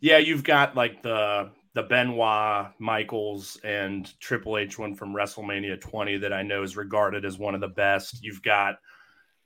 [0.00, 6.18] yeah, you've got like the the Benoit, Michaels, and Triple H one from WrestleMania 20
[6.18, 8.24] that I know is regarded as one of the best.
[8.24, 8.76] You've got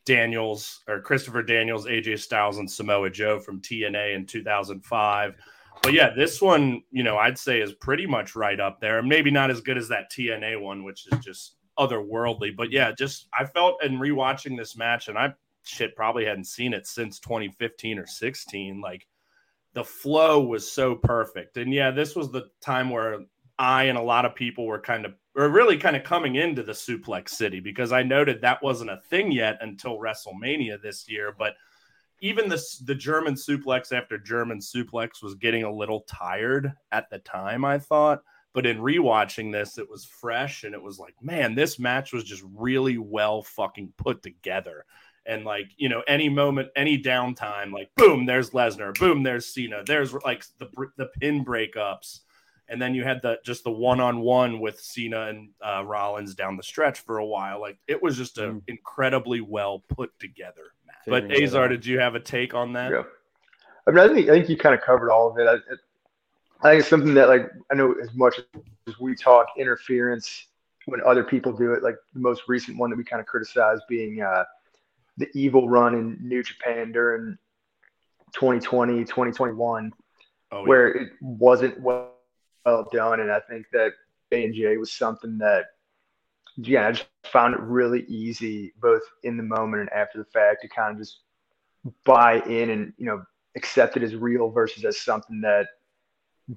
[0.05, 5.35] Daniels or Christopher Daniels, AJ Styles, and Samoa Joe from TNA in 2005.
[5.83, 9.03] But yeah, this one, you know, I'd say is pretty much right up there.
[9.03, 12.55] Maybe not as good as that TNA one, which is just otherworldly.
[12.55, 16.75] But yeah, just I felt in rewatching this match, and I shit probably hadn't seen
[16.75, 18.81] it since 2015 or 16.
[18.81, 19.07] Like
[19.73, 21.57] the flow was so perfect.
[21.57, 23.21] And yeah, this was the time where
[23.59, 26.63] I and a lot of people were kind of or really kind of coming into
[26.63, 31.35] the suplex city because I noted that wasn't a thing yet until WrestleMania this year.
[31.37, 31.55] But
[32.21, 37.21] even the the German suplex after German suplex was getting a little tired at the
[37.21, 38.21] time, I thought.
[38.53, 42.25] But in rewatching this, it was fresh and it was like, man, this match was
[42.25, 44.85] just really well fucking put together.
[45.25, 49.85] And like, you know, any moment, any downtime, like boom, there's Lesnar, boom, there's Cena,
[49.87, 50.69] there's like the
[50.99, 52.21] the pin breakups,
[52.71, 56.35] and then you had the just the one on one with Cena and uh, Rollins
[56.35, 57.61] down the stretch for a while.
[57.61, 58.63] Like it was just an Mm.
[58.69, 60.97] incredibly well put together match.
[61.07, 62.91] But Azar, did you have a take on that?
[62.93, 63.03] Yeah.
[63.87, 65.47] I mean, I think I think you kind of covered all of it.
[65.49, 65.55] I,
[66.67, 68.39] I think it's something that like I know as much
[68.87, 70.47] as we talk interference
[70.87, 71.83] when other people do it.
[71.83, 74.45] Like the most recent one that we kind of criticized being uh,
[75.17, 77.37] the evil run in New Japan during
[78.33, 79.93] 2020, 2021,
[80.53, 82.11] Oh, where it wasn't well,
[82.65, 83.21] well done.
[83.21, 83.93] And I think that
[84.33, 85.67] and J was something that,
[86.57, 90.63] yeah, I just found it really easy, both in the moment and after the fact,
[90.63, 91.21] to kind of just
[92.05, 93.23] buy in and you know
[93.57, 95.67] accept it as real versus as something that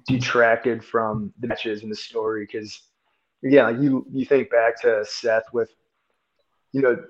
[0.06, 2.44] detracted from the matches and the story.
[2.44, 2.80] Because
[3.42, 5.70] yeah, you you think back to Seth with
[6.72, 7.02] you know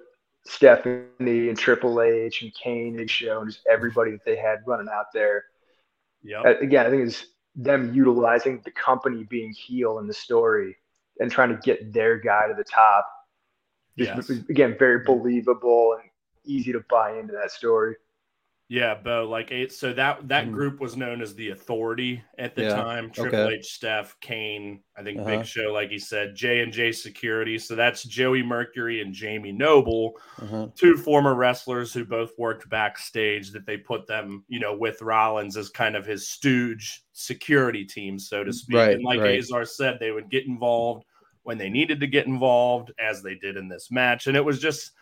[0.46, 4.88] Stephanie and Triple H and Kane, Big Show, and just everybody that they had running
[4.92, 5.44] out there.
[6.22, 6.44] Yep.
[6.44, 10.76] Uh, Again, I think it's them utilizing the company being heel in the story
[11.20, 13.06] and trying to get their guy to the top.
[13.96, 14.40] Just Yes.
[14.48, 16.10] again, very believable and
[16.44, 17.96] easy to buy into that story.
[18.68, 19.28] Yeah, Bo.
[19.28, 20.52] Like it, so that that Mm.
[20.52, 23.10] group was known as the Authority at the Yeah, time.
[23.10, 23.56] Triple okay.
[23.56, 25.28] H, Steph, Kane, I think Uh-huh.
[25.28, 27.58] Big Show, like he said, J and J Security.
[27.58, 30.68] So that's Joey Mercury and Jamie Noble, Uh-huh.
[30.74, 33.50] two former wrestlers who both worked backstage.
[33.52, 38.18] That they put them, you know, with Rollins as kind of his stooge security team,
[38.18, 38.76] so to speak.
[38.76, 39.38] Right, and like right.
[39.38, 41.04] Azar said, they would get involved
[41.42, 44.58] when they needed to get involved, as they did in this match, and it was
[44.58, 44.92] just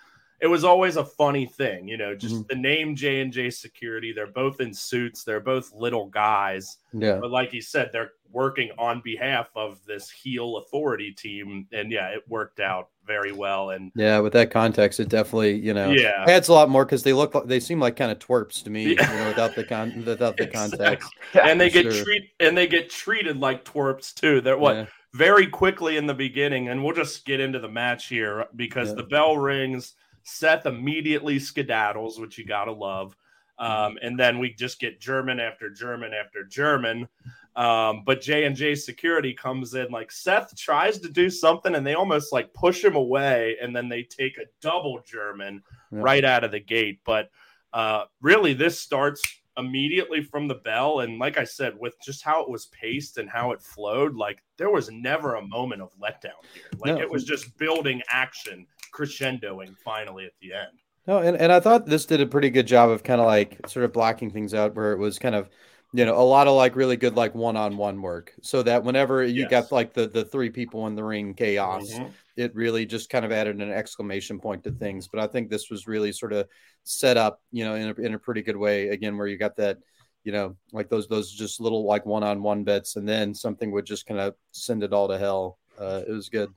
[0.43, 2.49] it was always a funny thing, you know, just Mhm.
[2.49, 4.13] the name J and J Security.
[4.13, 5.23] They're both in suits.
[5.23, 7.19] They're both little guys, Yeah.
[7.21, 12.09] but like you said, they're working on behalf of this heel authority team, and yeah,
[12.09, 13.71] it worked out very well.
[13.71, 17.05] And Yeah, with that context, it definitely, you know, yeah, adds a lot more because
[17.05, 19.13] they look, like, they seem like kind of twerps to me, Yeah.
[19.13, 21.09] you know, without the con, without the context.
[21.35, 22.05] Yeah, and they get sure.
[22.05, 24.41] treat and they get treated like twerps too.
[24.41, 24.87] They're what Yeah.
[25.15, 28.95] very quickly in the beginning, and we'll just get into the match here because Yeah.
[28.97, 29.95] the bell rings.
[30.25, 33.17] Seth immediately skedaddles, which you gotta love.
[33.59, 37.07] Um, and then we just get German after German after German.
[37.55, 41.87] Um, but J and J security comes in like Seth tries to do something and
[41.87, 45.63] they almost like push him away, and then they take a double German
[45.93, 45.99] Yeah.
[46.03, 47.01] right out of the gate.
[47.05, 47.31] But
[47.73, 49.23] uh, really, this starts
[49.59, 51.01] immediately from the bell.
[51.01, 54.43] And like I said, with just how it was paced and how it flowed, like
[54.57, 56.65] there was never a moment of letdown here.
[56.79, 57.01] Like No.
[57.03, 60.79] it was just building action, crescendoing finally at the end.
[61.07, 63.59] No, and, and I thought this did a pretty good job of kind of like
[63.69, 65.49] sort of blocking things out where it was kind of,
[65.93, 68.33] you know, a lot of like really good like one on one work.
[68.43, 69.47] So that whenever you Yes.
[69.47, 72.13] got like the the three people in the ring chaos, Mhm.
[72.37, 75.09] it really just kind of added an exclamation point to things.
[75.09, 76.47] But I think this was really sort of
[76.85, 78.89] set up, you know, in a, in a pretty good way.
[78.89, 79.79] Again, where you got that,
[80.23, 83.73] you know, like those those just little like one on one bits, and then something
[83.73, 85.59] would just kind of send it all to hell.
[85.77, 86.55] Uh, it was good.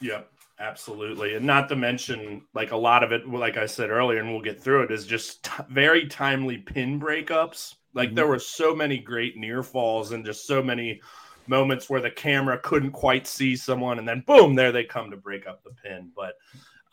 [0.00, 1.34] Yep, absolutely.
[1.34, 4.42] And not to mention, like a lot of it, like I said earlier, and we'll
[4.42, 7.74] get through it, is just t- very timely pin breakups.
[7.94, 11.00] Like there were so many great near falls and just so many
[11.46, 15.16] moments where the camera couldn't quite see someone, and then boom, there they come to
[15.16, 16.10] break up the pin.
[16.14, 16.34] But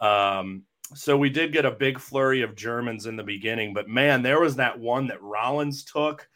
[0.06, 0.64] um,
[0.94, 4.40] so we did get a big flurry of Germans in the beginning, but man, there
[4.40, 6.28] was that one that Rollins took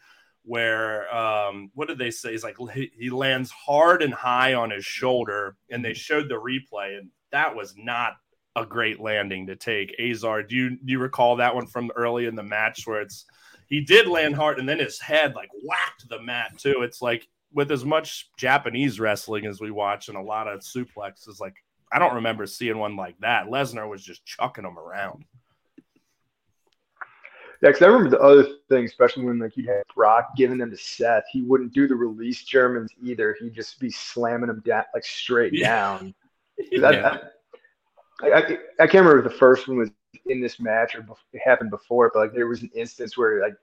[0.48, 2.32] where um what did they say?
[2.32, 6.98] He's like he, lands hard and high on his shoulder and they showed the replay
[6.98, 8.14] and that was not
[8.56, 9.94] a great landing to take.
[10.00, 13.26] Azar do you do you recall that one from early in the match where it's
[13.66, 16.80] he did land hard and then his head like whacked the mat too?
[16.80, 21.40] It's like with as much japanese wrestling as we watch and a lot of suplexes
[21.40, 21.54] like
[21.92, 23.46] i don't remember seeing one like that.
[23.46, 25.24] Lesnar was just chucking them around
[27.60, 30.70] Yeah, because I remember the other thing, especially when like you had Brock giving them
[30.70, 33.36] to Seth, he wouldn't do the release Germans either.
[33.40, 35.98] He'd just be slamming them down like straight Yeah.
[35.98, 36.14] down.
[36.80, 37.34] That-
[38.20, 38.40] I, I,
[38.80, 39.90] I can't remember if the first one was
[40.26, 43.54] in this match or it happened before, but like there was an instance where like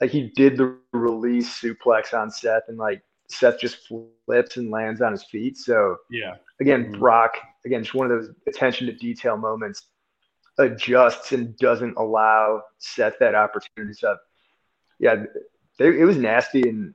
[0.00, 3.78] like he did the release suplex on Seth and like Seth just
[4.26, 5.56] flips and lands on his feet.
[5.56, 6.98] So yeah again, Mhm.
[7.00, 7.32] Brock,
[7.66, 9.86] again, just one of those attention to detail moments,
[10.58, 13.94] adjusts and doesn't allow Seth that opportunity.
[13.94, 14.16] So,
[14.98, 15.24] yeah,
[15.78, 16.94] they, it was nasty, and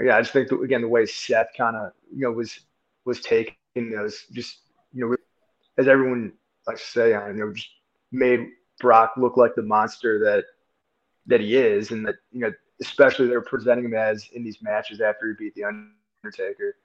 [0.00, 2.60] yeah, I just think that, again the way Seth kind of you know was
[3.04, 4.58] was taking those just
[4.92, 5.16] you know
[5.78, 6.32] as everyone
[6.66, 7.68] likes to say, I know just
[8.12, 8.48] made
[8.80, 10.44] Brock look like the monster that
[11.26, 15.00] that he is, and that you know especially they're presenting him as in these matches
[15.00, 16.76] after he beat the Undertaker.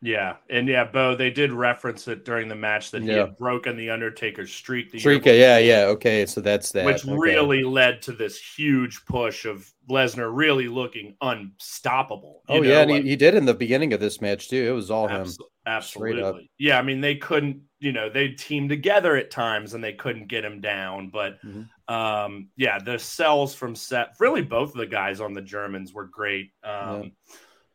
[0.00, 3.26] Yeah, and yeah, Bo, they did reference it during the match that he Yeah.
[3.26, 4.92] had broken the Undertaker's streak.
[4.92, 6.24] The year yeah, yeah, okay.
[6.24, 6.84] So that's that.
[6.84, 7.16] which okay.
[7.16, 12.42] really led to this huge push of Lesnar really looking unstoppable.
[12.48, 14.64] Oh know, yeah, and like- he, he did in the beginning of this match too.
[14.68, 15.22] It was all him.
[15.24, 15.46] Abso- up.
[15.66, 16.50] absolutely.
[16.58, 20.28] Yeah, I mean they couldn't, you know, they'd team together at times and they couldn't
[20.28, 21.10] get him down.
[21.10, 21.68] But Mhm.
[21.92, 26.06] um, yeah, the cells from Seth, really both of the guys on the Germans were
[26.06, 26.50] great.
[26.62, 27.12] Um,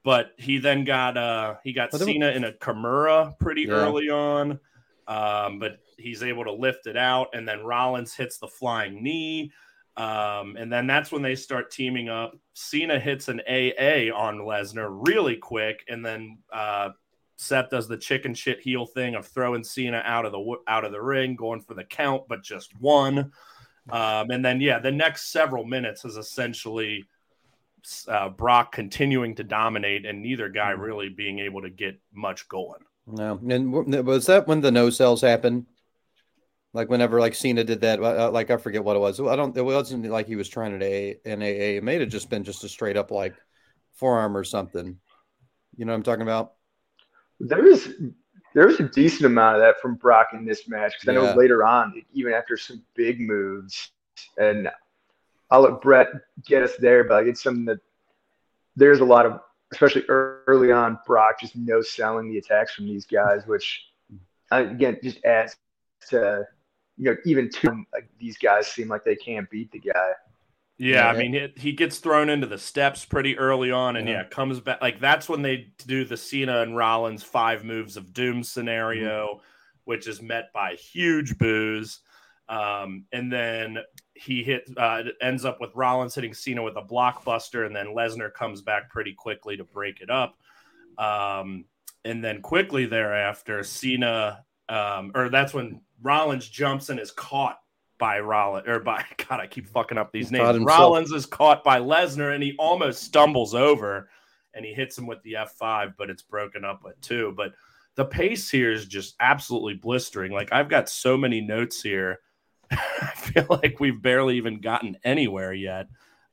[0.04, 3.64] but he then got uh he got But there was- Cena in a Kimura pretty
[3.64, 3.74] Yeah.
[3.74, 4.60] early on.
[5.08, 9.52] Um, but he's able to lift it out, and then Rollins hits the flying knee.
[9.98, 12.36] Um, and then that's when they start teaming up.
[12.54, 16.90] Cena hits an AA on Lesnar really quick, and then uh,
[17.36, 20.94] Seth does the chicken shit heel thing of throwing Cena out of the out of
[20.94, 23.32] the ring, going for the count, but just one.
[23.90, 27.04] Um, and then yeah, the next several minutes is essentially
[28.08, 30.82] uh, Brock continuing to dominate, and neither guy Mm-hmm.
[30.82, 32.82] really being able to get much going.
[33.06, 35.66] No, and was that when the no cells happened?
[36.74, 39.20] Like whenever like Cena did that, uh, like I forget what it was.
[39.20, 39.56] I don't.
[39.56, 41.78] It wasn't like he was trying to a an AA.
[41.78, 43.36] It may have just been just a straight up like
[43.94, 44.98] forearm or something.
[45.76, 46.54] You know what I'm talking about?
[47.40, 47.94] There is
[48.54, 51.36] there was a decent amount of that from Brock in this match because I know
[51.36, 53.92] later on, even after some big moves,
[54.38, 54.70] and
[55.54, 56.08] I'll let Brett
[56.48, 57.78] get us there, but it's something that
[58.76, 59.40] there's a lot of,
[59.72, 63.86] especially early on, Brock just no selling the attacks from these guys, which
[64.52, 65.56] uh, again just adds
[66.10, 66.44] to
[66.98, 70.12] you know even two like these guys seem like they can't beat the guy.
[70.80, 74.08] Yeah, Yeah, I mean, it, he gets thrown into the steps pretty early on, and
[74.08, 74.24] Yeah.
[74.24, 74.24] yeah.
[74.24, 74.82] comes back.
[74.82, 79.40] Like that's when they do the Cena and Rollins five moves of doom scenario, Mm-hmm.
[79.86, 82.00] which is met by huge boos.
[82.50, 83.78] Um, and then
[84.16, 88.34] he hit uh, ends up with Rollins hitting Cena with a blockbuster, and then Lesnar
[88.34, 90.38] comes back pretty quickly to break it up.
[90.98, 91.66] Um,
[92.06, 97.58] and then quickly thereafter, Cena, um, or that's when Rollins jumps and is caught
[97.98, 100.60] by Rollins, or by God, I keep fucking up these names.
[100.60, 104.10] Rollins is caught by Lesnar, and he almost stumbles over,
[104.54, 107.34] and he hits him with the F five, but it's broken up with two.
[107.36, 107.54] But
[107.96, 110.32] the pace here is just absolutely blistering.
[110.32, 112.20] Like I've got so many notes here.
[113.02, 115.88] I feel like we've barely even gotten anywhere yet.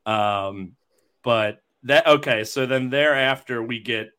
[0.06, 0.76] Um,
[1.22, 2.44] but that okay.
[2.44, 4.10] So then thereafter, we get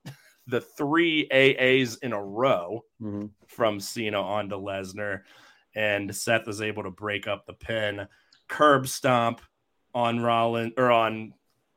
[0.48, 3.32] the three AAs in a row Mhm.
[3.48, 5.22] from Cena onto Lesnar,
[5.76, 8.08] and Seth is able to break up the pin,
[8.48, 9.42] curb stomp,
[9.94, 11.34] on Rollins or on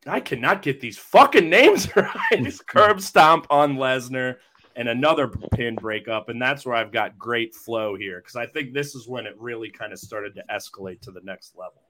[0.06, 2.54] I cannot get these fucking names right.
[2.66, 4.36] curb stomp on Lesnar
[4.76, 8.72] and another pin breakup, and that's where I've got great flow here because I think
[8.72, 11.82] this is when it really kind of started to escalate to the next level.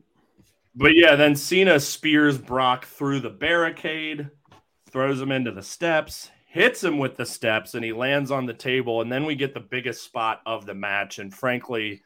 [0.75, 4.29] But yeah, then Cena spears Brock through the barricade,
[4.91, 8.55] throws him into the steps, hits him with the steps, and he lands on the
[8.55, 9.01] table.
[9.01, 12.03] And then we get the biggest spot of the match, and frankly,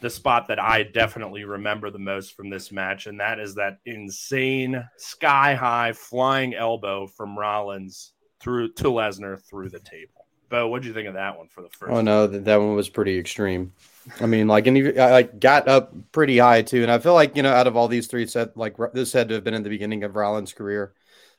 [0.00, 3.78] the spot that I definitely remember the most from this match, and that is that
[3.86, 10.15] insane sky high flying elbow from Rollins through to Lesnar through the table.
[10.48, 11.92] Bo, what do you think of that one for the first?
[11.92, 13.72] Oh no, that, that one was pretty extreme.
[14.20, 17.14] I mean, like, and he, I like got up pretty high too, and I feel
[17.14, 19.54] like you know, out of all these three set, like this had to have been
[19.54, 20.92] in the beginning of Rollins' career.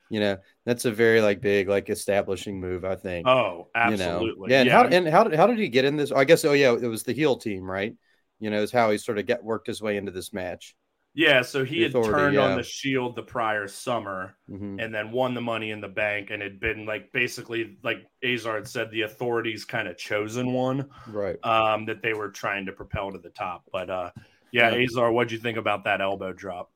[0.09, 2.83] You know, that's a very like big like establishing move.
[2.83, 3.27] I think.
[3.27, 4.27] Oh, absolutely.
[4.27, 4.47] You know?
[4.47, 4.73] Yeah, and yeah.
[4.73, 6.11] how and how did how did he get in this?
[6.11, 6.43] I guess.
[6.43, 7.95] Oh yeah, it was the heel team, right?
[8.39, 10.75] You know, is how he sort of get worked his way into this match.
[11.13, 12.41] Yeah, so he had turned yeah.
[12.41, 14.79] on the Shield the prior summer, mm-hmm.
[14.79, 18.55] and then won the Money in the Bank, and had been like basically like Azar
[18.55, 21.43] had said, the authorities kind of chosen one, right?
[21.43, 23.63] Um, that they were trying to propel to the top.
[23.71, 24.11] But uh,
[24.51, 24.85] yeah, yeah.
[24.85, 26.71] Azar, what'd you think about that elbow drop?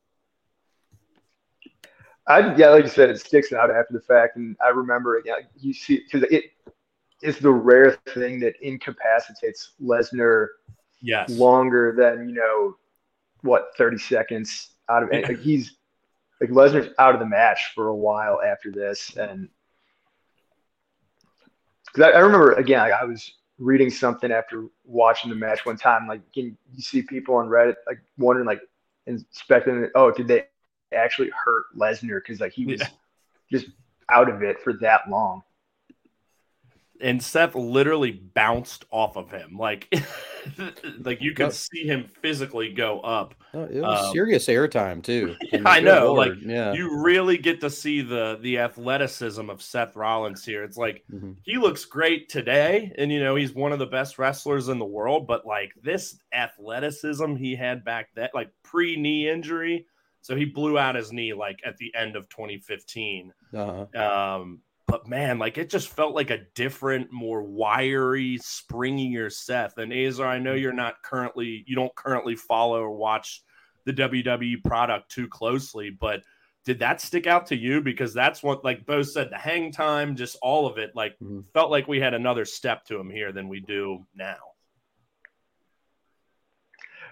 [2.27, 5.25] I yeah, like you said, it sticks out after the fact, and I remember it.
[5.25, 6.45] Yeah, you see, because it
[7.21, 10.47] is the rare thing that incapacitates Lesnar
[11.01, 12.75] yes longer than you know
[13.41, 15.27] what 30 seconds out of it.
[15.27, 15.77] Like he's
[16.39, 19.49] like Lesnar's out of the match for a while after this, and
[21.85, 25.77] because I, I, remember again, like I was reading something after watching the match one
[25.77, 26.07] time.
[26.07, 28.61] Like you see people on Reddit like wondering, like,
[29.05, 30.45] inspecting, oh, did they
[30.93, 32.87] actually hurt Lesnar because like he was yeah.
[33.51, 33.67] just
[34.09, 35.41] out of it for that long
[37.01, 39.93] and Seth literally bounced off of him, like,
[40.99, 43.35] like you could see him physically go up.
[43.53, 45.35] Oh, it was um, serious airtime too.
[45.65, 46.29] I know, Lord.
[46.29, 46.73] like, yeah.
[46.73, 50.63] you really get to see the the athleticism of Seth Rollins here.
[50.63, 51.33] It's like mm-hmm.
[51.43, 54.85] he looks great today, and you know he's one of the best wrestlers in the
[54.85, 55.27] world.
[55.27, 59.85] But like this athleticism he had back then, like pre knee injury,
[60.21, 63.33] so he blew out his knee like at the end of 2015.
[63.53, 64.01] Uh-huh.
[64.01, 64.61] Um,
[64.91, 69.77] but man, like it just felt like a different, more wiry, springier Seth.
[69.77, 73.41] And Azar, I know you're not currently, you don't currently follow or watch
[73.85, 76.23] the WWE product too closely, but
[76.65, 77.79] did that stick out to you?
[77.79, 81.39] Because that's what, like Bo said, the hang time, just all of it, like mm-hmm.
[81.53, 84.35] felt like we had another step to him here than we do now.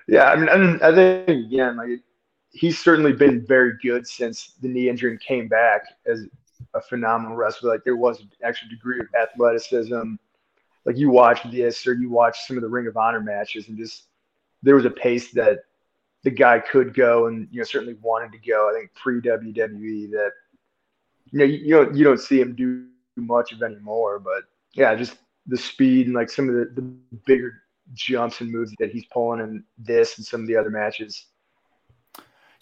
[0.05, 2.01] Yeah, I mean, I, I think again, like
[2.49, 6.27] he's certainly been very good since the knee injury came back as
[6.73, 7.71] a phenomenal wrestler.
[7.71, 10.15] Like there was an extra degree of athleticism.
[10.85, 13.77] Like you watch this or you watch some of the Ring of Honor matches, and
[13.77, 14.05] just
[14.63, 15.59] there was a pace that
[16.23, 18.69] the guy could go, and you know certainly wanted to go.
[18.69, 20.31] I think pre WWE that
[21.31, 22.85] you know you, you don't you don't see him do
[23.17, 24.19] much of anymore.
[24.19, 25.17] But yeah, just
[25.47, 26.81] the speed and like some of the, the
[27.25, 27.53] bigger
[27.93, 31.25] jumps and moves that he's pulling in this and some of the other matches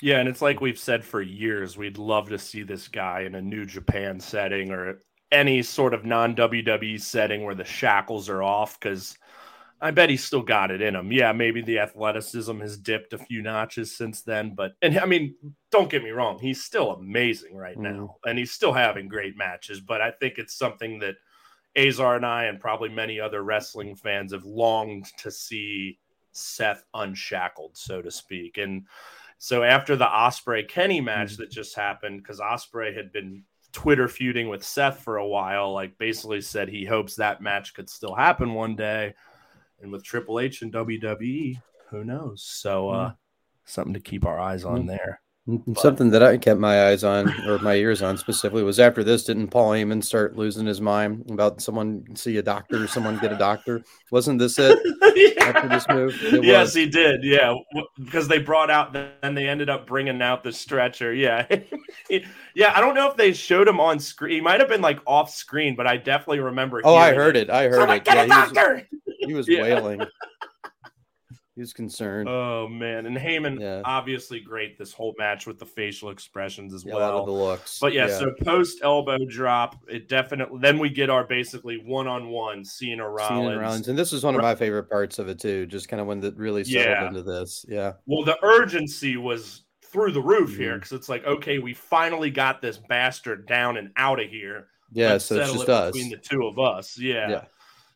[0.02, 3.36] yeah, and it's like we've said for years, we'd love to see this guy in
[3.36, 5.02] a New Japan setting or
[5.32, 9.18] any sort of non WWE setting where the shackles are off because
[9.80, 11.12] I bet he's still got it in him.
[11.12, 15.36] Yeah, maybe the athleticism has dipped a few notches since then, but and I mean,
[15.72, 18.30] don't get me wrong, he's still amazing right now, mm.
[18.30, 19.80] and he's still having great matches.
[19.80, 21.16] But I think it's something that
[21.78, 26.00] Azar and I, and probably many other wrestling fans, have longed to see
[26.32, 28.86] Seth unshackled, so to speak, and
[29.38, 31.44] so after the Ospreay Kenny match mm-hmm.
[31.44, 35.98] that just happened, because Ospreay had been Twitter feuding with Seth for a while, like
[35.98, 39.14] basically said he hopes that match could still happen one day.
[39.80, 41.62] And with Triple H and WWE,
[41.92, 42.42] who knows?
[42.44, 43.16] So uh, mm-hmm.
[43.66, 44.88] something to keep our eyes on mm-hmm.
[44.88, 45.22] there.
[45.48, 49.02] But, Something that I kept my eyes on or my ears on specifically was after
[49.02, 53.32] this, didn't Paul Heyman start losing his mind about someone see a doctor, someone get
[53.32, 53.82] a doctor?
[54.12, 54.78] Wasn't this it
[55.16, 55.44] yeah.
[55.46, 56.22] after this move?
[56.22, 56.74] It yes, was.
[56.74, 57.24] he did.
[57.24, 57.56] Yeah,
[57.98, 61.14] because they brought out, then they ended up bringing out the stretcher.
[61.14, 61.48] Yeah,
[62.54, 62.74] yeah.
[62.76, 64.34] I don't know if they showed him on screen.
[64.34, 66.82] He might have been like off screen, but I definitely remember.
[66.84, 67.48] Oh, I heard it.
[67.48, 67.50] it.
[67.52, 68.04] I heard it.
[68.04, 68.88] Get yeah, a doctor.
[69.20, 70.02] He was, he was wailing.
[71.58, 72.30] He was concerned.
[72.30, 73.82] Oh man, and Heyman yeah.
[73.84, 77.26] obviously great this whole match with the facial expressions as yeah, well.
[77.26, 78.20] the looks, but yeah, yeah.
[78.20, 80.60] so post elbow drop, it definitely.
[80.62, 83.48] Then we get our basically one on one Cena Rollins.
[83.48, 85.66] Cena Rollins, and this is one of my favorite parts of it too.
[85.66, 87.66] Just kind of when it really settled into this.
[87.68, 87.94] Yeah.
[88.06, 90.62] Well, the urgency was through the roof mm-hmm.
[90.62, 94.68] here because it's like, okay, we finally got this bastard down and out of here.
[94.92, 97.00] Yeah, Let's so it's just us between the two of us.
[97.00, 97.46] Yeah.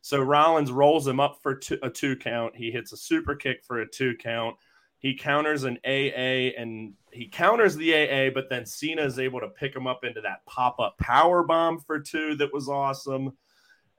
[0.01, 2.55] So Rollins rolls him up for two, a two count.
[2.55, 4.55] He hits a super kick for a two count.
[4.97, 9.47] He counters an AA and he counters the AA, but then Cena is able to
[9.49, 13.35] pick him up into that pop up power bomb for two that was awesome.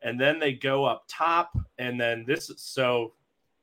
[0.01, 3.15] And then they go up top, and then this is so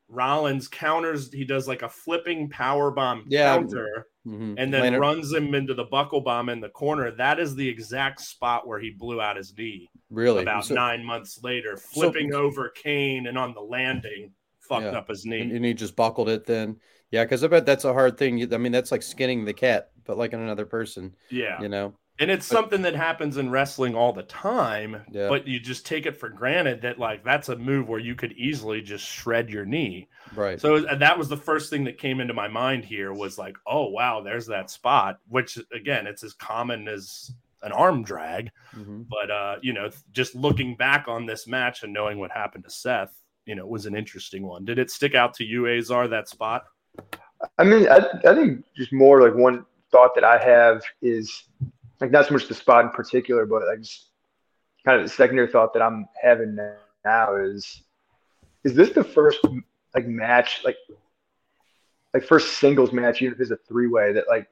[0.08, 1.32] Rollins counters.
[1.32, 3.56] He does like a flipping power bomb Yeah.
[3.56, 4.56] counter, Mhm.
[4.58, 7.12] and then Landed- runs him into the buckle bomb in the corner.
[7.12, 11.04] That is the exact spot where he blew out his knee really about So- nine
[11.06, 14.98] months later, flipping over Kane and on the landing fucked Yeah.
[14.98, 15.40] up his knee.
[15.42, 16.78] and, and he just buckled it then.
[17.12, 18.54] Yeah, because I bet that's a hard thing.
[18.54, 21.60] I mean, that's like skinning the cat, but like on another person, yeah.
[21.62, 21.96] you know.
[22.20, 25.30] And it's But- something that happens in wrestling all the time, Yeah.
[25.30, 28.34] but you just take it for granted that like that's a move where you could
[28.34, 30.10] easily just shred your knee.
[30.36, 30.60] Right.
[30.60, 33.56] So uh, that was the first thing that came into my mind here was like,
[33.66, 37.32] oh wow, there's that spot, which again, it's as common as
[37.62, 38.52] an arm drag.
[38.76, 39.06] Mhm.
[39.10, 42.70] But uh, you know, just looking back on this match and knowing what happened to
[42.70, 43.14] Seth,
[43.46, 44.66] you know, was an interesting one.
[44.66, 46.66] Did it stick out to you, Azar, that spot?
[47.58, 51.46] I mean, I, I think just more like one thought that I have is
[52.00, 54.10] like not so much the spot in particular, but like just
[54.86, 56.58] kind of the secondary thought that I'm having
[57.06, 57.84] now is
[58.64, 59.40] is this the first
[59.96, 60.78] like match like
[62.14, 64.48] like first singles match, even if it's a three way that like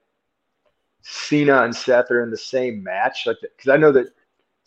[1.02, 3.26] Cena and Seth are in the same match?
[3.26, 4.14] Like, because I know that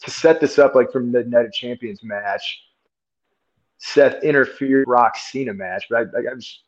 [0.02, 2.62] to set this up like from the United Champions match,
[3.78, 6.60] Seth interfered Rock Cena match, but I, I, I'm just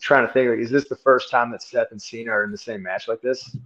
[0.00, 2.50] trying to think like, is this the first time that Seth and Cena are in
[2.50, 3.56] the same match like this?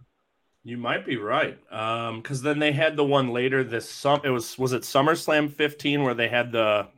[0.63, 1.59] You might be right.
[1.73, 5.53] Um, because then they had the one later this sum it was was it SummerSlam
[5.53, 6.89] 15 where they had the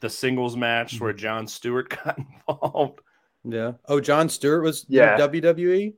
[0.00, 3.00] the singles match where Jon Stewart got involved.
[3.44, 3.72] Yeah.
[3.86, 5.16] Oh, Jon Stewart was Yeah.
[5.18, 5.94] WWE.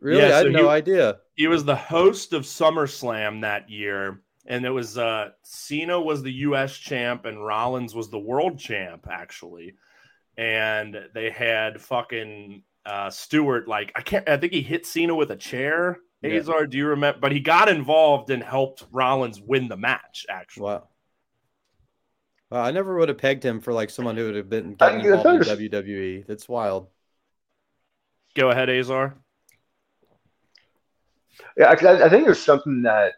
[0.00, 1.18] Really, Yeah, I so had no he- idea.
[1.36, 6.32] He was the host of SummerSlam that year, and it was uh Cena was the
[6.32, 9.74] US champ and Rollins was the world champ, actually.
[10.36, 15.30] And they had fucking uh Stewart, like I can't I think he hit Cena with
[15.30, 15.98] a chair.
[16.32, 16.40] Yeah.
[16.40, 17.18] Azar, do you remember?
[17.20, 20.64] But he got involved and helped Rollins win the match, actually.
[20.66, 20.88] Wow.
[22.50, 25.00] Wow, I never would have pegged him for like someone who would have been getting
[25.04, 26.26] involved in WWE.
[26.26, 26.88] That's wild.
[28.34, 29.16] Go ahead, Azar.
[31.56, 33.14] Yeah, 'cause I, I think there's something that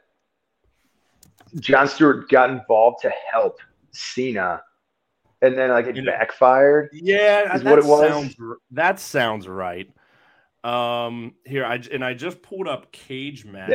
[1.61, 3.59] Jon Stewart got involved to help
[3.91, 4.63] Cena,
[5.43, 6.91] and then like it You know- backfired.
[6.93, 8.09] Yeah, Is that what it was?
[8.11, 8.37] sounds
[8.71, 9.91] that sounds right.
[10.65, 13.71] Um, here I and I just pulled up cage match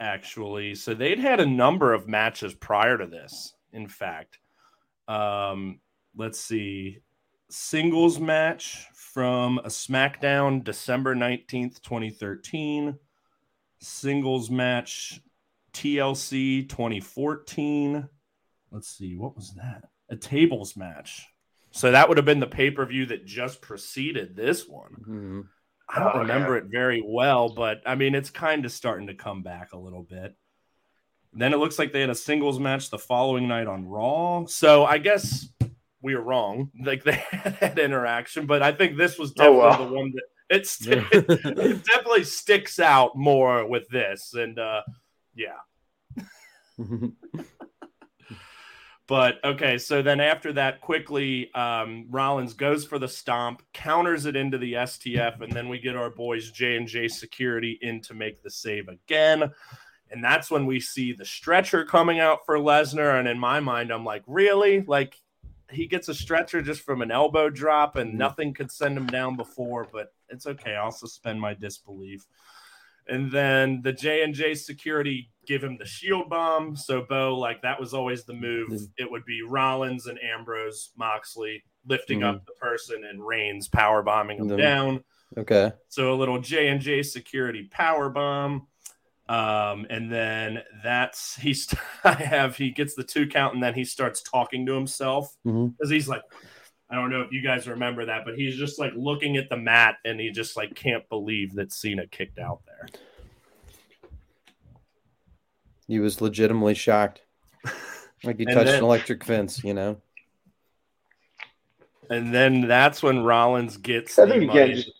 [0.00, 0.74] actually.
[0.74, 3.54] So they'd had a number of matches prior to this.
[3.72, 4.38] In fact,
[5.06, 5.80] um,
[6.16, 6.98] let's see,
[7.50, 12.98] singles match from a SmackDown December nineteenth, twenty thirteen.
[13.80, 15.20] Singles match
[15.72, 18.08] TLC 2014.
[18.72, 19.84] Let's see, what was that?
[20.10, 21.26] A tables match.
[21.70, 25.04] So that would have been the pay per view that just preceded this one.
[25.08, 25.48] Mhm.
[25.88, 29.14] I don't Oh, remember it very well, but I mean, it's kind of starting to
[29.14, 30.34] come back a little bit.
[31.32, 34.46] Then it looks like they had a singles match the following night on Raw.
[34.46, 35.48] So I guess
[36.02, 36.70] we were wrong.
[36.82, 39.76] Like they had that interaction, but I think this was Oh, definitely wow.
[39.88, 44.34] the one that it's it definitely sticks out more with this.
[44.34, 44.82] And uh
[45.34, 45.58] yeah.
[49.08, 54.36] But okay, so then after that, quickly, um, Rollins goes for the stomp, counters it
[54.36, 58.12] into the STF, and then we get our boys J and J Security in to
[58.12, 59.50] make the save again.
[60.10, 63.18] And that's when we see the stretcher coming out for Lesnar.
[63.18, 64.82] And in my mind, I'm like, really?
[64.82, 65.16] Like
[65.70, 69.36] he gets a stretcher just from an elbow drop, and nothing could send him down
[69.36, 69.86] before.
[69.90, 70.76] But it's okay.
[70.76, 72.26] I'll suspend my disbelief.
[73.08, 76.76] And then the J and J security give him the shield bomb.
[76.76, 78.68] So Bo, like that was always the move.
[78.68, 78.90] Mhm.
[78.98, 82.24] It would be Rollins and Ambrose, Moxley lifting Mhm.
[82.34, 84.58] up the person, and Reigns power bombing him Them.
[84.58, 85.04] down.
[85.38, 85.72] okay.
[85.88, 88.66] So a little J and J security power bomb.
[89.30, 91.74] Um, and then that's he's
[92.04, 95.90] I have he gets the two count and then he starts talking to himself because
[95.90, 96.22] he's like,
[96.90, 99.56] I don't know if you guys remember that, but he's just like looking at the
[99.58, 102.88] mat and he just like can't believe that Cena kicked out there.
[105.86, 107.22] He was legitimately shocked.
[108.24, 110.00] Like he touched then- an electric fence, you know.
[112.10, 114.60] And then that's when Rollins gets I the think money.
[114.60, 114.90] again, just,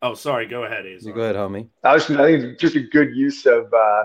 [0.00, 1.12] oh, sorry, go ahead, You Azar.
[1.12, 1.68] go ahead, homie.
[1.84, 3.70] I was I think it's just a good use of.
[3.74, 4.04] Uh,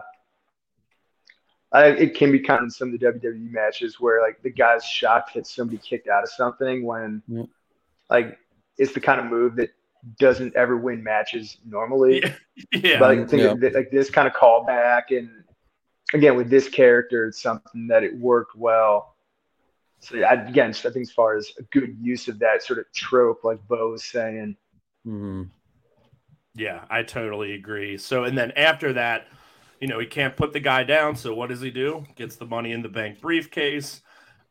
[1.73, 4.49] I, it can be kind of in some of the WWE matches where like the
[4.49, 7.43] guy's shocked that somebody kicked out of something when, Yeah.
[8.09, 8.37] like,
[8.77, 9.69] it's the kind of move that
[10.19, 12.21] doesn't ever win matches normally.
[12.23, 12.33] Yeah.
[12.73, 12.99] yeah.
[12.99, 13.53] But I think Yeah.
[13.59, 15.29] that, like this kind of callback, and
[16.13, 19.15] again with this character, it's something that it worked well.
[19.99, 22.91] So yeah, again, I think as far as a good use of that sort of
[22.91, 24.57] trope, like Bo was saying.
[25.07, 25.43] Mm-hmm.
[26.55, 27.97] Yeah, I totally agree.
[27.97, 29.27] So, and then after that,
[29.81, 31.15] you know, he can't put the guy down.
[31.15, 32.05] So what does he do?
[32.15, 34.01] Gets the money in the bank briefcase.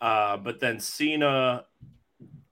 [0.01, 1.65] Uh, but then Cena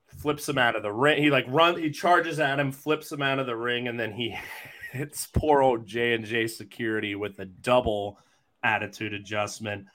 [0.06, 1.20] flips him out of the ring.
[1.20, 4.12] He like run, he charges at him, flips him out of the ring, and then
[4.12, 4.36] he
[4.92, 8.18] hits poor old J and J security with a double
[8.62, 9.86] attitude adjustment.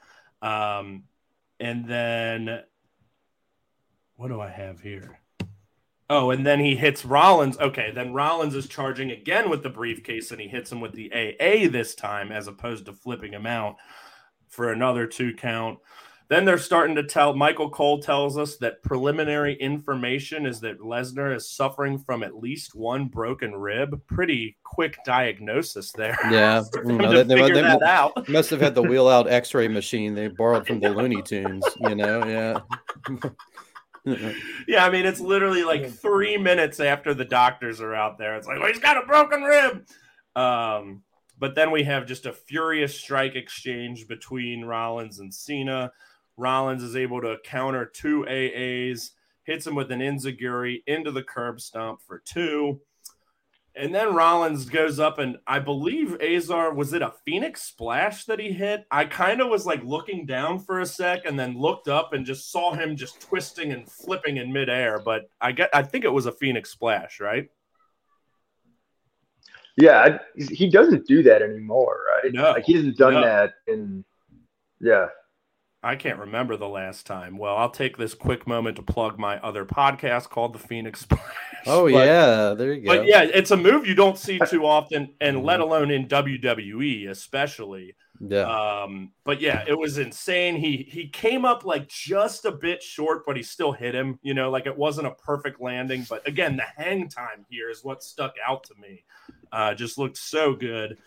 [0.42, 1.04] Um,
[1.60, 2.64] and then
[4.16, 5.20] what do I have here?
[6.10, 7.58] Oh, and then he hits Rollins.
[7.58, 11.12] Okay, then Rollins is charging again with the briefcase and he hits him with the
[11.14, 13.78] AA this time as opposed to flipping him out
[14.50, 15.80] for another two count.
[16.30, 21.36] Then they're starting to tell Michael Cole tells us that preliminary information is that Lesnar
[21.36, 24.02] is suffering from at least one broken rib.
[24.08, 26.18] Pretty quick diagnosis there.
[26.32, 27.62] Yeah, you know, they, they,
[28.30, 31.66] must have had the wheel out X-ray machine they borrowed from the Looney Tunes.
[31.82, 32.60] You know, yeah.
[34.68, 38.36] yeah, I mean, it's literally like three minutes after the doctors are out there.
[38.36, 39.88] It's like, well, he's got a broken rib.
[40.36, 41.04] Um,
[41.40, 45.92] but then we have just a furious strike exchange between Rollins and Cena.
[46.38, 49.12] Rollins is able to counter two AAs,
[49.44, 52.82] hits him with an Enzuigiri into the curb stomp for two.
[53.76, 58.40] And then Rollins goes up, and I believe Azar was it a Phoenix splash that
[58.40, 58.86] he hit?
[58.92, 62.24] I kind of was like looking down for a sec, and then looked up and
[62.26, 65.00] just saw him just twisting and flipping in midair.
[65.04, 67.50] But I get, I think it was a Phoenix splash, right?
[69.76, 72.32] Yeah, he doesn't do that anymore, right?
[72.32, 73.24] No, like he hasn't done no.
[73.24, 74.06] that in.
[74.80, 75.08] Yeah,
[75.82, 77.38] I can't remember the last time.
[77.38, 81.22] Well, I'll take this quick moment to plug my other podcast called The Phoenix Splash.
[81.66, 82.98] Oh but, yeah, there you go.
[82.98, 87.10] But yeah, it's a move you don't see too often, and let alone in WWE,
[87.10, 87.96] especially.
[88.20, 88.84] Yeah.
[88.84, 90.56] Um, but yeah, it was insane.
[90.56, 94.20] He he came up like just a bit short, but he still hit him.
[94.22, 96.06] You know, like it wasn't a perfect landing.
[96.10, 99.04] But again, the hang time here is what stuck out to me.
[99.52, 100.98] Uh, just looked so good.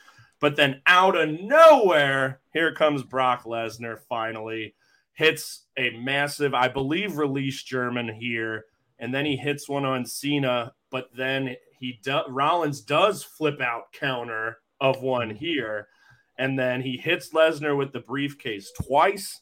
[0.41, 4.75] But then out of nowhere, here comes Brock Lesnar finally.
[5.15, 8.67] Hits a massive, I believe, release German here.
[8.99, 10.73] And then he hits one on Cena.
[10.91, 15.89] But then he do, Rollins does flip out counter of one here.
[16.39, 19.41] And then he hits Lesnar with the briefcase twice,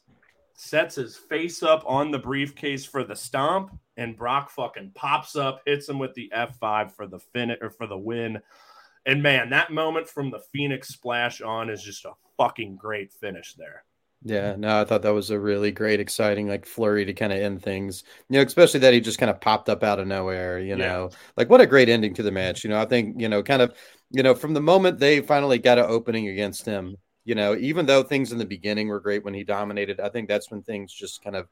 [0.54, 5.60] sets his face up on the briefcase for the stomp, and Brock fucking pops up,
[5.66, 8.40] hits him with the F5 for the fin or for the win.
[9.06, 13.54] And man, that moment from the Phoenix splash on is just a fucking great finish
[13.54, 13.84] there.
[14.26, 17.38] Yeah, no, I thought that was a really great, exciting like flurry to kind of
[17.40, 18.04] end things.
[18.30, 20.58] You know, especially that he just kind of popped up out of nowhere.
[20.58, 21.16] You know, yeah.
[21.36, 22.64] like what a great ending to the match.
[22.64, 23.74] You know, I think you know, kind of,
[24.10, 26.96] you know, from the moment they finally got an opening against him.
[27.26, 30.28] You know, even though things in the beginning were great when he dominated, I think
[30.28, 31.46] that's when things just kind of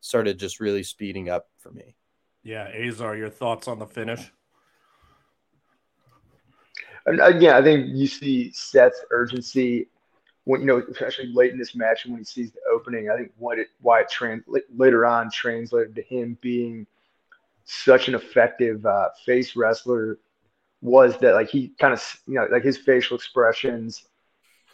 [0.00, 1.94] started just really speeding up for me.
[2.42, 4.32] Yeah, Azar, your thoughts on the finish?
[7.06, 9.88] And uh, again, I think you see Seth's urgency
[10.44, 13.16] when you know, especially late in this match, and when he sees the opening, I
[13.16, 14.44] think what it why it trans
[14.74, 16.86] later on translated to him being
[17.64, 20.18] such an effective uh, face wrestler
[20.82, 24.06] was that like he kind of you know like his facial expressions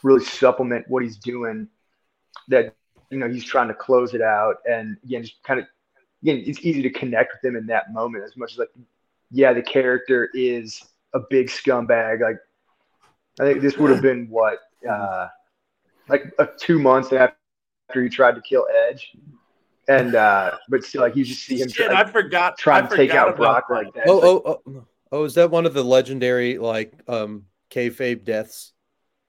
[0.03, 1.69] really supplement what he's doing.
[2.49, 2.75] That
[3.11, 5.67] you know he's trying to close it out, and again, just kind of
[6.23, 8.71] again, it's easy to connect with him in that moment as much as like,
[9.31, 10.83] yeah, the character is
[11.15, 12.21] a big scumbag.
[12.21, 12.39] Like,
[13.39, 15.29] I think this would have been what, uh,
[16.11, 17.35] like uh, two months after
[17.95, 19.12] he tried to kill Edge,
[19.89, 21.69] and uh, but still, like you just see him.
[21.69, 22.59] Shit, try, I forgot.
[22.59, 24.05] trying I to take out Brock about like that.
[24.09, 28.73] Oh, oh, oh, oh, is that one of the legendary like um kayfabe deaths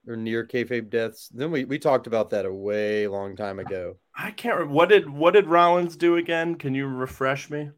[0.07, 1.29] or near kayfabe deaths?
[1.33, 3.97] Then we we talked about that a way long time ago.
[4.15, 6.55] I can't remember what did what did Rollins do again?
[6.55, 7.69] Can you refresh me?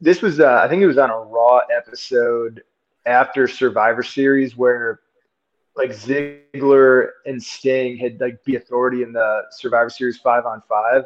[0.00, 2.62] This was, uh, I think it was on a Raw episode
[3.06, 5.00] after Survivor Series where
[5.76, 11.04] like Ziggler and Sting had like the authority in the Survivor Series five on five.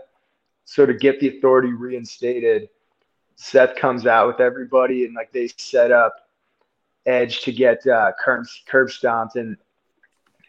[0.64, 2.68] So to get the authority reinstated,
[3.34, 6.14] Seth comes out with everybody and like they set up
[7.06, 9.56] Edge to get uh, curb, curb stomped and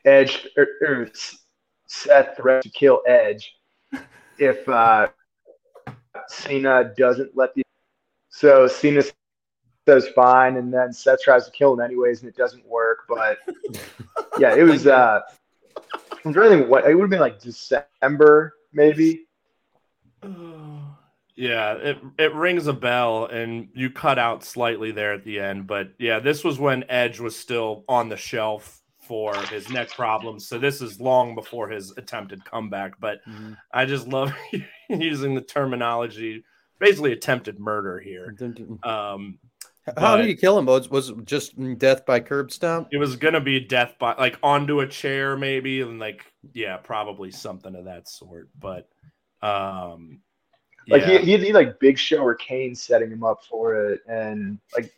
[0.05, 1.09] Edge or, or
[1.87, 3.55] Seth threats to kill Edge
[4.37, 5.07] if uh,
[6.27, 7.63] Cena doesn't let the
[8.29, 9.03] so Cena
[9.87, 12.99] says fine, and then Seth tries to kill him anyways, and it doesn't work.
[13.07, 13.39] But
[14.37, 14.87] yeah, it was.
[14.87, 15.21] uh
[16.23, 19.25] I'm trying to think what it would have been like December, maybe.
[21.33, 25.65] Yeah, it it rings a bell, and you cut out slightly there at the end,
[25.65, 30.47] but yeah, this was when Edge was still on the shelf for his neck problems.
[30.47, 32.99] So this is long before his attempted comeback.
[32.99, 33.57] But Mhm.
[33.73, 34.33] I just love
[34.89, 36.43] using the terminology,
[36.79, 38.35] basically attempted murder here.
[38.83, 39.39] Um,
[39.97, 40.65] How did you kill him?
[40.65, 42.89] Was was just death by curb stomp?
[42.91, 47.31] it was gonna be death by like onto a chair, maybe, and like yeah, probably
[47.31, 48.49] something of that sort.
[48.59, 48.89] But
[49.41, 50.21] um,
[50.87, 51.19] Like yeah.
[51.19, 54.93] he, he had like Big Show or Kane setting him up for it, and like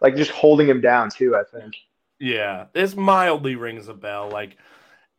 [0.00, 1.36] like just holding him down too.
[1.36, 1.74] I think.
[2.18, 4.30] Yeah, this mildly rings a bell.
[4.30, 4.56] Like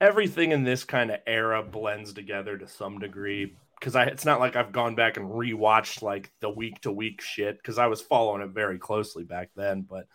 [0.01, 3.55] everything in this kind of era blends together to some degree.
[3.79, 7.21] Because I, it's not like I've gone back and rewatched like the week to week
[7.21, 9.81] shit because I was following it very closely back then.
[9.81, 10.07] But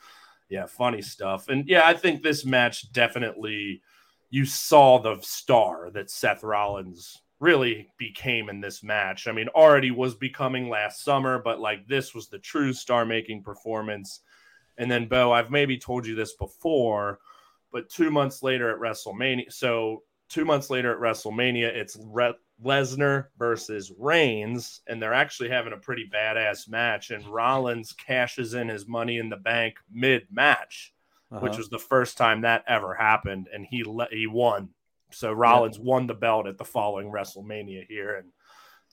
[0.48, 1.48] yeah, funny stuff.
[1.48, 3.82] And yeah, I think this match definitely
[4.30, 9.26] you saw the star that Seth Rollins really became in this match.
[9.26, 13.42] I mean, already was becoming last summer, but like this was the true star making
[13.42, 14.20] performance.
[14.78, 17.18] And then, Bo, I've maybe told you this before,
[17.72, 22.32] but two months later at WrestleMania, so two months later at WrestleMania, it's Re-
[22.64, 27.10] Lesnar versus Reigns, and they're actually having a pretty badass match.
[27.10, 30.92] And Rollins cashes in his money in the bank mid match,
[31.30, 31.58] which Uh-huh.
[31.58, 34.70] was the first time that ever happened, and he le- he won.
[35.10, 38.30] So Rollins won the belt at the following WrestleMania here and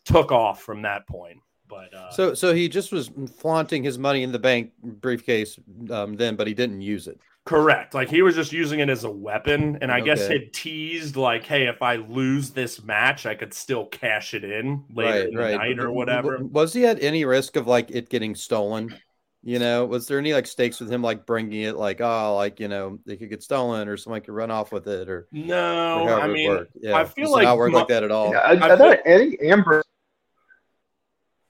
[0.06, 1.40] took off from that point.
[1.68, 5.60] But uh, So so he just was flaunting his money in the bank briefcase
[5.92, 7.20] um, then, but he didn't use it.
[7.46, 7.96] Correct.
[7.96, 10.40] Like he was just using it as a weapon, and I guess Okay.
[10.40, 14.84] had teased like, "Hey, if I lose this match, I could still cash it in
[14.94, 18.36] later in the night or whatever." Was he at any risk of like it getting
[18.36, 18.96] stolen?
[19.42, 22.60] You know, was there any like stakes with him like bringing it like oh like
[22.60, 25.28] you know they could get stolen or someone could run off with it or, or
[25.32, 26.68] No, however I mean.
[26.82, 28.32] Yeah, I feel like not work mo- like that at all.
[28.32, 29.84] Yeah, I, I I, thought I think Ambrose.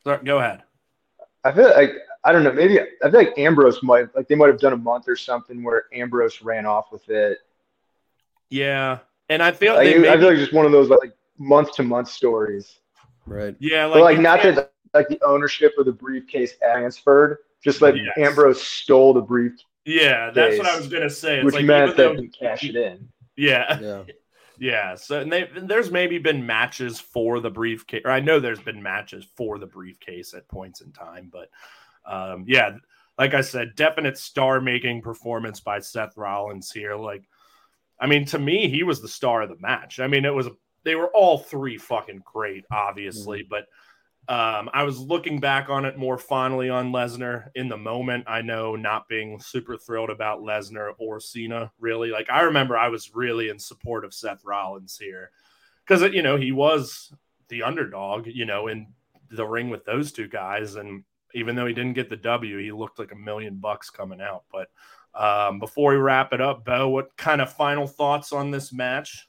[0.04, 0.64] sorry, go ahead.
[1.44, 1.94] I feel like
[2.24, 2.52] I don't know.
[2.52, 5.64] Maybe I feel like Ambrose might like they might have done a month or something
[5.64, 7.38] where Ambrose ran off with it.
[8.50, 11.14] Yeah, and I feel Like, they I maybe, feel like just one of those like
[11.38, 12.80] month to month stories.
[13.26, 13.56] Right.
[13.60, 17.82] yeah, like, But like not can't- that like the ownership of the briefcase transferred, just
[17.82, 18.18] like Yes.
[18.18, 21.38] Ambrose stole the briefcase, Yeah, that's what I was gonna say.
[21.38, 23.08] It's which like meant that though, he cashed it in.
[23.38, 24.04] yeah, Yeah.
[24.62, 28.60] Yeah, so and they, there's maybe been matches for the briefcase, or I know there's
[28.60, 31.50] been matches for the briefcase at points in time, but
[32.06, 32.78] um, yeah,
[33.18, 36.96] like I said, definite star-making performance by Seth Rollins here.
[36.96, 37.24] Like,
[38.00, 40.00] I mean, to me, he was the star of the match.
[40.00, 40.48] I mean, it was
[40.84, 43.66] they were all three fucking great, obviously, but
[44.30, 48.26] um, I was looking back on it more fondly on Lesnar in the moment.
[48.28, 52.12] I know not being super thrilled about Lesnar or Cena, really.
[52.12, 55.32] Like, I remember I was really in support of Seth Rollins here
[55.86, 57.12] because, you know, he was
[57.48, 58.94] the underdog, you know, in
[59.32, 60.76] the ring with those two guys.
[60.76, 61.04] And
[61.34, 64.44] even though he didn't get the W, he looked like a million bucks coming out.
[64.52, 64.70] But
[65.14, 69.28] um, before we wrap it up, Bo, what kind of final thoughts on this match?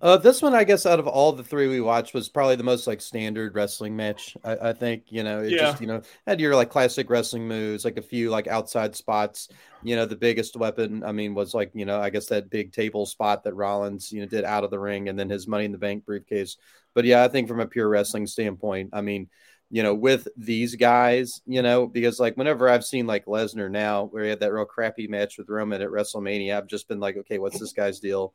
[0.00, 2.64] Uh, this one, I guess, out of all the three we watched, was probably the
[2.64, 4.36] most like standard wrestling match.
[4.44, 5.56] I, I think you know, it Yeah.
[5.56, 9.48] just you know had your like classic wrestling moves, like a few like outside spots.
[9.80, 12.72] You know, the biggest weapon, I mean, was like you know, I guess that big
[12.72, 15.66] table spot that Rollins you know did out of the ring, and then his Money
[15.66, 16.56] in the Bank briefcase.
[16.94, 19.28] But yeah, I think from a pure wrestling standpoint, I mean,
[19.72, 24.04] you know, with these guys, you know, because like whenever I've seen like Lesnar now,
[24.04, 27.16] where he had that real crappy match with Roman at WrestleMania, I've just been like,
[27.16, 28.34] okay, what's this guy's deal?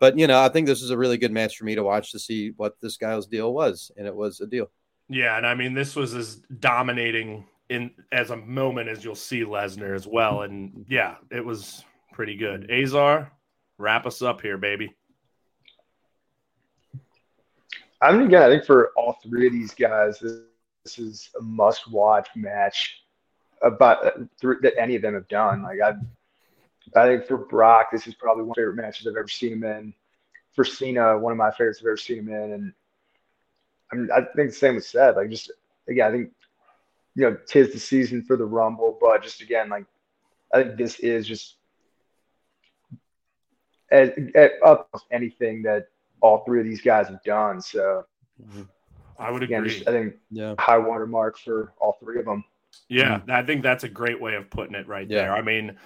[0.00, 2.10] But you know, I think this is a really good match for me to watch
[2.10, 4.72] to see what this guy's deal was, and it was a deal.
[5.08, 9.44] Yeah, and I mean this was as dominating in as a moment as you'll see
[9.44, 12.68] Lesnar as well, and yeah, it was pretty good.
[12.72, 13.30] Azar,
[13.78, 14.92] wrap us up here, baby.
[18.00, 20.40] I mean, again, I think for all three of these guys, this,
[20.84, 23.02] this is a must-watch match
[23.62, 24.10] about uh,
[24.40, 25.62] th- that any of them have done.
[25.62, 25.94] Like I,
[27.00, 29.52] I think for Brock, this is probably one of my favorite matches I've ever seen
[29.52, 29.94] him in.
[30.54, 32.72] For Cena, one of my favorites I've ever seen him in, and
[33.90, 35.16] I, mean, I think the same with Seth.
[35.16, 35.50] Like just
[35.88, 36.30] again, I think
[37.14, 39.86] you know, tis the season for the Rumble, but just again, like
[40.52, 41.56] I think this is just
[43.90, 45.88] at, at up anything that
[46.20, 47.60] all three of these guys have done.
[47.60, 48.04] So
[49.22, 49.74] I would again, agree.
[49.74, 52.44] just, I think Yeah, high watermark for all three of them.
[52.88, 55.22] Yeah, I think that's a great way of putting it right Yeah.
[55.22, 55.34] there.
[55.34, 55.76] I mean,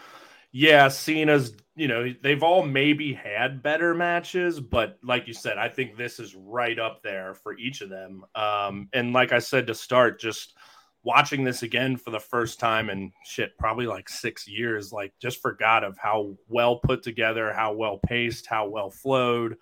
[0.52, 5.68] yeah, Cena's, you know, they've all maybe had better matches, but like you said, I
[5.68, 8.24] think this is right up there for each of them.
[8.34, 10.54] Um, and like I said to start, just
[11.02, 15.40] watching this again for the first time in shit, probably like six years, like just
[15.40, 19.56] forgot of how well put together, how well paced, how well flowed.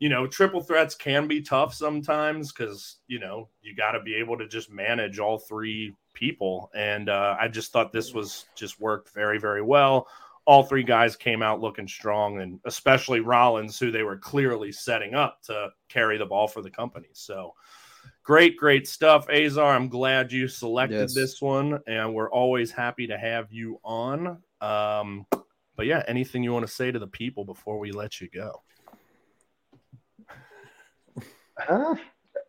[0.00, 4.16] You know, triple threats can be tough sometimes because, you know, you got to be
[4.16, 6.70] able to just manage all three people.
[6.74, 10.08] And uh, I just thought this was just worked very, very well
[10.50, 15.14] all three guys came out looking strong, and especially Rollins, who they were clearly setting
[15.14, 17.08] up to carry the ball for the company.
[17.12, 17.54] So
[18.22, 19.28] great, great stuff.
[19.28, 21.14] Azar, I'm glad you selected Yes.
[21.14, 24.42] this one, and we're always happy to have you on.
[24.60, 25.26] Um,
[25.76, 28.62] but yeah, anything you want to say to the people before we let you go?
[31.60, 31.94] Huh?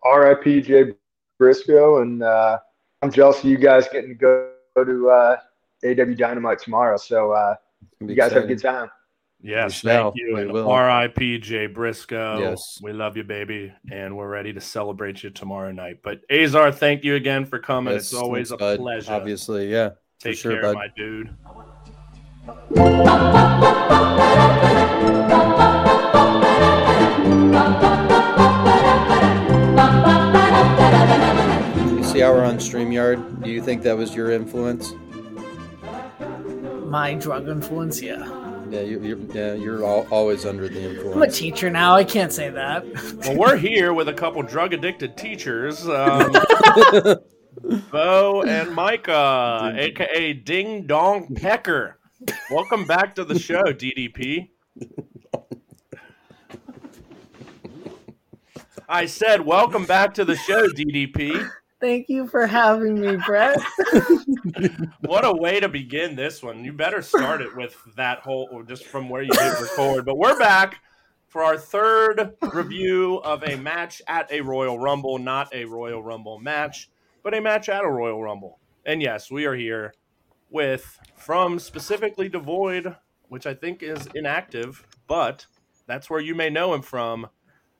[0.03, 0.61] R.I.P.
[0.61, 0.93] Jay
[1.37, 2.57] Briscoe, and uh,
[3.01, 5.37] I'm jealous of you guys getting to go, go to uh,
[5.83, 6.97] AEW Dynamite tomorrow.
[6.97, 7.55] So uh,
[7.99, 8.89] you guys have a good time.
[9.43, 10.11] Yes, We shall.
[10.11, 10.37] thank you.
[10.37, 10.55] And.
[10.55, 11.39] R.I.P.
[11.39, 12.39] Jay Briscoe.
[12.39, 12.79] Yes.
[12.81, 13.73] We love you, baby.
[13.91, 16.01] And we're ready to celebrate you tomorrow night.
[16.03, 17.93] But Azar, thank you again for coming.
[17.93, 18.79] Yes, it's always thanks, a bud.
[18.79, 19.13] pleasure.
[19.13, 19.89] Obviously, yeah.
[20.19, 20.75] for Take sure, care, bud.
[20.75, 21.35] my dude.
[32.21, 33.43] You see on StreamYard?
[33.43, 34.93] Do you think that was your influence?
[36.85, 38.19] My drug influence, yeah.
[38.69, 41.15] Yeah, you, you're, yeah, you're all, always under the influence.
[41.15, 41.95] I'm a teacher now.
[41.95, 42.85] I can't say that.
[43.25, 46.31] Well, we're here with a couple drug addicted teachers, um,
[47.91, 51.97] Bo and Micah, aka Ding Dong Pecker.
[52.51, 54.49] Welcome back to the show, DDP.
[58.87, 61.49] I said, welcome back to the show, DDP.
[61.81, 63.59] Thank you for having me, Brett.
[65.01, 66.63] What a way to begin this one.
[66.63, 70.05] You better start it with that whole, or just from where you hit record.
[70.05, 70.81] But we're back
[71.27, 76.39] for our third review of a match at a Royal Rumble, not a Royal Rumble
[76.39, 76.89] match,
[77.23, 78.59] but a match at a Royal Rumble.
[78.85, 79.93] And yes, we are here
[80.49, 82.95] with from specifically Devoid,
[83.29, 85.45] which I think is inactive, but
[85.87, 87.27] that's where you may know him from,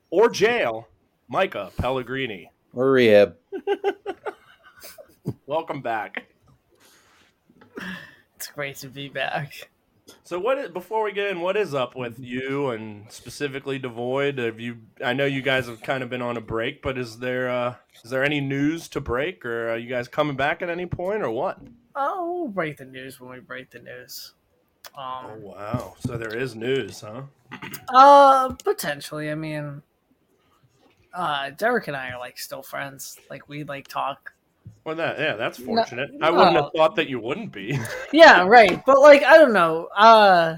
[0.10, 0.88] or jail,
[1.28, 2.51] Micah Pelligrini.
[2.74, 3.36] Or rehab.
[5.46, 6.28] Welcome back.
[8.36, 9.70] It's great to be back.
[10.24, 14.38] So what is, before we get in, what is up with you and specifically Devoid?
[14.40, 14.78] Have you?
[15.04, 17.76] I know you guys have kind of been on a break, but is there uh,
[18.04, 21.22] is there any news to break, or are you guys coming back at any point,
[21.22, 21.60] or what?
[21.96, 24.34] Oh, we'll break the news when we break the news.
[24.98, 25.96] Oh Um, wow!
[26.00, 27.24] So there is news, huh?
[27.94, 29.30] uh, potentially.
[29.32, 29.82] I mean,
[31.14, 33.18] uh, Derek and I are like still friends.
[33.30, 34.34] Like we like talk.
[34.84, 36.12] Well, that yeah, that's No- fortunate.
[36.22, 37.78] I wouldn't have thought that you wouldn't be.
[38.12, 38.84] Yeah, right.
[38.86, 39.86] But like, I don't know.
[39.96, 40.58] Uh,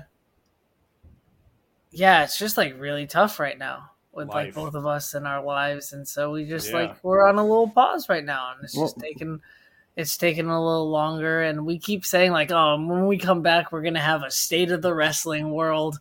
[1.92, 5.44] yeah, it's just like really tough right now with like both of us in our
[5.44, 6.78] lives, and so we just Yeah.
[6.78, 9.42] like we're on a little pause right now, and it's just Well- taking.
[9.96, 13.72] It's taking a little longer, and we keep saying like, "Oh, when we come back,
[13.72, 16.00] we're gonna have a state of the wrestling world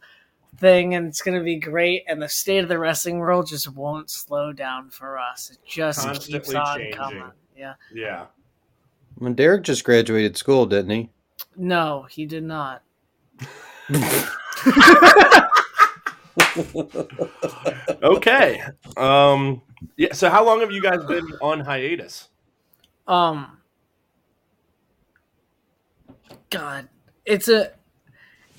[0.63, 4.09] thing, and it's gonna be great." And the state of the wrestling world just won't
[4.09, 5.51] slow down for us.
[5.51, 6.95] It just keeps on changing.
[6.95, 7.31] coming.
[7.55, 7.75] Yeah.
[7.93, 8.27] yeah.
[9.17, 11.11] When Derek just graduated school, didn't he?
[11.57, 12.83] No, he did not.
[18.03, 18.63] Okay.
[18.97, 19.63] Um.
[19.97, 20.13] Yeah.
[20.13, 22.29] So how long have you guys been on hiatus?
[23.07, 23.59] Um.
[26.51, 26.89] God,
[27.25, 27.73] it's a.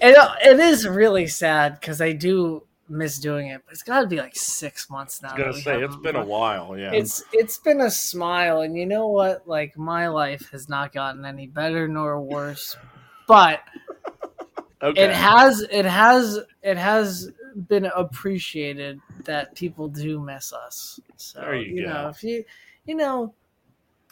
[0.03, 4.01] It, uh, it is really sad because I do miss doing it, but it's got
[4.01, 5.29] to be like six months now.
[5.29, 6.77] I was gonna say it's been a while.
[6.77, 6.91] Yeah.
[6.91, 9.47] It's it's been a smile, and you know what?
[9.47, 12.75] Like my life has not gotten any better nor worse,
[13.29, 13.61] but
[14.81, 15.03] okay.
[15.05, 17.31] it has it has it has
[17.69, 20.99] been appreciated that people do miss us.
[21.15, 22.09] So There you know go.
[22.09, 22.43] if you
[22.85, 23.33] you know.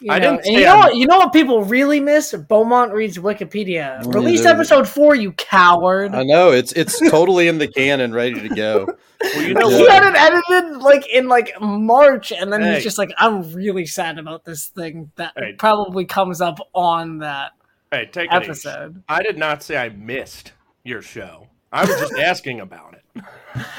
[0.02, 0.96] You I know, didn't say you know I'm- what?
[0.96, 2.32] You know what people really miss?
[2.34, 4.04] Beaumont reads Wikipedia.
[4.12, 4.50] Released yeah.
[4.50, 5.14] episode four.
[5.14, 6.14] You coward!
[6.14, 8.86] I know it's it's totally in the can and ready to go.
[9.22, 9.76] well, you know Yeah.
[9.76, 9.92] He what?
[9.92, 12.74] had it edited like in like March, and then Hey.
[12.74, 15.54] he's just like, "I'm really sad about this thing that Hey.
[15.58, 17.52] probably comes up on that
[17.92, 20.52] Hey, take episode." I did not say I missed
[20.84, 21.46] your show.
[21.72, 23.01] I was just asking about it.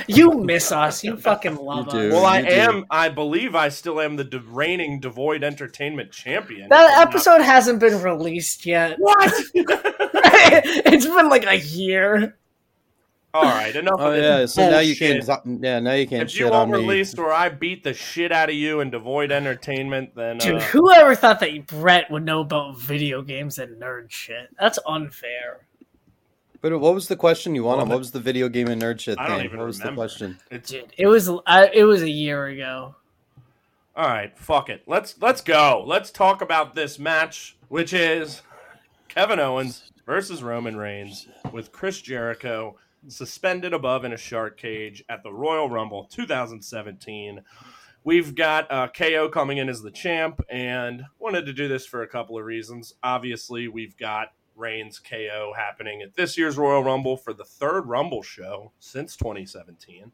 [0.07, 1.03] You miss us.
[1.03, 2.13] You fucking love You us.
[2.13, 2.51] Well, I you do.
[2.51, 2.85] am.
[2.91, 6.69] I believe I still am the de- reigning Devoid Entertainment champion.
[6.69, 8.97] That If I'm not- episode hasn't been released yet.
[8.99, 9.33] What?
[9.53, 12.37] it's been like a year.
[13.35, 14.55] All right, enough Oh of this.
[14.55, 15.27] yeah, so now you can't.
[15.63, 18.55] Yeah, now you can't If you won't release or I beat the shit out of
[18.55, 23.23] you in Devoid Entertainment, then Dude, uh, whoever thought that Brett would know about video
[23.23, 24.49] games and nerd shit?
[24.59, 25.65] That's unfair.
[26.63, 27.83] But what was the question you wanted?
[27.83, 29.45] Well, What was the video game and nerd shit I don't thing?
[29.47, 29.95] even What was remember.
[29.95, 30.39] the question?
[30.49, 32.95] it's Dude, it was I, it was a year ago.
[33.97, 34.35] all right.
[34.39, 34.81] Fuck it.
[34.87, 35.83] Let's let's go.
[35.85, 38.41] Let's talk about this match, which is
[39.09, 42.77] Kevin Owens versus Roman Reigns with Chris Jericho
[43.09, 47.41] suspended above in a shark cage at the Royal Rumble 2017.
[48.05, 52.03] We've got uh, KO coming in as the champ, and wanted to do this for
[52.03, 52.93] a couple of reasons.
[53.03, 58.21] Obviously, we've got Reigns KO happening at this year's Royal Rumble for the third Rumble
[58.21, 60.11] show since 2017.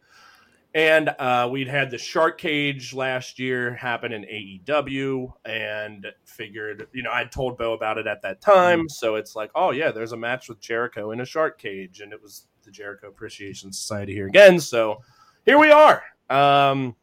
[0.76, 7.02] And uh, we'd had the Shark Cage last year happen in AEW, and figured, you
[7.02, 8.88] know, I'd told Bo about it at that time.
[8.88, 12.02] So it's like, oh, yeah, there's a match with Jericho in a Shark Cage.
[12.02, 14.60] And it was the Jericho Appreciation Society here again.
[14.60, 15.02] So
[15.44, 16.04] here we are.
[16.30, 16.96] Um,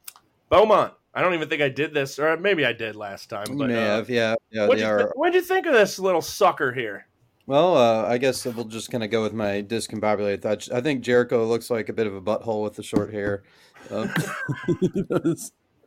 [0.49, 3.47] Beaumont, I don't even think I did this, or maybe I did last time.
[3.49, 4.69] You But may uh, have, yeah, yeah.
[4.69, 5.13] what'd, you are.
[5.17, 7.09] what'd you think of this little sucker here?
[7.47, 10.71] Well, uh, I guess we'll just kind of go with my discombobulated thoughts.
[10.71, 13.45] I think Jericho looks like a bit of a butthole with the short hair.
[13.91, 14.13] Um,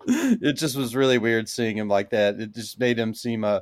[0.07, 2.39] it just was really weird seeing him like that.
[2.39, 3.59] It just made him seem, uh,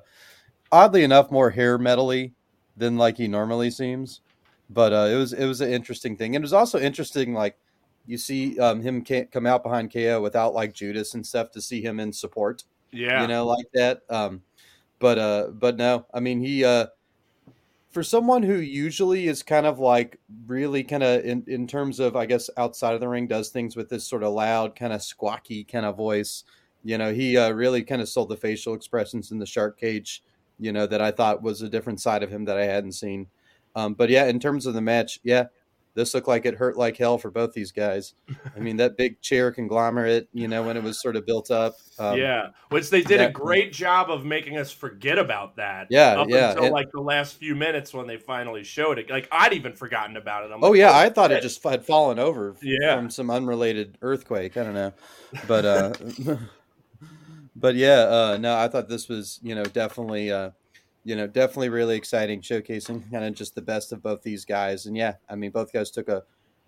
[0.71, 2.33] oddly enough, more hair metally
[2.75, 4.21] than like he normally seems.
[4.69, 6.35] But uh, it was it was an interesting thing.
[6.35, 7.57] And it was also interesting, like
[8.05, 11.61] you see um, him ca- come out behind KO without like Judas and stuff to
[11.61, 14.01] see him in support Yeah, you know, like that.
[14.09, 14.43] Um,
[14.99, 16.87] but uh, but no, I mean he uh,
[17.97, 22.15] for someone who usually is kind of like really kind of in in terms of
[22.15, 25.01] I guess outside of the ring does things with this sort of loud kind of
[25.01, 26.43] squawky kind of voice.
[26.83, 30.21] You know, he uh, really kind of sold the facial expressions in the shark cage.
[30.59, 33.25] You know that I thought was a different side of him that I hadn't seen.
[33.75, 35.45] Um, but yeah, in terms of the match, yeah,
[35.97, 38.13] this looked like it hurt like hell for both these guys.
[38.55, 41.73] I mean, that big chair conglomerate, you know, when it was sort of built up.
[41.97, 45.87] Um, yeah, which they did a great job of making us forget about that.
[45.89, 49.09] Yeah, up yeah, until and- like the last few minutes when they finally showed it.
[49.09, 50.53] Like I'd even forgotten about it.
[50.53, 52.95] I'm Oh like, yeah, I thought it just had fallen over Yeah.
[52.95, 54.55] from some unrelated earthquake.
[54.55, 54.93] I don't know,
[55.47, 55.93] but uh,
[57.55, 60.51] but yeah, uh, no, I thought this was you know definitely uh,
[61.07, 64.88] you know definitely really exciting, showcasing kind of just the best of both these guys.
[64.88, 66.23] And yeah, I mean both guys took a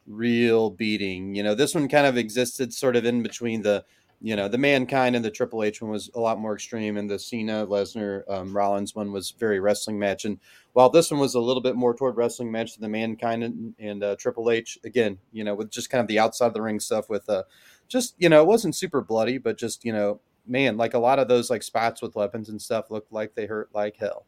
[0.08, 1.36] real beating.
[1.36, 3.84] You know, this one kind of existed sort of in between the
[4.22, 7.10] you know the mankind and the Triple H one was a lot more extreme, and
[7.10, 10.24] the Cena Lesnar um, Rollins one was very wrestling match.
[10.24, 10.40] And
[10.72, 13.76] while this one was a little bit more toward wrestling match than the mankind and,
[13.78, 16.62] and uh, Triple H, again, you know, with just kind of the outside of the
[16.62, 17.44] ring stuff with uh,
[17.90, 21.20] just you know, it wasn't super bloody, but just you know, man, like a lot
[21.20, 24.26] of those like spots with weapons and stuff looked like they hurt like hell.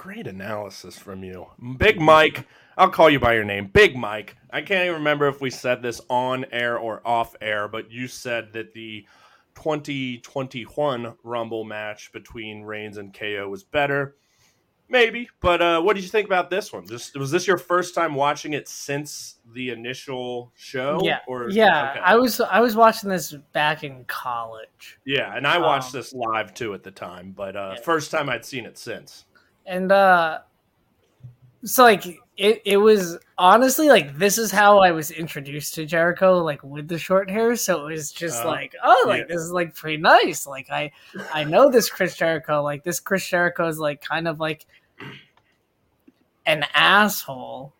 [0.00, 2.46] Great analysis from you, Big Mike.
[2.76, 4.36] I'll call you by your name, Big Mike.
[4.48, 8.06] I can't even remember if we said this on air or off air, but you
[8.06, 9.04] said that the
[9.56, 14.14] 2021 Rumble match between Reigns and KO was better.
[14.88, 16.86] Maybe, but uh, what did you think about this one?
[16.86, 21.00] Just was this your first time watching it since the initial show?
[21.02, 21.90] yeah, or yeah.
[21.90, 22.00] okay.
[22.00, 26.14] I was I was watching this back in college, yeah, and I watched Um, this
[26.14, 27.82] live too at the time, but uh, Yeah.
[27.82, 29.26] first time I'd seen it since.
[29.68, 30.40] And uh,
[31.64, 32.04] so like
[32.36, 36.88] it it was honestly like this is how I was introduced to Jericho, like with
[36.88, 37.54] the short hair.
[37.56, 39.34] So it was just Uh, like, oh, like yeah.
[39.34, 40.46] this is like pretty nice.
[40.46, 40.90] Like I
[41.34, 42.62] I know this Chris Jericho.
[42.62, 44.66] Like this Chris Jericho is like kind of like
[46.46, 47.74] an asshole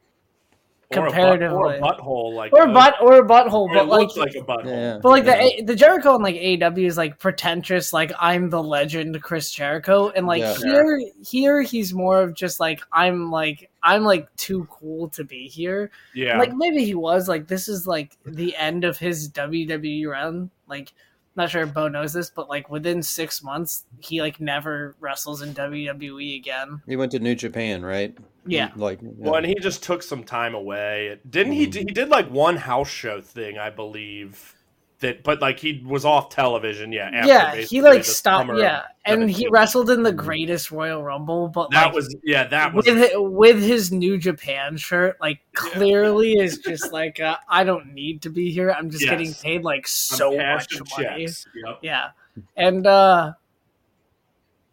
[0.91, 3.69] Or a, butt, comparatively, or a butthole, like or a uh, butt or a butthole,
[3.69, 4.67] or but it like looks like a butthole.
[4.67, 4.99] Yeah.
[5.03, 5.43] But like Yeah.
[5.59, 10.09] the the Jericho and like AEW is like pretentious, like I'm the legend Chris Jericho,
[10.09, 10.57] and like Yeah.
[10.57, 15.47] here here he's more of just like I'm like I'm like too cool to be
[15.49, 15.91] here.
[16.15, 20.51] Yeah, Like maybe he was like this is like the end of his WWE run.
[20.69, 20.95] Like
[21.37, 25.43] not sure if Bo knows this, but like within six months he like never wrestles
[25.43, 26.81] in WWE again.
[26.87, 28.17] He went to New Japan, right?
[28.49, 28.71] Yeah.
[28.77, 31.19] Like well, and he just took some time away.
[31.29, 31.65] Didn't he?
[31.67, 34.55] He did like one house show thing, I believe.
[35.01, 36.91] That, but like he was off television.
[36.91, 38.51] Yeah, after yeah, he like stopped.
[38.57, 39.53] Yeah, and he 17.
[39.53, 43.63] wrestled in the Greatest Royal Rumble, but That like, was yeah, that was with with
[43.63, 48.51] his New Japan shirt, like clearly is just like uh, I don't need to be
[48.51, 48.73] here.
[48.73, 49.11] I'm just Yes.
[49.11, 50.67] getting paid like so much
[50.99, 51.29] money.
[51.55, 51.79] Yep.
[51.83, 52.09] Yeah,
[52.57, 53.35] and uh,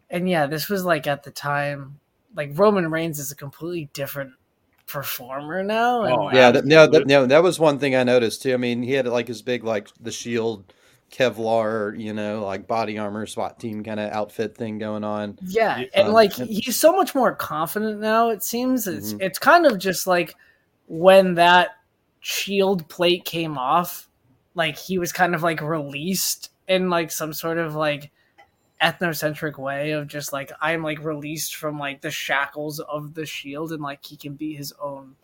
[0.10, 2.00] and yeah, this was like at the time,
[2.36, 4.34] like Roman Reigns is a completely different
[4.88, 6.04] performer now.
[6.04, 8.54] And Oh, like, yeah, that, no, that, no, that was one thing I noticed too.
[8.54, 10.72] I mean, he had like his big like the shield,
[11.12, 15.38] Kevlar, you know, like body armor SWAT team kind of outfit thing going on.
[15.42, 15.86] Yeah, Yeah.
[15.96, 18.30] and Um, like and- he's so much more confident now.
[18.30, 19.22] It seems it's Mhm.
[19.22, 20.36] it's kind of just like
[20.88, 21.70] when that
[22.20, 24.10] shield plate came off,
[24.56, 28.12] like he was kind of like released in like some sort of like
[28.82, 33.72] ethnocentric way of just like I'm like released from like the shackles of the shield
[33.72, 35.16] and like he can be his own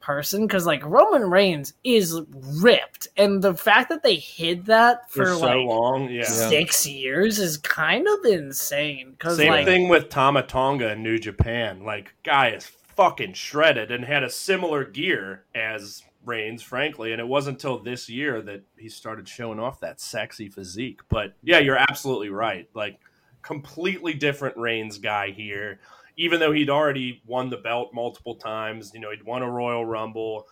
[0.00, 5.26] person because like Roman Reigns is ripped and the fact that they hid that For,
[5.26, 6.20] for, so like long, yeah.
[6.20, 6.48] Yeah.
[6.48, 11.18] six years is kind of insane because Same like thing with Tama Tonga in New
[11.18, 11.84] Japan.
[11.84, 17.12] Like, guy is fucking shredded and had a similar gear as Reigns, frankly.
[17.12, 21.00] And it wasn't until this year that he started showing off that sexy physique.
[21.08, 22.68] But yeah, you're absolutely right.
[22.74, 22.98] Like,
[23.42, 25.78] completely different Reigns guy here.
[26.16, 28.92] even though he'd already won the belt multiple times.
[28.94, 30.46] You know, he'd won a Royal Rumble.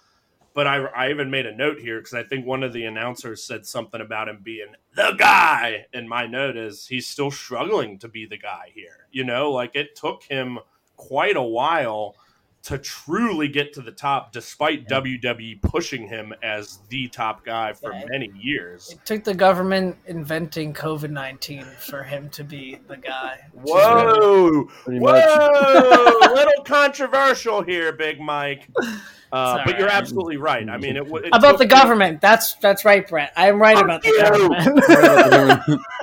[0.53, 3.43] But I, I even made a note here because I think one of the announcers
[3.43, 5.87] said something about him being the guy.
[5.93, 9.09] And my note is he's still struggling to be the guy here.
[9.11, 10.61] You know, like it took him
[10.97, 12.15] quite a while
[12.65, 17.93] to truly get to the top, despite WWE pushing him as the top guy for
[17.93, 18.05] Yeah.
[18.09, 18.91] many years.
[18.91, 23.39] It took the government inventing COVID nineteen for him to be the guy.
[23.53, 25.23] Whoa, Pretty much.
[25.27, 28.69] whoa, little controversial here, Big Mike.
[29.33, 30.69] Uh, It's but you're absolutely right.
[30.71, 32.21] I mean, it, it About took the government.
[32.21, 33.33] That's that's right, Brett.
[33.37, 35.81] I am right Fuck about the government.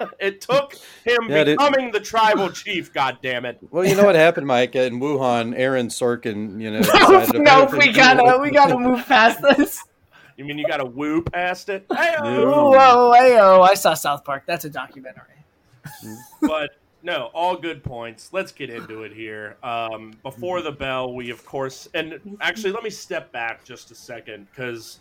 [0.20, 2.92] It took him Yeah, it- becoming the tribal chief.
[2.92, 3.58] God damn it!
[3.70, 4.74] well, you know what happened, Mike?
[4.76, 6.80] In Wuhan, Aaron Sorkin, you know,
[7.32, 9.82] no, no, we gotta we gotta move past this.
[10.36, 11.84] You mean you got to woo past it?
[11.92, 13.68] Hey, Whoa, whoa, ayo.
[13.68, 14.44] I saw South Park.
[14.46, 15.34] That's a documentary.
[16.42, 18.32] but no, all good points.
[18.32, 19.56] Let's get into it here.
[19.64, 23.96] Um, before the bell, we of course, and actually, let me step back just a
[23.96, 25.00] second because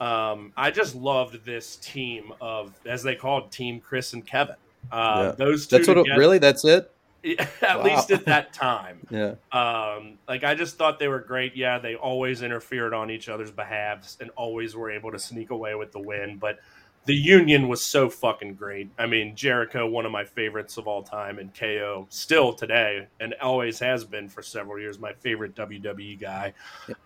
[0.00, 4.56] um, I just loved this team of, as they called, Team Chris and Kevin.
[4.92, 5.44] Uh, Yeah.
[5.44, 5.98] Those two That's what.
[5.98, 6.38] It, really?
[6.38, 6.92] That's it?
[7.38, 7.82] at Wow.
[7.82, 9.00] least at that time.
[9.10, 9.34] Yeah.
[9.50, 11.56] Um, like I just thought they were great.
[11.56, 15.74] Yeah, they always interfered on each other's behalves and always were able to sneak away
[15.74, 16.36] with the win.
[16.38, 16.60] But
[17.06, 18.90] the union was so fucking great.
[18.98, 23.32] I mean, Jericho, one of my favorites of all time, and KO still today, and
[23.40, 26.52] always has been for several years, my favorite WWE guy.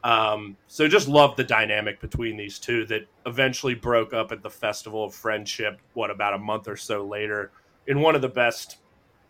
[0.02, 4.48] Um, so just love the dynamic between these two that eventually broke up at the
[4.48, 5.78] Festival of Friendship.
[5.92, 7.50] What about a month or so later?
[7.86, 8.78] In one of the best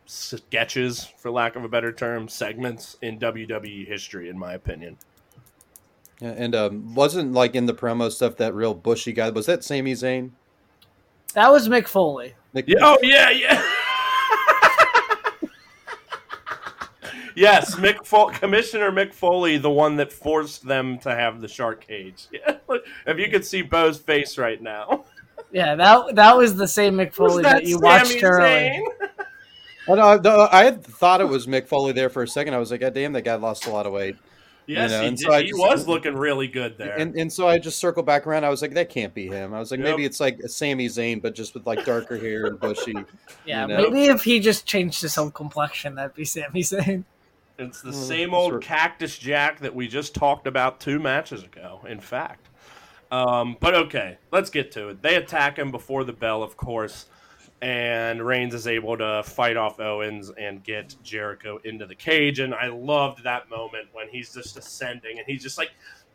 [0.06, 4.98] sketches, for lack of a better term, segments in WWE history, in my opinion.
[6.20, 9.30] Yeah, and um, wasn't like in the promo stuff that real bushy guy.
[9.30, 10.30] Was that Sami Zayn?
[11.32, 12.34] That was Mick Foley.
[12.54, 13.62] Nick- Yeah, oh yeah, yeah.
[17.36, 21.86] yes, Mick Fol- Commissioner Mick Foley, the one that forced them to have the shark
[21.86, 22.26] cage.
[22.32, 22.56] Yeah.
[23.06, 25.04] If you could see Bo's face right now,
[25.50, 28.72] Yeah, that that was the same Mick Foley that, you Sami watched earlier.
[28.72, 28.82] Zayn?
[29.88, 32.54] Oh, no, no, I thought it was Mick Foley there for a second.
[32.54, 34.16] I was like, God damn, that guy lost a lot of weight.
[34.70, 35.24] Yes, You know, he, and did.
[35.24, 36.94] so I he just- was looking really good there.
[36.98, 38.44] And and so I just circled back around.
[38.44, 39.52] I was like, that can't be him.
[39.52, 39.88] I was like, Yep.
[39.88, 42.94] maybe it's like a Sami Zayn, but just with like darker hair and bushy.
[43.44, 43.82] Yeah, You know?
[43.90, 47.04] maybe if he just changed his whole complexion, that'd be Sami Zayn.
[47.58, 48.62] It's the Mm, same that's old right.
[48.62, 52.48] Cactus Jack that we just talked about two matches ago, in fact.
[53.12, 55.02] Um, but okay, let's get to it.
[55.02, 57.04] They attack him before the bell, of course,
[57.62, 62.38] and Reigns is able to fight off Owens and get Jericho into the cage.
[62.38, 65.70] And I loved that moment when he's just ascending and he's just like,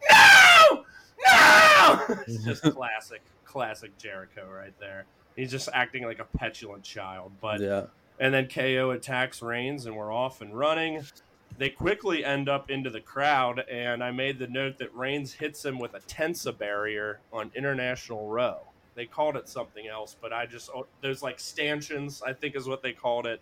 [0.10, 0.84] no,
[1.28, 2.06] no!
[2.28, 5.06] it's just classic, classic Jericho right there.
[5.36, 7.32] He's just acting like a petulant child.
[7.42, 7.86] But Yeah.
[8.20, 11.04] and then KO attacks Reigns, and we're off and running.
[11.58, 15.64] They quickly end up into the crowd, and I made the note that Reigns hits
[15.64, 18.62] him with a Tensa barrier on International Row.
[18.96, 22.68] They called it something else, but I just oh, there's like stanchions, I think is
[22.68, 23.42] what they called it.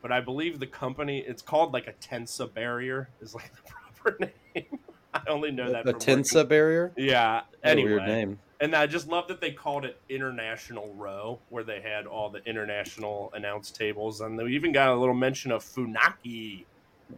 [0.00, 4.18] But I believe the company it's called like a Tensa barrier is like the proper
[4.54, 4.78] name.
[5.12, 6.92] I only know that The from working- Tensa barrier.
[6.96, 7.42] Yeah.
[7.64, 8.38] Anyway, weird name.
[8.60, 12.42] and I just love that they called it International Row, where they had all the
[12.46, 16.64] international announce tables, and they even got a little mention of Funaki.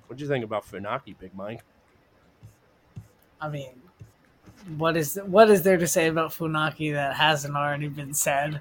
[0.07, 1.63] What do you think about Funaki, Big Mike?
[3.41, 3.71] I mean,
[4.77, 8.61] what is what is there to say about Funaki that hasn't already been said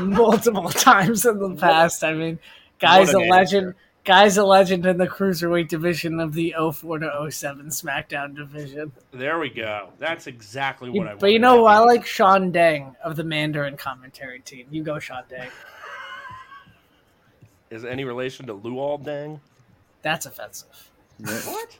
[0.00, 2.02] multiple times in the past?
[2.04, 2.38] I mean,
[2.78, 3.66] guy's a What legend.
[3.68, 3.76] answer.
[4.02, 8.90] Guy's a legend in the cruiserweight division of the 04 to 07 SmackDown division.
[9.12, 9.90] There we go.
[9.98, 11.10] That's exactly what I.
[11.10, 11.20] Want.
[11.20, 14.66] But you know, I like Sean Dang of the Mandarin commentary team.
[14.70, 15.50] You go, Sean Dang.
[17.70, 19.38] Is any relation to Luol Deng?
[20.02, 20.90] That's offensive.
[21.18, 21.76] What?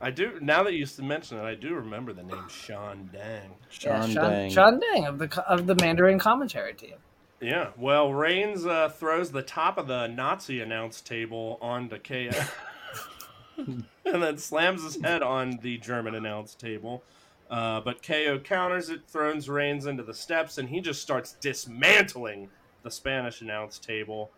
[0.00, 0.38] I do.
[0.40, 3.50] Now that you mention it, I do remember the name Sean Dang.
[3.82, 4.50] Yeah, Sean Sean, Dang.
[4.50, 6.96] Sean Dang of the of the Mandarin commentary team.
[7.40, 7.70] Yeah.
[7.76, 12.30] Well, Reigns uh, throws the top of the Nazi announce table onto KO.
[14.04, 17.02] and then slams his head on the German announce table.
[17.50, 22.48] Uh, but KO counters it, throws Reigns into the steps, and he just starts dismantling
[22.82, 24.30] the Spanish announce table.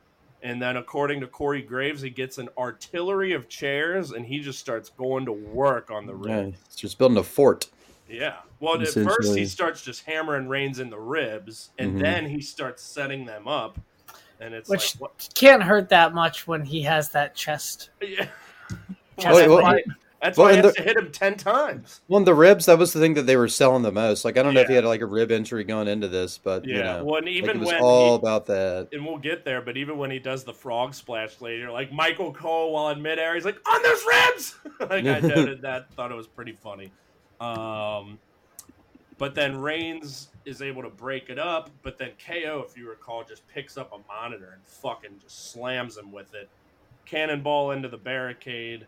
[0.42, 4.58] And then, according to Corey Graves, he gets an artillery of chairs, and he just
[4.58, 6.56] starts going to work on the Yeah, ring.
[6.66, 7.68] it's just building a fort.
[8.08, 8.36] Yeah.
[8.60, 12.00] Well, at first he starts just hammering Reigns in the ribs, and Mhm.
[12.00, 13.78] then he starts setting them up,
[14.40, 15.28] and it's Which like, what?
[15.34, 17.90] can't hurt that much when he has that chest.
[18.00, 18.28] Yeah.
[19.18, 19.84] chest Wait, what- plate.
[20.26, 22.00] That's Well, why he and has the- to hit him ten times.
[22.08, 24.24] Well, the ribs, that was the thing that they were selling the most.
[24.24, 26.64] Like, I don't know if he had like a rib injury going into this, but
[26.66, 26.74] Yeah.
[26.76, 28.88] you know, well, and like, even it was when all he, about that.
[28.92, 32.32] and we'll get there, but even when he does the frog splash later, like Michael
[32.32, 34.56] Cole while in midair, he's like, on those ribs!
[34.80, 36.90] like I noted that, thought it was pretty funny.
[37.40, 38.18] Um,
[39.18, 43.22] but then Reigns is able to break it up, but then KO, if you recall,
[43.22, 46.48] just picks up a monitor and fucking just slams him with it.
[47.04, 48.86] Cannonball into the barricade.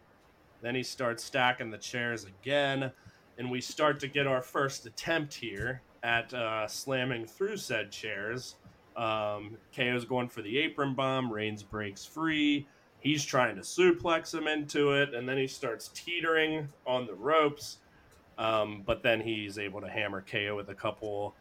[0.61, 2.93] Then he starts stacking the chairs again,
[3.39, 8.57] and we start to get our first attempt here at uh, slamming through said chairs.
[8.97, 11.33] Um, KO's going for the apron bomb.
[11.33, 12.67] Reigns breaks free.
[13.01, 17.79] He's trying to suplex him into it, and then he starts teetering on the ropes.
[18.39, 21.35] Um, but then he's able to hammer KO with a couple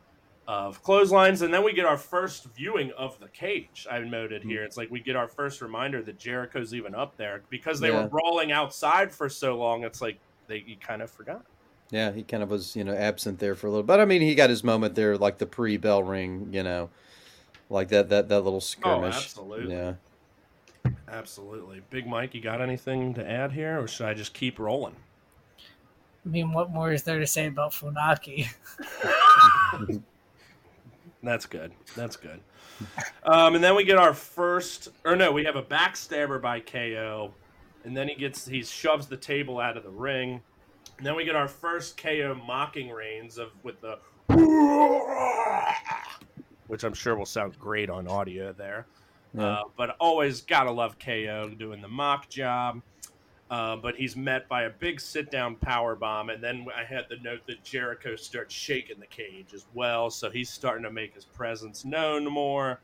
[0.47, 3.85] of clotheslines, and then we get our first viewing of the cage.
[3.91, 4.49] I noted hmm.
[4.49, 7.89] here, it's like we get our first reminder that Jericho's even up there because they
[7.89, 8.03] Yeah.
[8.03, 9.83] were brawling outside for so long.
[9.83, 11.45] It's like they you kind of forgot.
[11.89, 13.83] Yeah, he kind of was, you know, absent there for a little.
[13.83, 16.89] But I mean, he got his moment there, like the pre-bell ring, you know,
[17.69, 19.15] like that that that little oh, skirmish.
[19.15, 19.73] Oh, absolutely.
[19.73, 19.93] Yeah.
[21.09, 22.33] Absolutely, Big Mike.
[22.33, 24.95] You got anything to add here, or should I just keep rolling?
[26.25, 28.47] I mean, what more is there to say about Funaki?
[31.23, 31.71] That's good.
[31.95, 32.39] That's good.
[33.23, 37.33] Um, and then we get our first, or no, we have a backstabber by KO,
[37.83, 40.41] and then he gets he shoves the table out of the ring,
[40.97, 43.97] and then we get our first KO mocking reigns of with the,
[46.67, 48.85] which I'm sure will sound great on audio there.
[49.33, 49.43] Yeah.
[49.43, 52.81] Uh, but always gotta love KO doing the mock job.
[53.49, 57.05] Uh, but he's met by a big sit down power bomb, and then I had
[57.09, 61.15] the note that Jericho starts shaking the cage as well, so he's starting to make
[61.15, 62.81] his presence known more.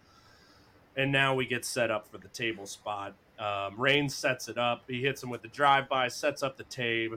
[0.95, 3.14] And now we get set up for the table spot.
[3.40, 4.84] Um, Reigns sets it up.
[4.88, 7.14] He hits him with the drive by, sets up the tape,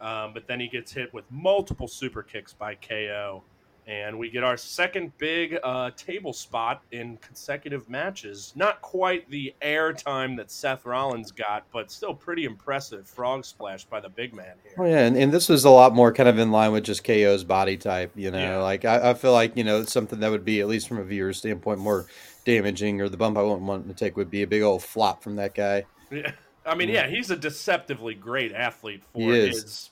[0.00, 3.42] um, but then he gets hit with multiple super kicks by KO.
[3.90, 8.52] And we get our second big uh, table spot in consecutive matches.
[8.54, 13.98] Not quite the airtime that Seth Rollins got, but still pretty impressive frog splash by
[13.98, 14.74] the big man here.
[14.78, 17.02] Oh yeah, and, and this was a lot more kind of in line with just
[17.02, 18.12] KO's body type.
[18.14, 18.58] You know, Yeah.
[18.58, 20.98] like I, I feel like you know it's something that would be at least from
[20.98, 22.06] a viewer's standpoint more
[22.44, 25.20] damaging, or the bump I wouldn't want to take would be a big old flop
[25.22, 26.30] from that guy Yeah.
[26.64, 29.89] I mean, yeah, he's a deceptively great athlete for his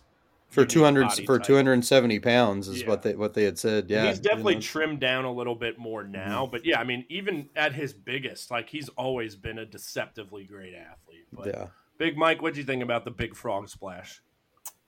[0.49, 2.89] for two hundred for two hundred and seventy pounds is Yeah.
[2.89, 3.89] what they what they had said.
[3.91, 4.63] Yeah, he's definitely you know.
[4.63, 6.51] trimmed down a little bit more now, Mm-hmm.
[6.53, 10.75] but yeah, I mean, even at his biggest, like he's always been a deceptively great
[10.75, 11.27] athlete.
[11.33, 11.67] But yeah.
[11.99, 14.23] Big Mike, what do you think about the big frog splash?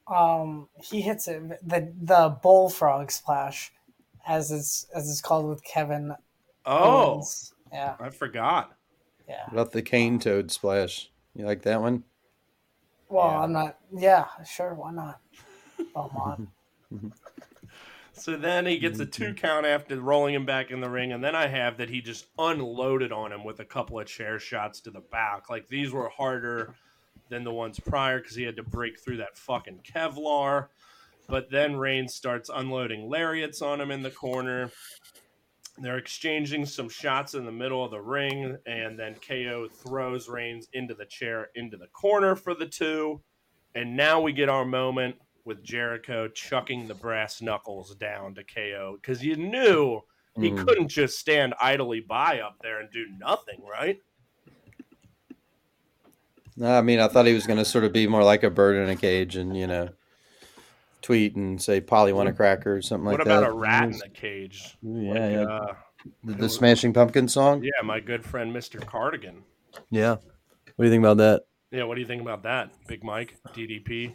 [0.09, 3.73] Um, he hits it the the bullfrog splash,
[4.27, 6.15] as it's as it's called with Kevin.
[6.67, 7.55] Oh, Owens.
[7.73, 8.75] yeah, I forgot.
[9.29, 9.45] yeah.
[9.47, 11.11] What about the cane toad splash?
[11.35, 12.05] You like that one?
[13.09, 13.39] Well, Yeah.
[13.41, 13.79] I'm not.
[13.97, 14.75] Yeah, sure.
[14.75, 15.21] Why not?
[15.95, 16.49] Belmont.
[18.21, 19.25] So then he gets a mm-hmm.
[19.25, 22.03] two count after rolling him back in the ring, and then I have that he
[22.03, 25.49] just unloaded on him with a couple of chair shots to the back.
[25.49, 26.75] Like these were harder
[27.31, 30.67] than the ones prior because he had to break through that fucking Kevlar.
[31.29, 34.71] But then Reigns starts unloading lariats on him in the corner.
[35.79, 40.69] They're exchanging some shots in the middle of the ring, and then KO throws Reigns
[40.75, 43.23] into the chair into the corner for the two.
[43.75, 48.99] And now we get our moment with Jericho chucking the brass knuckles down to KO
[49.01, 50.01] because you knew
[50.37, 50.67] he Mm.
[50.67, 54.01] couldn't just stand idly by up there and do nothing, right?
[56.57, 58.51] No, I mean, I thought he was going to sort of be more like a
[58.51, 59.89] bird in a cage, and you know,
[61.01, 63.19] tweet and say "Polly want a cracker" or something like that.
[63.19, 63.39] what that.
[63.39, 64.77] about a rat in the cage?
[64.83, 65.43] Yeah, Like, yeah.
[65.45, 65.75] Uh,
[66.25, 67.63] The, the Smashing Pumpkin song.
[67.63, 68.81] yeah, my good friend Mr.
[68.85, 69.43] Cardigan.
[69.91, 70.17] Yeah.
[70.77, 71.43] What do you think about that?
[71.71, 74.15] Yeah, what do you think about that, Big Mike, DDP?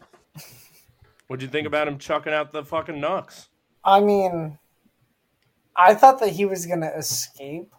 [1.28, 3.50] What'd you think about him chucking out the fucking knucks?
[3.84, 4.58] I mean,
[5.76, 7.74] I thought that he was gonna escape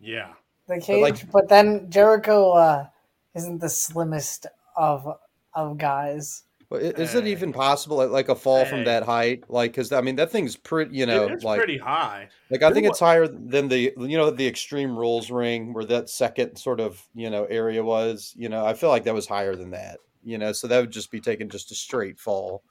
[0.00, 0.32] Yeah.
[0.66, 2.86] the cage, like- but then Jericho uh,
[3.34, 4.46] isn't the slimmest
[4.76, 5.18] of
[5.54, 6.44] of guys.
[6.68, 8.70] Well, i- is it even possible, like, like a fall Hey.
[8.70, 9.42] from that height?
[9.48, 10.96] Like, because I mean, that thing's pretty.
[10.96, 12.28] You know, it's like, pretty high.
[12.50, 15.84] like I think What- it's higher than the you know the Extreme Rules ring where
[15.86, 18.32] that second sort of you know area was.
[18.36, 19.98] You know, I feel like that was higher than that.
[20.22, 22.62] You know, so that would just be taking just a straight fall.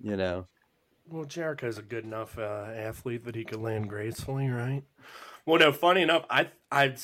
[0.00, 0.46] You know.
[1.08, 4.82] Well, Jericho's a good enough uh, athlete that he could land gracefully, right?
[5.46, 5.72] Well, no.
[5.72, 6.94] Funny enough, I I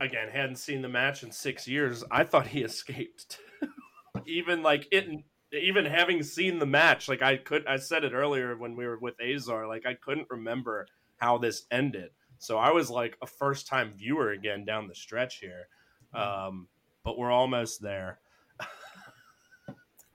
[0.00, 2.04] again hadn't seen the match in six years.
[2.10, 3.38] I thought he escaped,
[4.26, 5.08] even like it.
[5.50, 8.98] Even having seen the match, like I could, I said it earlier when we were
[8.98, 10.86] with Azar, like I couldn't remember
[11.16, 12.10] how this ended.
[12.38, 15.68] So I was like a first time viewer again down the stretch here.
[16.12, 16.68] Um,
[17.02, 18.20] but we're almost there.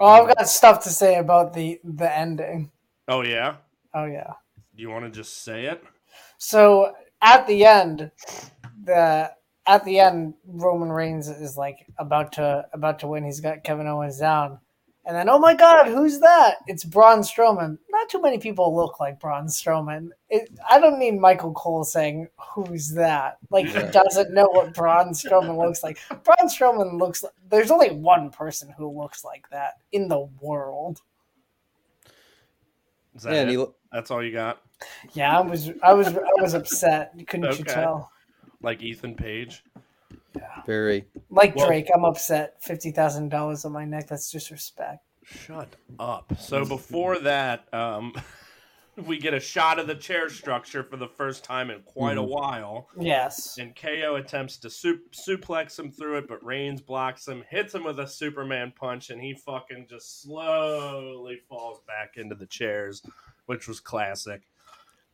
[0.04, 2.72] Well, I've got stuff to say about the the ending.
[3.08, 3.56] Oh yeah.
[3.94, 4.34] Oh yeah.
[4.76, 5.82] Do you want to just say it?
[6.38, 8.12] So at the end,
[8.84, 9.32] the
[9.66, 13.24] at the end, Roman Reigns is like about to about to win.
[13.24, 14.60] He's got Kevin Owens down,
[15.06, 16.58] and then oh my God, who's that?
[16.68, 17.78] It's Braun Strowman.
[17.90, 20.10] Not too many people look like Braun Strowman.
[20.30, 23.38] It, I don't need Michael Cole saying who's that.
[23.50, 26.00] Like he doesn't know what Braun Strowman looks like.
[26.10, 27.24] Braun Strowman looks.
[27.24, 31.02] like There's only one person who looks like that in the world.
[33.16, 33.58] Is that Yeah, it?
[33.60, 34.62] lo- That's all you got?
[35.14, 37.14] Yeah, I was I was I was upset.
[37.28, 38.12] Couldn't you tell?
[38.62, 39.64] Like Ethan Page?
[40.66, 41.06] Very.
[41.30, 42.62] Like Well- Drake, I'm upset.
[42.62, 44.08] Fifty thousand dollars on my neck.
[44.08, 45.04] That's disrespect.
[45.26, 46.34] Shut up.
[46.38, 48.14] So before that, um,
[49.08, 52.24] we get a shot of the chair structure for the first time in quite a
[52.24, 52.90] while.
[53.00, 53.58] Yes.
[53.58, 57.86] And KO attempts to su- suplex him through it, but Reigns blocks him, hits him
[57.86, 63.02] with a Superman punch, and he fucking just slowly falls back into the chairs,
[63.46, 64.42] which was classic.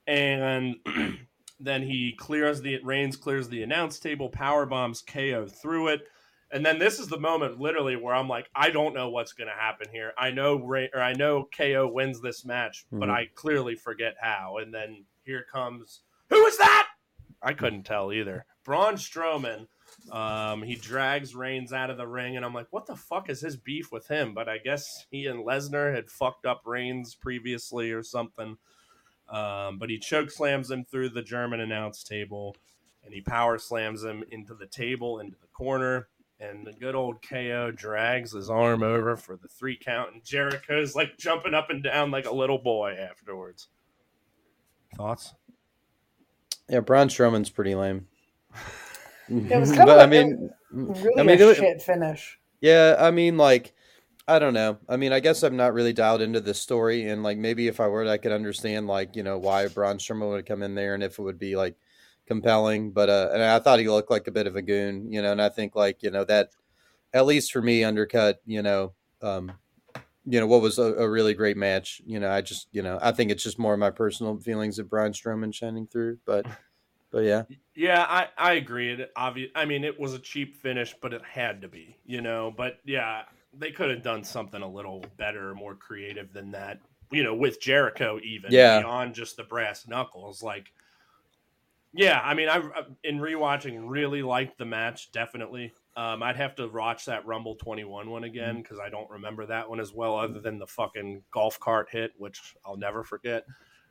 [0.08, 0.76] And
[1.60, 6.08] then he clears the Reigns clears the announce table, power bombs KO through it.
[6.52, 9.50] And then this is the moment, literally, where I'm like, I don't know what's going
[9.50, 10.14] to happen here.
[10.18, 13.12] I know, Ray, or I know KO wins this match, but Mhm.
[13.12, 14.58] I clearly forget how.
[14.58, 16.88] And then here comes, who is that?
[17.42, 18.46] I couldn't tell either.
[18.64, 19.68] Braun Strowman.
[20.12, 23.42] Um, he drags Reigns out of the ring, and I'm like, what the fuck is
[23.42, 24.34] his beef with him?
[24.34, 28.58] But I guess he and Lesnar had fucked up Reigns previously or something.
[29.32, 32.56] Um, but he choke slams him through the German announce table,
[33.04, 36.08] and he power slams him into the table, into the corner.
[36.42, 40.96] And the good old KO drags his arm over for the three count, and Jericho's
[40.96, 43.68] like jumping up and down like a little boy afterwards.
[44.96, 45.34] Thoughts?
[46.70, 48.08] Yeah, Braun Strowman's pretty lame.
[49.28, 52.40] It was kind but of I mean, Really I mean, a it was- shit finish.
[52.62, 53.74] Yeah, I mean, like,
[54.30, 54.78] I don't know.
[54.88, 57.80] I mean, I guess I'm not really dialed into this story, and like maybe if
[57.80, 60.94] I were, I could understand like you know why Braun Strowman would come in there
[60.94, 61.76] and if it would be like
[62.28, 62.92] compelling.
[62.92, 65.32] But uh, and I thought he looked like a bit of a goon, you know,
[65.32, 66.52] and I think like you know that
[67.12, 68.94] at least for me undercut, you know,
[69.24, 69.52] um,
[70.26, 72.00] you know what was a, a really great match.
[72.06, 74.78] You know, I just you know I think it's just more of my personal feelings
[74.78, 76.46] of Braun Strowman shining through, but
[77.12, 77.44] but yeah,
[77.76, 78.92] Yeah, I, I agree.
[78.92, 79.50] It obvious.
[79.56, 82.54] I mean, it was a cheap finish, but it had to be, you know.
[82.56, 83.24] But yeah,
[83.54, 86.80] they could have done something a little better, more creative than that.
[87.12, 88.80] You know, with Jericho even Yeah.
[88.80, 90.44] beyond just the brass knuckles.
[90.44, 90.72] Like,
[91.92, 92.62] yeah, I mean, I
[93.04, 95.12] in rewatching really liked the match.
[95.12, 99.10] Definitely, um, I'd have to watch that Rumble twenty one one again because I don't
[99.10, 103.04] remember that one as well, other than the fucking golf cart hit, which I'll never
[103.04, 103.46] forget.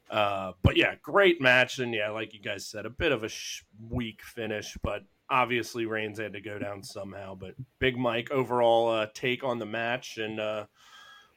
[0.09, 3.29] Uh, but yeah, great match, and yeah, like you guys said, a bit of a
[3.29, 7.35] sh- weak finish, but obviously Reigns had to go down somehow.
[7.35, 10.67] But Big Mike, overall uh, take on the match, and uh,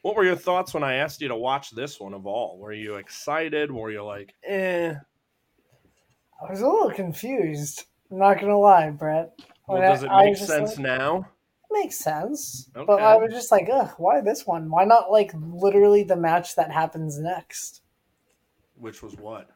[0.02, 2.58] what were your thoughts when I asked you to watch this one of all?
[2.58, 3.72] Were you excited?
[3.72, 4.94] Were you like, eh?
[6.42, 7.86] I was a little confused.
[8.10, 9.40] I'm not gonna lie, Brett.
[9.68, 11.28] Well, does it I make sense like- now?
[11.74, 14.70] Makes sense, but I was just like, ugh, why this one?
[14.70, 17.82] Why not like literally the match that happens next?
[18.76, 19.50] Which was what?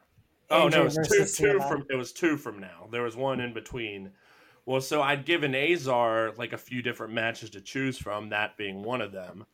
[0.50, 2.88] Oh no, it was two, two from it was two from now.
[2.90, 4.12] There was one in between.
[4.66, 8.82] Well, so I'd given Azar like a few different matches to choose from, that being
[8.82, 9.46] one of them.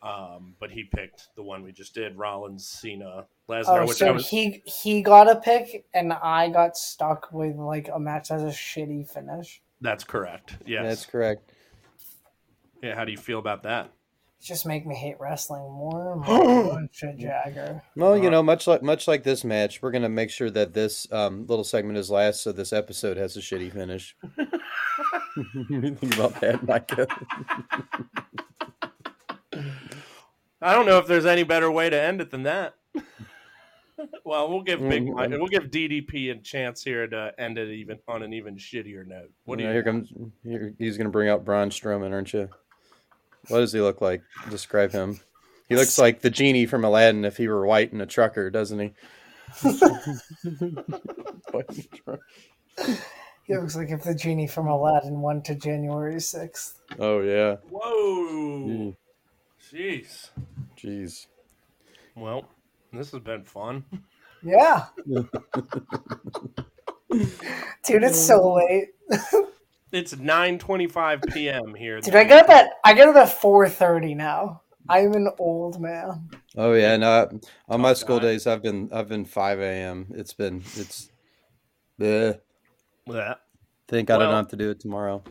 [0.00, 4.06] Um, but he picked the one we just did, Rollins, Cena, Lesnar, Oh, which I
[4.06, 8.28] so was he he got a pick, and I got stuck with like a match
[8.28, 9.60] that has a shitty finish.
[9.80, 10.56] that's correct.
[10.66, 10.84] Yes.
[10.84, 11.50] that's correct.
[12.80, 13.90] yeah, how do you feel about that?
[14.40, 16.88] Just make me hate wrestling more and more.
[16.92, 17.82] Shit, Jagger.
[17.96, 21.10] Well, you know, much like much like this match, we're gonna make sure that this
[21.12, 24.16] um, little segment is last, so this episode has a shitty finish.
[24.36, 24.46] what
[25.68, 27.06] you think about that, Micah?
[30.60, 32.74] I don't know if there's any better way to end it than that.
[34.24, 35.14] well, we'll give Big Mhm.
[35.14, 39.06] Mike, we'll give DDP a chance here to end it even on an even shittier
[39.06, 39.30] note.
[39.44, 39.74] What do You you?
[39.74, 40.12] know, here comes.
[40.44, 42.48] Here, he's gonna bring out Braun Strowman, aren't you?
[43.48, 44.22] What does he look like?
[44.50, 45.20] Describe him.
[45.68, 48.78] He looks like the genie from Aladdin if he were white and a trucker, doesn't
[48.78, 48.92] he?
[53.48, 56.82] He looks like if the genie from Aladdin went to January sixth.
[56.98, 57.56] oh yeah.
[57.70, 58.94] Whoa!
[59.72, 60.28] Jeez.
[60.76, 61.26] Jeez.
[62.14, 62.44] Well,
[62.92, 63.86] this has been fun.
[64.42, 64.84] Yeah.
[67.86, 68.88] Dude, it's so late.
[69.92, 71.74] It's 9:25 p.m.
[71.74, 72.00] here.
[72.00, 74.62] Dude, I get up at I get up at four thirty now.
[74.88, 76.30] I'm an old man.
[76.56, 76.96] Oh yeah.
[76.96, 77.28] No,
[77.68, 80.06] on my Tough school days, I've been I've been five a.m.
[80.10, 81.10] It's been it's.
[81.98, 82.38] Bleh.
[83.06, 83.34] Yeah.
[83.88, 85.24] Thank God I don't have to do it tomorrow.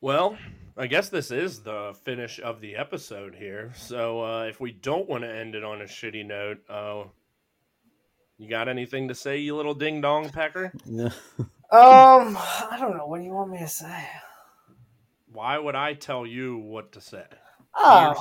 [0.00, 0.36] Well,
[0.76, 3.72] I guess this is the finish of the episode here.
[3.76, 7.04] So uh, if we don't want to end it on a shitty note, uh,
[8.38, 10.72] you got anything to say, you little ding dong pecker?
[10.86, 11.10] Yeah.
[11.70, 13.06] Um, I don't know.
[13.06, 14.06] What do you want me to say?
[15.32, 17.24] Why would I tell you what to say?
[17.76, 18.14] Oh,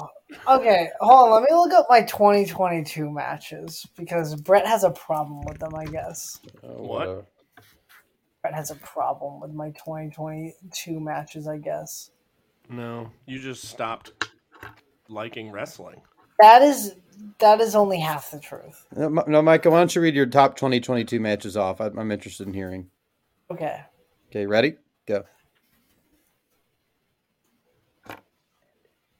[0.49, 0.89] okay.
[0.99, 1.33] Hold on.
[1.41, 5.75] Let me look up my 2022 matches because Brett has a problem with them.
[5.75, 7.27] I guess Oh, What?
[8.41, 11.47] Brett has a problem with my 2022 matches.
[11.47, 12.11] I guess
[12.69, 14.11] No, you just stopped
[15.07, 16.01] liking wrestling.
[16.39, 16.95] that is
[17.39, 18.85] that is only half the truth.
[18.95, 21.79] No, Mi- no, Micah, why don't you read your top 2022 matches off?
[21.81, 22.89] I, I'm interested in hearing.
[23.51, 23.81] Okay.
[24.29, 24.75] Okay, ready?
[25.07, 25.23] Go.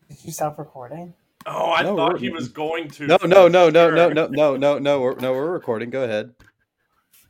[0.10, 1.14] Did you stop recording?
[1.46, 3.08] Oh, I No, thought he was going to.
[3.08, 5.02] No, no, no, no, no, no, no, no, no.
[5.02, 5.90] We're, no, we're recording.
[5.92, 6.34] Go ahead.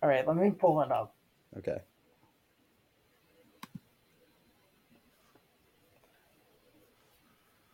[0.01, 0.25] All right.
[0.27, 1.15] Let me pull it up.
[1.57, 1.77] Okay.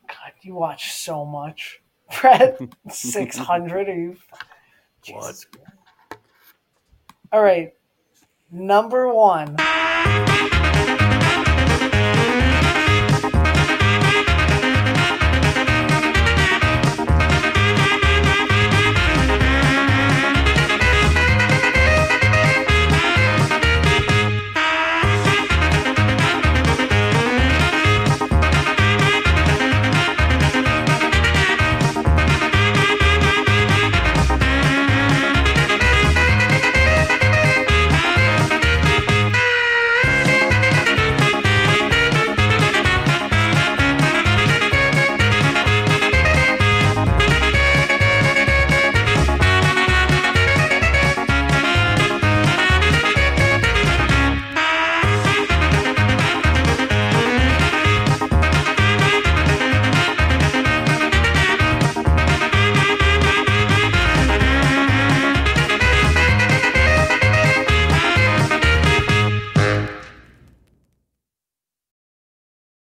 [0.07, 1.81] God, you watch so much.
[2.21, 3.89] Brett, 600.
[3.89, 4.17] Are you?
[5.07, 5.35] What?
[5.35, 5.47] Jesus.
[7.31, 7.73] All right.
[8.53, 9.55] Number one.